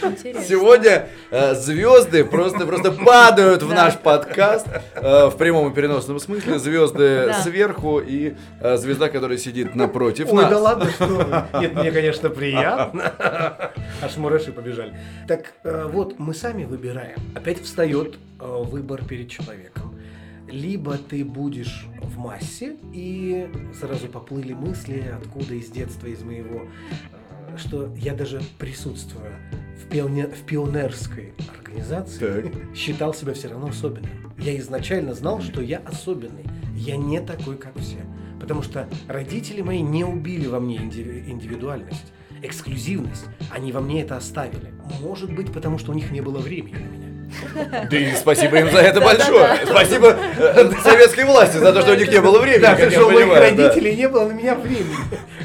Интересно. 0.04 0.42
Сегодня 0.44 1.10
э, 1.30 1.54
звезды 1.54 2.26
просто 2.26 2.66
просто 2.66 2.92
падают 2.92 3.62
в 3.62 3.70
Да. 3.70 3.76
наш 3.76 3.98
подкаст 4.00 4.66
э, 4.96 5.28
в 5.28 5.38
прямом 5.38 5.72
и 5.72 5.76
переносном 5.76 6.20
смысле. 6.20 6.58
Звезды 6.58 7.28
Да. 7.28 7.34
сверху 7.44 8.00
и 8.00 8.34
э, 8.62 8.78
звезда, 8.78 9.10
которая 9.10 9.38
сидит 9.38 9.76
напротив 9.76 10.30
Ой, 10.32 10.42
нас. 10.42 10.50
да 10.50 10.58
ладно, 10.58 10.90
что 10.90 11.06
вы. 11.06 11.60
Нет, 11.62 11.76
мне, 11.76 11.92
конечно, 11.92 12.30
приятно. 12.30 13.14
Аж 14.02 14.18
мураши 14.18 14.52
побежали. 14.52 14.98
Так 15.28 15.54
э, 15.64 15.88
вот, 15.92 16.18
мы 16.18 16.34
сами 16.34 16.64
выбираем. 16.64 17.20
Опять 17.36 17.62
встает 17.62 18.16
э, 18.40 18.46
выбор 18.64 19.04
перед 19.06 19.30
человеком. 19.30 19.96
Либо 20.52 20.98
ты 20.98 21.24
будешь 21.24 21.86
в 22.02 22.18
массе, 22.18 22.76
и 22.94 23.50
сразу 23.80 24.08
поплыли 24.08 24.54
мысли, 24.54 25.04
откуда 25.18 25.54
из 25.56 25.70
детства, 25.70 26.08
из 26.08 26.22
моего, 26.24 26.64
э, 27.48 27.58
что 27.58 27.90
я 27.98 28.14
даже 28.14 28.42
присутствую 28.60 29.32
в, 29.82 29.88
пионе- 29.94 30.28
в 30.34 30.44
пионерской 30.46 31.34
организации, 31.58 32.42
Так. 32.44 32.76
считал 32.76 33.14
себя 33.14 33.34
все 33.34 33.48
равно 33.48 33.68
особенным. 33.68 34.10
Я 34.38 34.58
изначально 34.60 35.14
знал, 35.14 35.42
что 35.42 35.62
я 35.62 35.78
особенный. 35.80 36.46
Я 36.76 36.98
не 36.98 37.22
такой, 37.22 37.58
как 37.58 37.78
все. 37.80 37.98
Потому 38.40 38.62
что 38.64 38.90
родители 39.08 39.62
мои 39.62 39.82
не 39.82 40.04
убили 40.04 40.48
во 40.48 40.60
мне 40.60 40.78
инди- 40.78 41.24
индивидуальность, 41.30 42.12
эксклюзивность. 42.42 43.26
Они 43.52 43.72
во 43.72 43.80
мне 43.82 44.02
это 44.02 44.18
оставили. 44.18 44.74
Может 45.02 45.34
быть, 45.34 45.54
потому 45.54 45.78
что 45.78 45.92
у 45.92 45.96
них 45.96 46.12
не 46.12 46.22
было 46.22 46.40
времени 46.40 46.74
на 46.76 46.88
меня. 46.98 47.01
Да 47.90 47.98
и 47.98 48.14
спасибо 48.16 48.60
им 48.60 48.72
за 48.72 48.80
это 48.80 49.02
большое. 49.02 49.60
Спасибо 49.66 50.18
э, 50.38 50.72
советской 50.84 51.26
власти 51.26 51.58
за 51.58 51.74
то, 51.74 51.82
что 51.82 51.94
у 51.94 51.96
них 51.96 52.12
не 52.12 52.22
было 52.22 52.40
времени. 52.40 52.62
Да, 52.62 52.90
что 52.90 53.08
у 53.08 53.12
моих 53.12 53.34
родителей 53.34 53.96
не 53.96 54.08
было 54.08 54.28
на 54.28 54.34
меня 54.34 54.56
времени. 54.56 54.96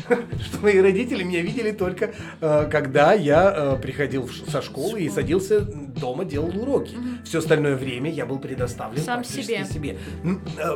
Что 0.08 0.58
мои 0.62 0.80
родители 0.80 1.22
меня 1.22 1.40
видели 1.42 1.72
только, 1.72 2.10
э, 2.40 2.68
когда 2.70 3.12
я 3.12 3.52
э, 3.54 3.76
приходил 3.80 4.28
со 4.48 4.62
школы 4.62 5.00
и 5.02 5.08
садился 5.08 5.60
дома, 5.60 6.24
делал 6.24 6.56
уроки. 6.56 6.96
Все 7.24 7.38
остальное 7.38 7.76
время 7.76 8.10
я 8.10 8.26
был 8.26 8.38
предоставлен 8.38 9.02
Сам 9.02 9.24
себе. 9.24 9.64
себе. 9.64 9.98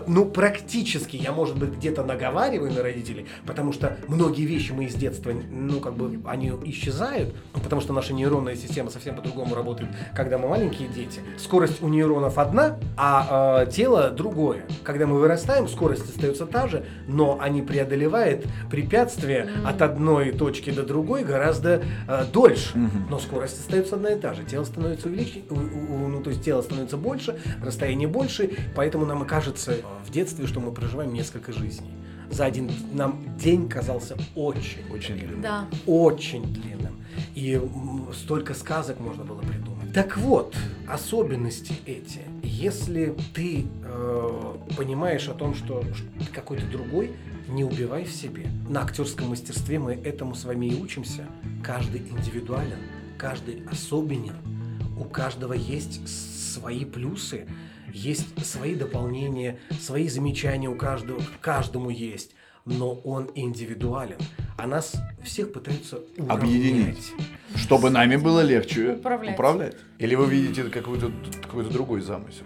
Ну, 0.07 0.27
практически 0.27 1.17
я, 1.17 1.33
может 1.33 1.57
быть, 1.57 1.71
где-то 1.71 2.03
наговариваю 2.03 2.73
на 2.73 2.83
родителей, 2.83 3.27
потому 3.47 3.73
что 3.73 3.97
многие 4.09 4.45
вещи 4.45 4.73
мы 4.73 4.85
из 4.85 4.95
детства, 4.95 5.33
ну, 5.51 5.81
как 5.81 5.95
бы, 5.95 6.21
они 6.29 6.53
исчезают, 6.65 7.35
потому 7.53 7.81
что 7.81 7.93
наша 7.93 8.13
нейронная 8.13 8.57
система 8.57 8.91
совсем 8.91 9.15
по-другому 9.15 9.55
работает, 9.55 9.91
когда 10.15 10.39
мы 10.39 10.49
маленькие 10.49 10.89
дети. 10.89 11.00
Скорость 11.39 11.83
у 11.83 11.89
нейронов 11.89 12.39
одна, 12.39 12.79
а 12.97 13.65
э, 13.67 13.71
тело 13.71 14.11
другое. 14.11 14.65
Когда 14.83 15.07
мы 15.07 15.19
вырастаем, 15.19 15.69
скорость 15.69 16.09
остается 16.09 16.47
та 16.47 16.69
же, 16.69 16.85
но 17.07 17.39
они 17.41 17.63
преодолевают 17.63 18.47
препятствия 18.71 19.49
от 19.65 19.83
одной 19.83 20.33
точки 20.33 20.71
до 20.71 20.83
другой 20.83 21.25
гораздо 21.25 21.83
э, 22.09 22.25
дольше. 22.33 22.79
Но 23.09 23.19
скорость 23.19 23.61
остается 23.61 23.97
одна 23.97 24.11
и 24.11 24.19
та 24.21 24.35
же. 24.35 24.45
Тело 24.45 24.65
становится 24.65 25.09
увеличить, 25.09 25.45
ну, 25.51 26.21
то 26.23 26.31
есть 26.31 26.43
тело 26.45 26.63
становится 26.63 26.97
больше, 26.97 27.39
расстояние 27.63 28.09
больше, 28.09 28.51
поэтому 28.75 29.07
нам 29.07 29.25
и 29.25 29.27
кажется 29.27 29.73
э, 29.73 29.83
в 30.07 30.11
детстве, 30.11 30.47
что 30.47 30.61
мы 30.61 30.73
проживаем 30.73 31.13
несколько 31.13 31.53
жизней. 31.53 31.91
За 32.31 32.45
один 32.45 32.71
нам 32.93 33.25
день 33.37 33.69
казался 33.69 34.17
очень, 34.37 34.83
Очень 34.93 35.17
длинный. 35.17 35.43
Да. 35.43 35.65
очень 35.87 36.45
длинным. 36.45 37.03
И 37.35 37.61
столько 38.15 38.55
сказок 38.55 39.01
можно 39.01 39.25
было 39.25 39.41
придумать. 39.41 39.70
Так 39.93 40.17
вот, 40.19 40.57
особенности 40.87 41.75
эти. 41.85 42.21
Если 42.45 43.17
ты 43.35 43.67
э, 43.83 44.57
понимаешь 44.77 45.29
о 45.29 45.35
том, 45.35 45.53
что 45.53 45.83
ты 46.19 46.27
какой-то 46.33 46.65
другой, 46.67 47.11
не 47.49 47.65
убивай 47.65 48.05
в 48.05 48.13
себе. 48.13 48.47
На 48.69 48.83
актерском 48.83 49.31
мастерстве 49.31 49.81
мы 49.81 49.95
этому 49.95 50.37
с 50.37 50.45
вами 50.45 50.67
и 50.67 50.81
учимся. 50.81 51.27
Каждый 51.65 52.03
индивидуален, 52.03 52.79
каждый 53.19 53.65
особенен. 53.69 54.37
У 54.97 55.05
каждого 55.05 55.55
есть 55.55 56.07
свои 56.09 56.85
плюсы, 56.85 57.49
есть 57.93 58.47
свои 58.47 58.77
дополнения, 58.77 59.59
свои 59.81 60.09
замечания 60.09 60.69
у 60.69 60.77
каждого, 60.77 61.21
каждому 61.41 61.91
есть. 61.91 62.37
Но 62.65 62.93
он 62.93 63.29
индивидуален. 63.35 64.19
А 64.57 64.69
нас 64.69 64.93
всех 65.25 65.53
пытаются 65.53 65.99
Объединить. 66.29 67.13
Чтобы 67.57 67.91
нами 67.91 68.17
было 68.17 68.41
легче 68.41 68.93
Управлять. 68.93 69.77
Или 69.99 70.15
вы 70.15 70.27
видите 70.27 70.65
какой-то 70.65 71.11
какой-то 71.43 71.71
другой 71.71 72.01
замысел? 72.01 72.45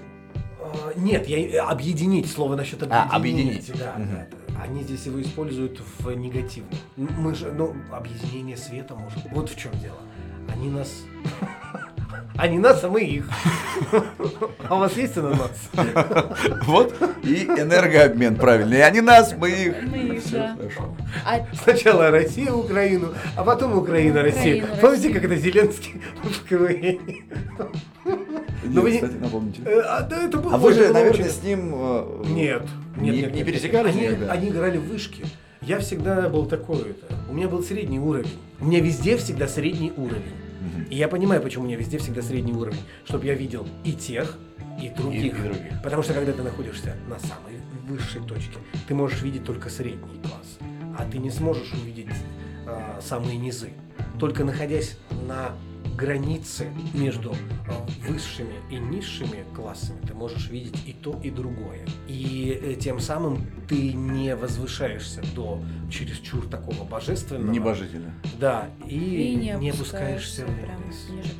А, 0.61 0.92
Нет, 0.96 1.26
я 1.28 1.38
э, 1.38 1.59
объединить 1.59 2.30
слово 2.30 2.57
насчет 2.57 2.82
объединить. 2.82 3.12
А, 3.12 3.16
объединить. 3.16 3.72
Да, 3.78 3.94
Мгм. 3.98 4.09
да, 4.14 4.26
да. 4.30 4.62
Они 4.62 4.82
здесь 4.82 5.05
его 5.07 5.20
используют 5.20 5.80
в 5.98 6.11
негативном. 6.14 6.72
Мы 6.96 7.34
же, 7.34 7.52
ну, 7.52 7.74
объединение 7.92 8.57
света 8.57 8.94
может. 8.94 9.18
Вот 9.30 9.50
в 9.50 9.59
чем 9.59 9.72
дело. 9.80 9.98
Они 10.48 10.68
нас. 10.70 10.90
Они 12.37 12.59
нас, 12.59 12.83
а 12.83 12.89
мы 12.89 13.03
их. 13.03 13.29
А 14.69 14.75
у 14.77 14.79
вас 14.81 14.97
есть 14.97 15.17
ананас? 15.17 15.51
Вот 16.67 16.95
и 17.23 17.45
энергообмен 17.45 18.37
правильный. 18.37 18.79
И 18.79 18.81
они 18.81 19.01
нас, 19.01 19.35
мы 19.39 19.51
их. 19.51 19.75
Мы 19.83 19.99
их, 20.17 20.31
да. 20.33 20.57
хорошо. 20.57 20.97
А 21.25 21.47
Сначала 21.62 22.11
Россия 22.11 22.51
Украину, 22.53 23.15
а 23.37 23.45
потом 23.45 23.79
Украина 23.79 24.23
Россию. 24.23 24.65
Украина, 24.65 24.81
Помните, 24.81 25.11
как 25.11 25.25
это 25.25 25.37
Зеленский 25.37 26.01
в 26.23 26.49
КВН? 26.49 26.99
Нет, 28.65 28.83
вы 28.83 28.91
не- 28.91 28.97
кстати, 28.99 29.15
напомните. 29.21 29.61
Э, 29.67 29.81
А, 29.87 30.01
да, 30.03 30.23
это 30.25 30.39
было 30.39 30.55
А 30.55 30.59
вы 30.59 30.73
же, 30.73 30.89
наверное, 30.93 31.21
очень- 31.27 31.31
с 31.31 31.43
ним... 31.43 31.73
э, 31.75 32.23
Нет, 32.29 32.62
Не- 32.97 33.11
нет, 33.11 33.31
не 33.33 33.39
нет. 33.39 33.47
пересекались 33.47 33.95
Они, 33.95 34.03
никогда? 34.09 34.33
они 34.33 34.49
играли 34.49 34.79
в 34.79 34.89
вышки. 34.89 35.25
Я 35.61 35.79
всегда 35.81 36.29
был 36.29 36.47
такой 36.47 36.81
это. 36.81 37.15
У 37.31 37.35
меня 37.35 37.49
был 37.49 37.62
средний 37.62 37.99
уровень. 37.99 38.31
У 38.61 38.67
меня 38.67 38.81
везде 38.81 39.17
всегда 39.17 39.47
средний 39.49 39.93
уровень. 39.97 40.23
И 40.91 40.97
я 40.97 41.09
понимаю, 41.09 41.41
почему 41.43 41.65
у 41.65 41.67
меня 41.67 41.77
везде 41.77 41.99
всегда 41.99 42.23
средний 42.23 42.53
уровень. 42.53 42.81
Чтобы 43.05 43.27
я 43.27 43.35
видел 43.35 43.67
и 43.85 43.93
тех, 43.93 44.37
и 44.81 44.89
других. 44.89 45.23
И- 45.25 45.29
и 45.29 45.43
других. 45.43 45.83
Потому 45.83 46.03
что 46.03 46.15
когда 46.15 46.33
ты 46.33 46.43
находишься 46.43 46.97
на 47.09 47.19
самой 47.19 47.61
высшей 47.89 48.23
точке, 48.23 48.59
ты 48.89 48.95
можешь 48.95 49.23
видеть 49.23 49.45
только 49.45 49.69
средний 49.71 50.21
класс. 50.23 50.59
А 50.99 51.05
ты 51.11 51.19
не 51.19 51.31
сможешь 51.31 51.73
увидеть 51.73 52.09
а, 52.67 52.99
самые 53.03 53.37
низы. 53.37 53.71
Только 54.19 54.45
находясь 54.45 54.97
на 55.29 55.53
границы 55.97 56.66
между 56.92 57.32
э, 57.32 57.36
высшими 58.09 58.55
и 58.70 58.76
низшими 58.76 59.45
классами 59.55 59.99
ты 60.07 60.14
можешь 60.14 60.49
видеть 60.51 60.76
и 60.86 60.92
то, 60.92 61.18
и 61.22 61.30
другое. 61.30 61.86
И 62.09 62.59
э, 62.62 62.74
тем 62.74 63.01
самым 63.01 63.47
ты 63.68 63.92
не 63.92 64.34
возвышаешься 64.34 65.22
до 65.34 65.61
чересчур 65.90 66.47
такого 66.47 66.84
божественного. 66.84 67.51
Небожителя. 67.51 68.12
Да, 68.38 68.68
и, 68.86 68.97
И 68.97 69.34
не, 69.36 69.53
не 69.59 69.70
опускаешься 69.70 70.45
вниз. 70.47 71.09
ниже. 71.11 71.30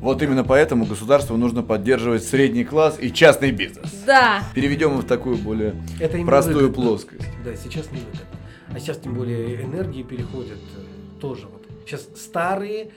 Вот 0.00 0.22
именно 0.22 0.44
поэтому 0.44 0.84
государству 0.84 1.36
нужно 1.38 1.62
поддерживать 1.62 2.24
средний 2.24 2.64
класс 2.64 2.98
и 3.00 3.10
частный 3.10 3.52
бизнес. 3.52 3.90
Да. 4.06 4.42
Переведем 4.54 4.90
его 4.90 5.00
в 5.00 5.06
такую 5.06 5.38
более 5.38 5.74
Это 5.98 6.18
простую 6.24 6.56
невыгодно. 6.66 6.82
плоскость. 6.82 7.28
Да, 7.42 7.56
сейчас 7.56 7.90
не 7.90 7.98
выгодно. 8.00 8.20
А 8.74 8.78
сейчас 8.80 8.98
тем 8.98 9.14
более 9.14 9.62
энергии 9.62 10.02
переходят 10.02 10.58
э, 10.76 11.20
тоже 11.20 11.46
вот. 11.46 11.64
Сейчас 11.86 12.08
старые 12.16 12.90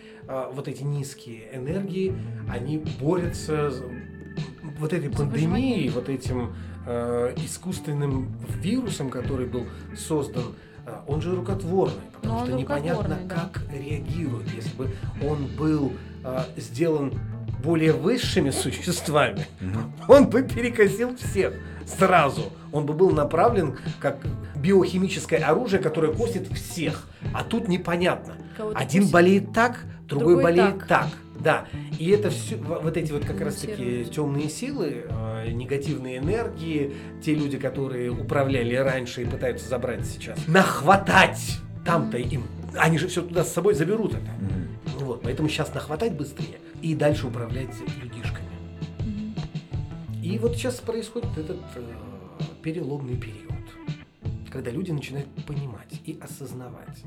вот 0.53 0.67
эти 0.67 0.83
низкие 0.83 1.49
энергии, 1.53 2.13
они 2.49 2.83
борются 2.99 3.71
вот 4.79 4.93
этой 4.93 5.09
пандемией, 5.09 5.89
вот 5.89 6.09
этим 6.09 6.55
э, 6.85 7.33
искусственным 7.37 8.35
вирусом, 8.61 9.09
который 9.09 9.47
был 9.47 9.65
создан. 9.95 10.43
А, 10.85 11.03
Он 11.07 11.21
же 11.21 11.35
рукотворный, 11.35 12.01
потому 12.13 12.39
он 12.39 12.45
что 12.47 12.55
непонятно, 12.55 13.19
да. 13.27 13.35
как 13.35 13.61
реагирует. 13.71 14.47
Если 14.53 14.75
бы 14.75 14.89
он 15.21 15.47
был 15.57 15.91
а, 16.23 16.45
сделан 16.55 17.13
более 17.63 17.91
высшими 17.91 18.49
существами, 18.51 19.45
он 20.07 20.29
бы 20.29 20.43
перекосил 20.43 21.15
всех 21.17 21.53
сразу. 21.85 22.43
Он 22.71 22.85
бы 22.85 22.93
был 22.93 23.11
направлен 23.11 23.77
как 23.99 24.19
биохимическое 24.55 25.39
оружие, 25.39 25.81
которое 25.81 26.13
косит 26.13 26.47
всех. 26.53 27.07
А 27.33 27.43
тут 27.43 27.67
непонятно. 27.67 28.35
Кого-то 28.55 28.77
Один 28.77 29.01
косит. 29.03 29.13
болеет 29.13 29.53
так, 29.53 29.85
другой, 30.07 30.35
Другой 30.35 30.43
болеет 30.43 30.79
так. 30.79 30.87
так. 30.87 31.07
Да. 31.39 31.65
И 31.99 32.09
это 32.09 32.29
все, 32.29 32.55
вот 32.57 32.97
эти 32.97 33.11
вот 33.11 33.25
как 33.25 33.41
раз 33.41 33.57
таки 33.57 34.05
темные 34.05 34.49
силы, 34.49 35.05
э, 35.07 35.51
негативные 35.51 36.17
энергии, 36.17 36.95
те 37.23 37.35
люди, 37.35 37.57
которые 37.57 38.09
управляли 38.11 38.75
раньше 38.75 39.21
и 39.21 39.25
пытаются 39.25 39.67
забрать 39.67 40.05
сейчас, 40.05 40.39
нахватать 40.47 41.59
там-то 41.85 42.17
им. 42.17 42.43
Они 42.75 42.97
же 42.97 43.07
все 43.07 43.21
туда 43.21 43.43
с 43.43 43.53
собой 43.53 43.73
заберут 43.75 44.13
это. 44.13 44.31
Вот, 44.99 45.21
поэтому 45.21 45.47
сейчас 45.47 45.73
нахватать 45.73 46.13
быстрее 46.13 46.57
и 46.81 46.95
дальше 46.95 47.27
управлять 47.27 47.73
людишками. 48.01 48.47
Мгм. 48.99 49.35
И 50.23 50.37
вот 50.39 50.55
сейчас 50.55 50.75
происходит 50.75 51.37
этот 51.37 51.61
э, 51.75 51.81
переломный 52.63 53.15
период, 53.15 53.53
когда 54.51 54.71
люди 54.71 54.91
начинают 54.91 55.27
понимать 55.45 56.01
и 56.05 56.19
осознавать, 56.21 57.03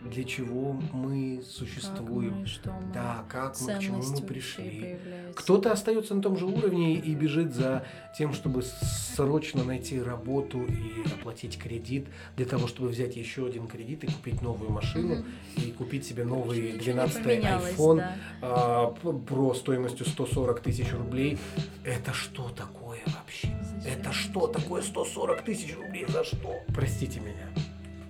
для 0.00 0.24
чего 0.24 0.72
мы 0.92 1.42
существуем, 1.46 2.30
Как 2.30 2.40
мы, 2.40 2.46
что 2.46 2.70
мы. 2.72 2.92
да, 2.94 3.24
как 3.28 3.60
мы, 3.60 3.74
к 3.74 3.78
чему 3.80 4.02
мы 4.02 4.22
пришли. 4.22 4.96
Кто-то 5.36 5.72
остается 5.72 6.14
на 6.14 6.22
том 6.22 6.36
же 6.38 6.46
уровне 6.46 6.94
и 6.94 7.14
бежит 7.14 7.52
за 7.54 7.84
тем, 8.16 8.32
чтобы 8.32 8.62
срочно 8.62 9.62
найти 9.62 10.00
работу 10.00 10.64
и 10.64 11.06
оплатить 11.12 11.58
кредит, 11.58 12.06
для 12.36 12.46
того, 12.46 12.66
чтобы 12.66 12.88
взять 12.88 13.16
еще 13.16 13.46
один 13.46 13.66
кредит 13.66 14.04
и 14.04 14.06
купить 14.06 14.40
новую 14.42 14.70
машину, 14.70 15.16
Мгм. 15.16 15.24
и 15.56 15.70
купить 15.72 16.06
себе 16.06 16.24
новый 16.24 16.58
Ничего 16.60 16.72
не 16.76 16.78
12 16.78 17.22
поменялось, 17.22 17.74
iPhone 17.74 17.96
да. 17.96 18.16
а, 18.42 18.86
про 18.90 19.54
стоимостью 19.54 20.06
140 20.06 20.60
тысяч 20.60 20.92
рублей. 20.92 21.38
Это 21.84 22.12
что 22.14 22.48
такое 22.50 23.00
вообще? 23.06 23.48
Зачем? 23.62 23.92
Это 24.00 24.12
что 24.12 24.46
такое 24.46 24.82
140 24.82 25.42
тысяч 25.44 25.76
рублей? 25.76 26.06
За 26.08 26.24
что? 26.24 26.54
Простите 26.74 27.20
меня. 27.20 27.48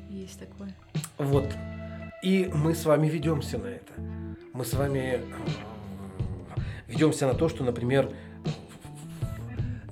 Есть 0.08 0.38
такое. 0.38 0.74
Вот. 1.18 1.46
И 2.22 2.50
мы 2.52 2.74
с 2.74 2.84
вами 2.84 3.08
ведемся 3.08 3.56
на 3.56 3.66
это. 3.66 3.92
Мы 4.52 4.64
с 4.64 4.74
вами 4.74 5.20
э, 5.20 6.60
ведемся 6.86 7.26
на 7.26 7.34
то, 7.34 7.48
что, 7.48 7.64
например, 7.64 8.10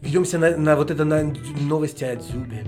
ведемся 0.03 0.39
на, 0.39 0.57
на 0.57 0.77
вот 0.77 0.91
это 0.91 1.07
на 1.07 1.23
новости 1.23 2.05
о 2.05 2.17
Дзюбе, 2.17 2.65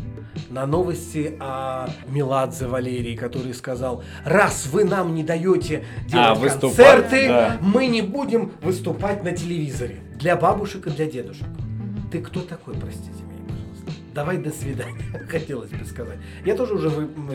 на 0.49 0.65
новости 0.67 1.37
о 1.41 1.91
Меладзе 2.09 2.69
Валерии, 2.69 3.15
который 3.17 3.53
сказал, 3.53 4.03
раз 4.25 4.67
вы 4.67 4.85
нам 4.85 5.15
не 5.15 5.25
даете 5.25 5.85
делать 6.07 6.29
А, 6.29 6.35
выступать, 6.35 6.77
концерты, 6.77 7.29
да. 7.29 7.59
мы 7.61 7.87
не 7.87 8.01
будем 8.01 8.53
выступать 8.63 9.23
на 9.25 9.33
телевизоре. 9.33 10.01
Для 10.15 10.37
бабушек 10.37 10.87
и 10.87 10.91
для 10.91 11.05
дедушек. 11.05 11.47
Ты 12.11 12.21
кто 12.23 12.41
такой, 12.41 12.75
простите? 12.75 13.20
Давай 14.15 14.39
до 14.39 14.51
свидания, 14.51 15.01
хотелось 15.29 15.71
бы 15.71 15.85
сказать. 15.85 16.19
Я 16.45 16.57
тоже 16.57 16.75
уже 16.75 16.91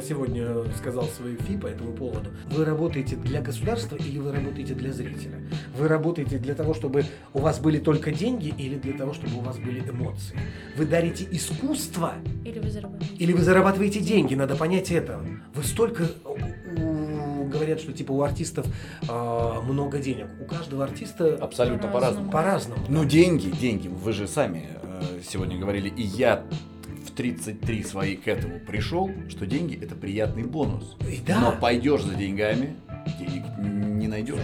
сегодня 0.06 0.64
сказал 0.78 1.06
свою 1.06 1.38
фи 1.38 1.58
по 1.58 1.68
этому 1.68 1.94
поводу. 1.94 2.30
Вы 2.52 2.66
работаете 2.66 3.16
для 3.16 3.42
государства 3.42 3.96
или 3.96 4.20
вы 4.20 4.32
работаете 4.34 4.74
для 4.74 4.92
зрителя? 4.92 5.40
Вы 5.78 5.88
работаете 5.88 6.38
для 6.38 6.54
того, 6.54 6.74
чтобы 6.74 7.06
у 7.34 7.40
вас 7.40 7.60
были 7.60 7.80
только 7.80 8.12
деньги 8.12 8.54
или 8.58 8.76
для 8.76 8.94
того, 8.94 9.14
чтобы 9.14 9.38
у 9.38 9.42
вас 9.42 9.58
были 9.58 9.80
эмоции? 9.90 10.38
Вы 10.78 10.86
дарите 10.86 11.26
искусство 11.32 12.14
Или 12.44 12.60
вы 12.60 12.70
зарабатываете. 12.70 13.16
или 13.24 13.32
вы 13.34 13.42
зарабатываете 13.42 14.00
деньги? 14.02 14.36
Надо 14.36 14.56
понять 14.56 14.92
это. 14.92 15.22
Вы 15.54 15.64
столько 15.64 16.04
у- 16.26 17.46
говорят, 17.46 17.80
что 17.80 17.94
типа 17.94 18.12
у 18.12 18.22
артистов 18.22 18.66
а, 19.08 19.62
много 19.62 20.00
денег. 20.00 20.28
У 20.42 20.46
каждого 20.46 20.84
артиста 20.84 21.36
Абсолютно 21.36 21.88
По-разному. 21.88 22.30
по-разному. 22.32 22.76
по-разному. 22.82 23.04
Ну, 23.04 23.06
деньги, 23.10 23.50
деньги. 23.50 23.88
Вы 23.88 24.12
же 24.14 24.28
сами 24.28 24.68
э, 24.82 24.85
сегодня 25.28 25.58
говорили, 25.58 25.90
и 25.90 26.02
я 26.02 26.44
в 27.06 27.12
33 27.12 27.84
свои 27.84 28.16
к 28.16 28.28
этому 28.28 28.60
пришел, 28.60 29.12
что 29.30 29.46
деньги 29.46 29.80
это 29.82 29.96
приятный 29.96 30.44
бонус. 30.44 30.96
И 31.08 31.20
да. 31.26 31.40
Но 31.40 31.56
пойдешь 31.60 32.04
за 32.04 32.16
деньгами, 32.16 32.76
денег 33.20 33.44
не 33.60 34.08
найдешь. 34.08 34.40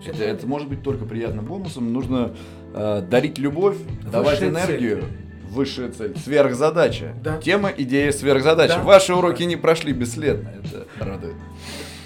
Всё 0.00 0.12
Это, 0.12 0.24
это 0.24 0.46
может 0.46 0.68
быть 0.68 0.82
только 0.82 1.04
приятным 1.04 1.44
бонусом. 1.44 1.92
Нужно 1.92 2.34
э, 2.74 3.02
дарить 3.08 3.38
любовь, 3.38 3.76
давать 4.10 4.40
Высшая 4.40 4.50
энергию. 4.50 5.04
Высшая 5.50 5.90
цель. 5.90 6.16
Сверхзадача. 6.16 7.14
Да. 7.22 7.40
Тема, 7.40 7.72
идея, 7.76 8.12
сверхзадача. 8.12 8.76
Да. 8.76 8.82
Ваши 8.82 9.14
уроки 9.14 9.42
не 9.42 9.56
прошли 9.56 9.92
бесследно. 9.92 10.52
Это 10.62 10.86
радует. 11.04 11.36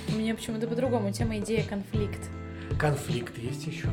У 0.08 0.18
меня 0.18 0.34
почему-то 0.34 0.66
по-другому. 0.66 1.12
Тема, 1.12 1.38
идея, 1.38 1.64
конфликт. 1.64 2.20
Конфликт 2.78 3.36
есть 3.38 3.66
еще. 3.66 3.88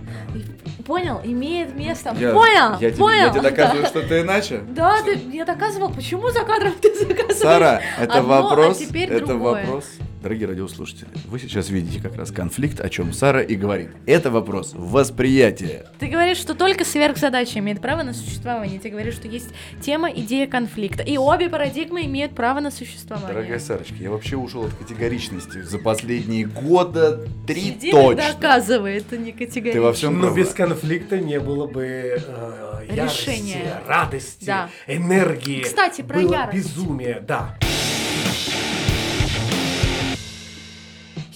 Понял? 0.86 1.22
Имеет 1.24 1.76
место. 1.76 2.16
Я, 2.18 2.32
Понял? 2.32 2.78
я 2.80 2.90
тебе, 2.92 2.98
Понял? 3.00 3.26
я 3.26 3.30
тебе 3.30 3.42
доказываю, 3.42 3.86
что 3.86 4.02
ты 4.02 4.22
иначе. 4.22 4.62
Да, 4.70 5.02
ты 5.04 5.16
мне 5.18 5.46
доказывал, 5.46 5.90
почему 5.94 6.30
за 6.30 6.44
кадром 6.44 6.74
ты 6.82 6.94
заказываешь? 6.94 7.38
Сара, 7.38 7.82
это 8.00 8.20
одно, 8.20 8.34
а 8.34 8.42
вопрос. 8.42 8.78
теперь 8.78 9.10
это 9.10 9.26
другое. 9.28 9.66
вопрос. 9.66 9.86
Дорогие 10.22 10.50
радиослушатели, 10.50 11.08
вы 11.28 11.40
сейчас 11.40 11.70
видите 11.70 12.02
как 12.02 12.18
раз 12.18 12.30
конфликт, 12.32 12.82
о 12.82 12.90
чем 12.90 13.14
Сара 13.14 13.42
и 13.42 13.56
говорит. 13.56 13.90
Это 14.06 14.30
вопрос 14.30 14.74
восприятия. 14.76 15.86
Ты 15.98 16.08
говоришь, 16.08 16.38
что 16.38 16.56
только 16.56 16.84
сверхзадача 16.84 17.60
имеет 17.60 17.80
право 17.82 18.04
на 18.04 18.14
существование. 18.14 18.82
Ты 18.82 18.90
говоришь, 18.90 19.14
что 19.14 19.30
есть 19.30 19.48
тема, 19.82 20.12
идея 20.12 20.46
конфликта. 20.48 21.04
И 21.04 21.18
обе 21.18 21.48
парадигмы 21.50 22.04
имеют 22.06 22.36
право 22.36 22.60
на 22.60 22.70
существование. 22.70 23.34
Дорогая 23.34 23.60
Сарочка, 23.60 23.96
я 23.98 24.12
вообще 24.12 24.36
ушел 24.36 24.66
от 24.66 24.74
категоричности 24.74 25.62
за 25.62 25.80
последние 25.80 26.46
года 26.46 27.26
три 27.48 27.62
Сидит 27.62 27.84
и 27.86 27.92
точно. 27.92 28.34
доказывает, 28.34 29.06
а 29.12 29.16
не 29.18 29.32
категорично. 29.32 29.72
Ты 29.72 29.82
во 29.82 29.94
всем 29.94 30.16
Но 30.16 30.24
права. 30.24 30.36
без 30.36 30.50
конфликта 30.50 31.18
не 31.18 31.40
было 31.40 31.66
бы 31.66 31.86
э, 31.86 32.86
ярости, 32.94 33.30
Решения. 33.30 33.82
радости, 33.88 34.44
Да. 34.46 34.70
энергии. 34.86 35.62
Кстати, 35.62 36.02
про 36.02 36.20
было 36.20 36.34
ярость. 36.34 36.58
безумие, 36.58 37.24
да. 37.26 37.58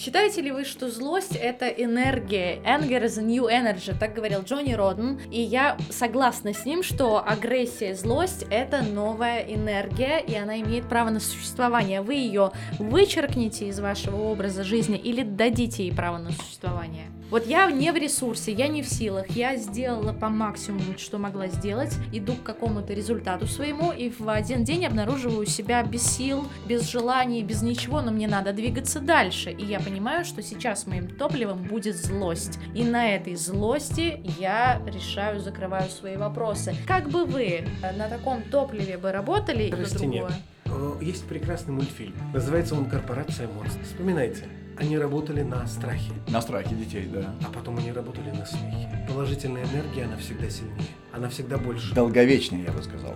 Считаете 0.03 0.41
ли 0.41 0.51
вы, 0.51 0.65
что 0.65 0.89
злость 0.89 1.37
это 1.37 1.65
энергия? 1.65 2.57
Anger 2.65 3.05
is 3.05 3.17
a 3.17 3.23
new 3.23 3.45
energy, 3.45 3.97
так 3.97 4.13
говорил 4.13 4.41
Джонни 4.41 4.73
Родден. 4.73 5.17
И 5.31 5.39
я 5.39 5.77
согласна 5.91 6.53
с 6.53 6.65
ним, 6.65 6.83
что 6.83 7.25
агрессия, 7.25 7.95
злость 7.95 8.45
это 8.49 8.81
новая 8.81 9.39
энергия, 9.43 10.19
и 10.19 10.35
она 10.35 10.59
имеет 10.59 10.89
право 10.89 11.09
на 11.09 11.21
существование. 11.21 12.01
Вы 12.01 12.15
ее 12.15 12.51
вычеркнете 12.79 13.69
из 13.69 13.79
вашего 13.79 14.17
образа 14.17 14.65
жизни 14.65 14.97
или 14.97 15.23
дадите 15.23 15.85
ей 15.85 15.95
право 15.95 16.17
на 16.17 16.31
существование? 16.31 17.05
Вот 17.33 17.47
я 17.47 17.71
не 17.71 17.91
в 17.91 17.95
ресурсе, 17.95 18.51
я 18.51 18.67
не 18.67 18.83
в 18.83 18.87
силах, 18.87 19.27
я 19.31 19.55
сделала 19.55 20.13
по 20.13 20.29
максимуму, 20.29 20.99
что 20.99 21.17
могла 21.17 21.47
сделать, 21.47 21.91
иду 22.11 22.35
к 22.35 22.43
какому-то 22.43 22.93
результату 22.93 23.47
своему, 23.47 23.91
и 23.91 24.11
в 24.11 24.29
один 24.29 24.63
день 24.63 24.85
обнаруживаю 24.85 25.47
себя 25.47 25.81
без 25.81 26.03
сил, 26.03 26.45
без 26.67 26.87
желаний, 26.87 27.41
без 27.41 27.63
ничего, 27.63 28.03
но 28.03 28.11
мне 28.11 28.27
надо 28.27 28.53
двигаться 28.53 28.99
дальше. 28.99 29.49
И 29.49 29.65
я 29.65 29.79
понимаю, 29.79 30.25
что 30.25 30.43
сейчас 30.43 30.85
моим 30.85 31.07
топливом 31.07 31.63
будет 31.63 31.95
злость. 31.95 32.59
И 32.75 32.83
на 32.83 33.15
этой 33.15 33.33
злости 33.33 34.21
я 34.37 34.79
решаю, 34.85 35.39
закрываю 35.39 35.89
свои 35.89 36.17
вопросы. 36.17 36.75
Как 36.85 37.09
бы 37.09 37.25
вы 37.25 37.65
э, 37.81 37.97
на 37.97 38.09
таком 38.09 38.43
топливе 38.43 38.99
бы 38.99 39.11
работали, 39.11 39.63
и 39.63 39.71
то 39.71 39.77
нет. 39.77 39.97
другое? 39.97 40.33
Э, 40.65 41.03
Есть 41.03 41.25
прекрасный 41.27 41.73
мультфильм. 41.73 42.13
Называется 42.31 42.75
он 42.75 42.85
«Корпорация 42.85 43.47
монстров». 43.47 43.87
Вспоминайте. 43.87 44.43
Они 44.77 44.97
работали 44.97 45.43
на 45.43 45.67
страхе, 45.67 46.11
На 46.29 46.41
страхе 46.41 46.73
детей, 46.75 47.07
да. 47.11 47.33
а 47.47 47.51
потом 47.51 47.77
они 47.77 47.91
работали 47.91 48.31
на 48.31 48.45
смехе. 48.45 49.05
Положительная 49.07 49.63
энергия, 49.65 50.05
она 50.05 50.17
всегда 50.17 50.49
сильнее. 50.49 50.75
Она 51.11 51.29
всегда 51.29 51.57
больше. 51.57 51.93
Долговечнее, 51.93 52.63
я 52.65 52.71
бы 52.71 52.81
сказал. 52.81 53.13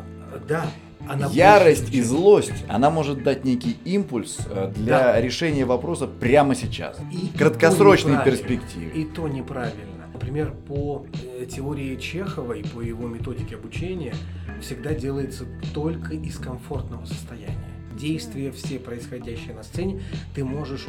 Да, 0.48 0.68
Она 1.10 1.28
Ярость 1.28 1.94
и 1.94 2.02
злость, 2.02 2.66
она 2.68 2.90
может 2.90 3.24
дать 3.24 3.44
некий 3.46 3.78
импульс 3.86 4.40
э, 4.50 4.72
для 4.76 5.00
Да. 5.14 5.22
решения 5.22 5.64
вопроса 5.66 6.06
прямо 6.06 6.54
сейчас. 6.54 6.98
И- 7.12 7.28
В 7.34 7.38
краткосрочной 7.38 8.24
перспективе. 8.24 8.92
И 8.92 9.06
то 9.06 9.28
неправильно. 9.28 10.10
Например, 10.14 10.54
по 10.68 11.06
э, 11.40 11.46
теории 11.46 11.96
Чехова 11.96 12.54
и 12.54 12.64
по 12.64 12.82
его 12.82 13.08
методике 13.08 13.56
обучения 13.56 14.14
всегда 14.62 14.94
делается 14.94 15.46
только 15.74 16.14
из 16.14 16.38
комфортного 16.38 17.06
состояния. 17.06 17.58
Действия 17.98 18.52
все 18.52 18.78
происходящие 18.78 19.54
на 19.56 19.64
сцене, 19.64 20.02
ты 20.36 20.44
можешь 20.44 20.86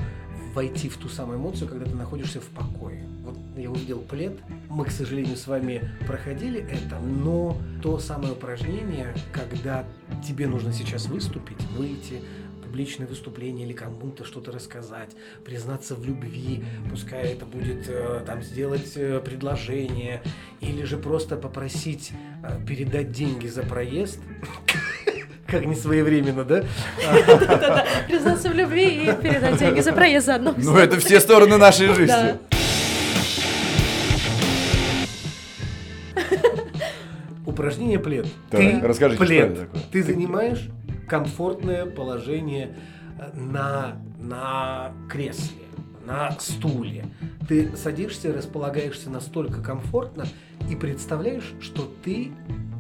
войти 0.55 0.89
в 0.89 0.97
ту 0.97 1.09
самую 1.09 1.39
эмоцию, 1.39 1.69
когда 1.69 1.85
ты 1.85 1.95
находишься 1.95 2.41
в 2.41 2.47
покое. 2.47 3.05
Вот 3.25 3.37
я 3.57 3.71
увидел 3.71 4.01
плед, 4.01 4.39
мы, 4.69 4.85
к 4.85 4.91
сожалению, 4.91 5.37
с 5.37 5.47
вами 5.47 5.91
проходили 6.07 6.61
это, 6.61 6.99
но 6.99 7.57
то 7.83 7.99
самое 7.99 8.33
упражнение, 8.33 9.15
когда 9.33 9.85
тебе 10.27 10.47
нужно 10.47 10.73
сейчас 10.73 11.07
выступить, 11.07 11.61
выйти, 11.77 12.21
публичное 12.69 13.07
выступление 13.07 13.67
или 13.67 13.73
кому-то 13.73 14.25
что-то 14.25 14.53
рассказать, 14.53 15.17
признаться 15.45 15.95
в 15.95 16.05
любви, 16.05 16.63
пускай 16.91 17.33
это 17.33 17.47
будет 17.47 17.89
э, 17.89 18.23
там 18.27 18.43
сделать 18.43 18.93
э, 18.95 19.21
предложение 19.25 20.23
или 20.61 20.85
же 20.85 20.99
просто 20.99 21.37
попросить 21.37 22.13
э, 22.45 22.61
передать 22.67 23.11
деньги 23.11 23.47
за 23.47 23.63
проезд, 23.63 24.21
как 25.49 25.65
не 25.65 25.75
своевременно, 25.75 26.45
да? 26.45 26.63
Да-да-да. 27.27 27.87
Признаться 28.07 28.51
в 28.51 28.55
любви 28.55 29.05
и 29.05 29.13
передать 29.15 29.59
деньги 29.59 29.81
за 29.81 29.93
проезд 29.93 30.27
заодно. 30.27 30.55
Ну, 30.57 30.77
это 30.77 30.99
все 31.01 31.21
стороны 31.21 31.57
нашей 31.57 31.89
жизни. 31.95 32.39
Упражнение 37.47 37.99
плед. 37.99 38.27
Ты 38.51 38.79
расскажите, 38.83 39.17
что 39.17 39.27
плед. 39.27 39.69
Ты 39.91 40.03
занимаешь 40.03 40.69
комфортное 41.09 41.87
положение 41.87 42.77
э, 43.19 43.31
на, 43.35 43.97
на 44.19 44.93
кресле, 45.09 45.63
на 46.09 46.33
стуле. 46.41 47.05
Ты 47.47 47.77
садишься, 47.77 48.33
располагаешься 48.33 49.11
настолько 49.11 49.63
комфортно 49.63 50.27
и 50.71 50.75
представляешь, 50.75 51.53
что 51.61 51.93
ты 52.03 52.33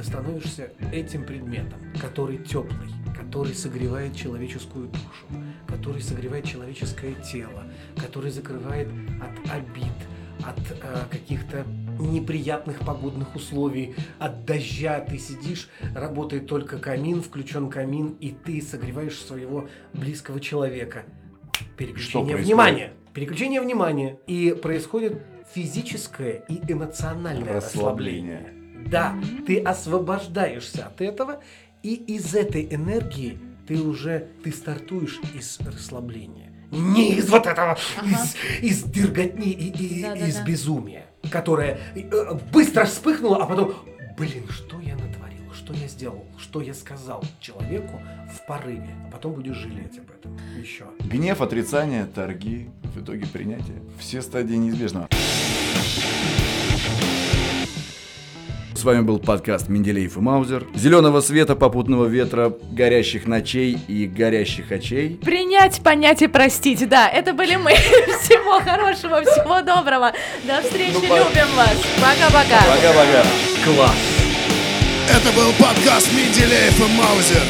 становишься 0.02 0.72
этим 0.92 1.24
предметом, 1.24 1.78
который 2.00 2.38
теплый, 2.38 2.88
который 3.14 3.54
согревает 3.54 4.16
человеческую 4.16 4.88
душу, 4.88 5.44
который 5.66 6.00
согревает 6.00 6.46
человеческое 6.46 7.14
тело, 7.14 7.64
который 7.96 8.30
закрывает 8.30 8.88
от 9.20 9.52
обид, 9.52 9.92
от 10.46 10.58
э, 10.70 11.04
каких-то 11.10 11.66
неприятных 11.98 12.78
погодных 12.78 13.34
условий, 13.34 13.94
от 14.18 14.46
дождя. 14.46 15.00
Ты 15.00 15.18
сидишь, 15.18 15.68
работает 15.94 16.46
только 16.46 16.78
камин, 16.78 17.20
включен 17.22 17.68
камин, 17.68 18.16
и 18.20 18.30
ты 18.30 18.62
согреваешь 18.62 19.18
своего 19.18 19.68
близкого 19.92 20.40
человека. 20.40 21.04
Переключение 21.76 22.36
внимания. 22.36 22.92
Переключение 23.18 23.60
внимания. 23.60 24.20
И 24.28 24.56
происходит 24.62 25.20
физическое 25.52 26.44
и 26.48 26.60
эмоциональное 26.72 27.54
Расслабление. 27.54 28.36
расслабление. 28.36 28.88
Да, 28.88 29.14
ты 29.44 29.58
освобождаешься 29.60 30.86
от 30.86 31.00
этого, 31.00 31.40
и 31.82 31.94
из 31.94 32.32
этой 32.36 32.72
энергии 32.72 33.36
ты 33.66 33.82
уже 33.82 34.28
ты 34.44 34.52
стартуешь 34.52 35.18
из 35.34 35.58
расслабления. 35.66 36.52
Не 36.70 37.14
из 37.14 37.28
вот 37.28 37.48
этого, 37.48 37.76
из, 38.04 38.36
из 38.62 38.82
дерготни 38.84 39.50
и, 39.50 39.68
и- 39.98 40.02
Да-да-да. 40.02 40.26
из 40.28 40.38
безумия, 40.42 41.06
которое 41.32 41.80
э, 41.96 42.34
быстро 42.52 42.84
вспыхнуло, 42.84 43.42
а 43.42 43.46
потом, 43.46 43.74
блин, 44.16 44.44
что 44.48 44.78
я 44.78 44.94
натворил, 44.94 45.27
что 45.68 45.74
я 45.74 45.86
сделал, 45.86 46.24
что 46.38 46.62
я 46.62 46.72
сказал 46.72 47.22
человеку 47.40 48.00
в 48.34 48.46
порыве, 48.46 48.88
а 49.06 49.10
потом 49.10 49.34
будешь 49.34 49.56
жалеть 49.56 49.98
об 49.98 50.10
этом 50.10 50.38
еще. 50.58 50.84
Гнев, 51.00 51.42
отрицание, 51.42 52.06
торги, 52.06 52.70
в 52.84 53.02
итоге 53.02 53.26
принятие. 53.26 53.82
Все 53.98 54.22
стадии 54.22 54.54
неизбежного. 54.54 55.08
С 58.74 58.82
вами 58.82 59.02
был 59.02 59.18
подкаст 59.18 59.68
Менделеев 59.68 60.16
и 60.16 60.20
Маузер. 60.20 60.66
Зеленого 60.74 61.20
света, 61.20 61.54
попутного 61.54 62.06
ветра, 62.06 62.50
горящих 62.72 63.26
ночей 63.26 63.76
и 63.88 64.06
горящих 64.06 64.72
очей. 64.72 65.16
Принять, 65.16 65.82
понять 65.82 66.22
и 66.22 66.28
простить. 66.28 66.88
Да, 66.88 67.10
это 67.10 67.34
были 67.34 67.56
мы. 67.56 67.72
Всего 68.22 68.58
хорошего, 68.60 69.20
всего 69.20 69.60
доброго. 69.60 70.12
До 70.46 70.62
встречи, 70.62 70.94
Ну, 70.94 71.02
любим 71.02 71.54
вас. 71.56 71.76
Пока-пока. 72.00 72.60
Пока-пока. 72.60 73.22
Класс! 73.66 74.17
Это 75.10 75.32
был 75.32 75.52
подкаст 75.54 76.12
Менделеев 76.12 76.78
и 76.80 76.92
Маузер. 76.92 77.42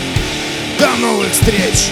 До 0.79 0.97
новых 0.97 1.33
встреч! 1.33 1.91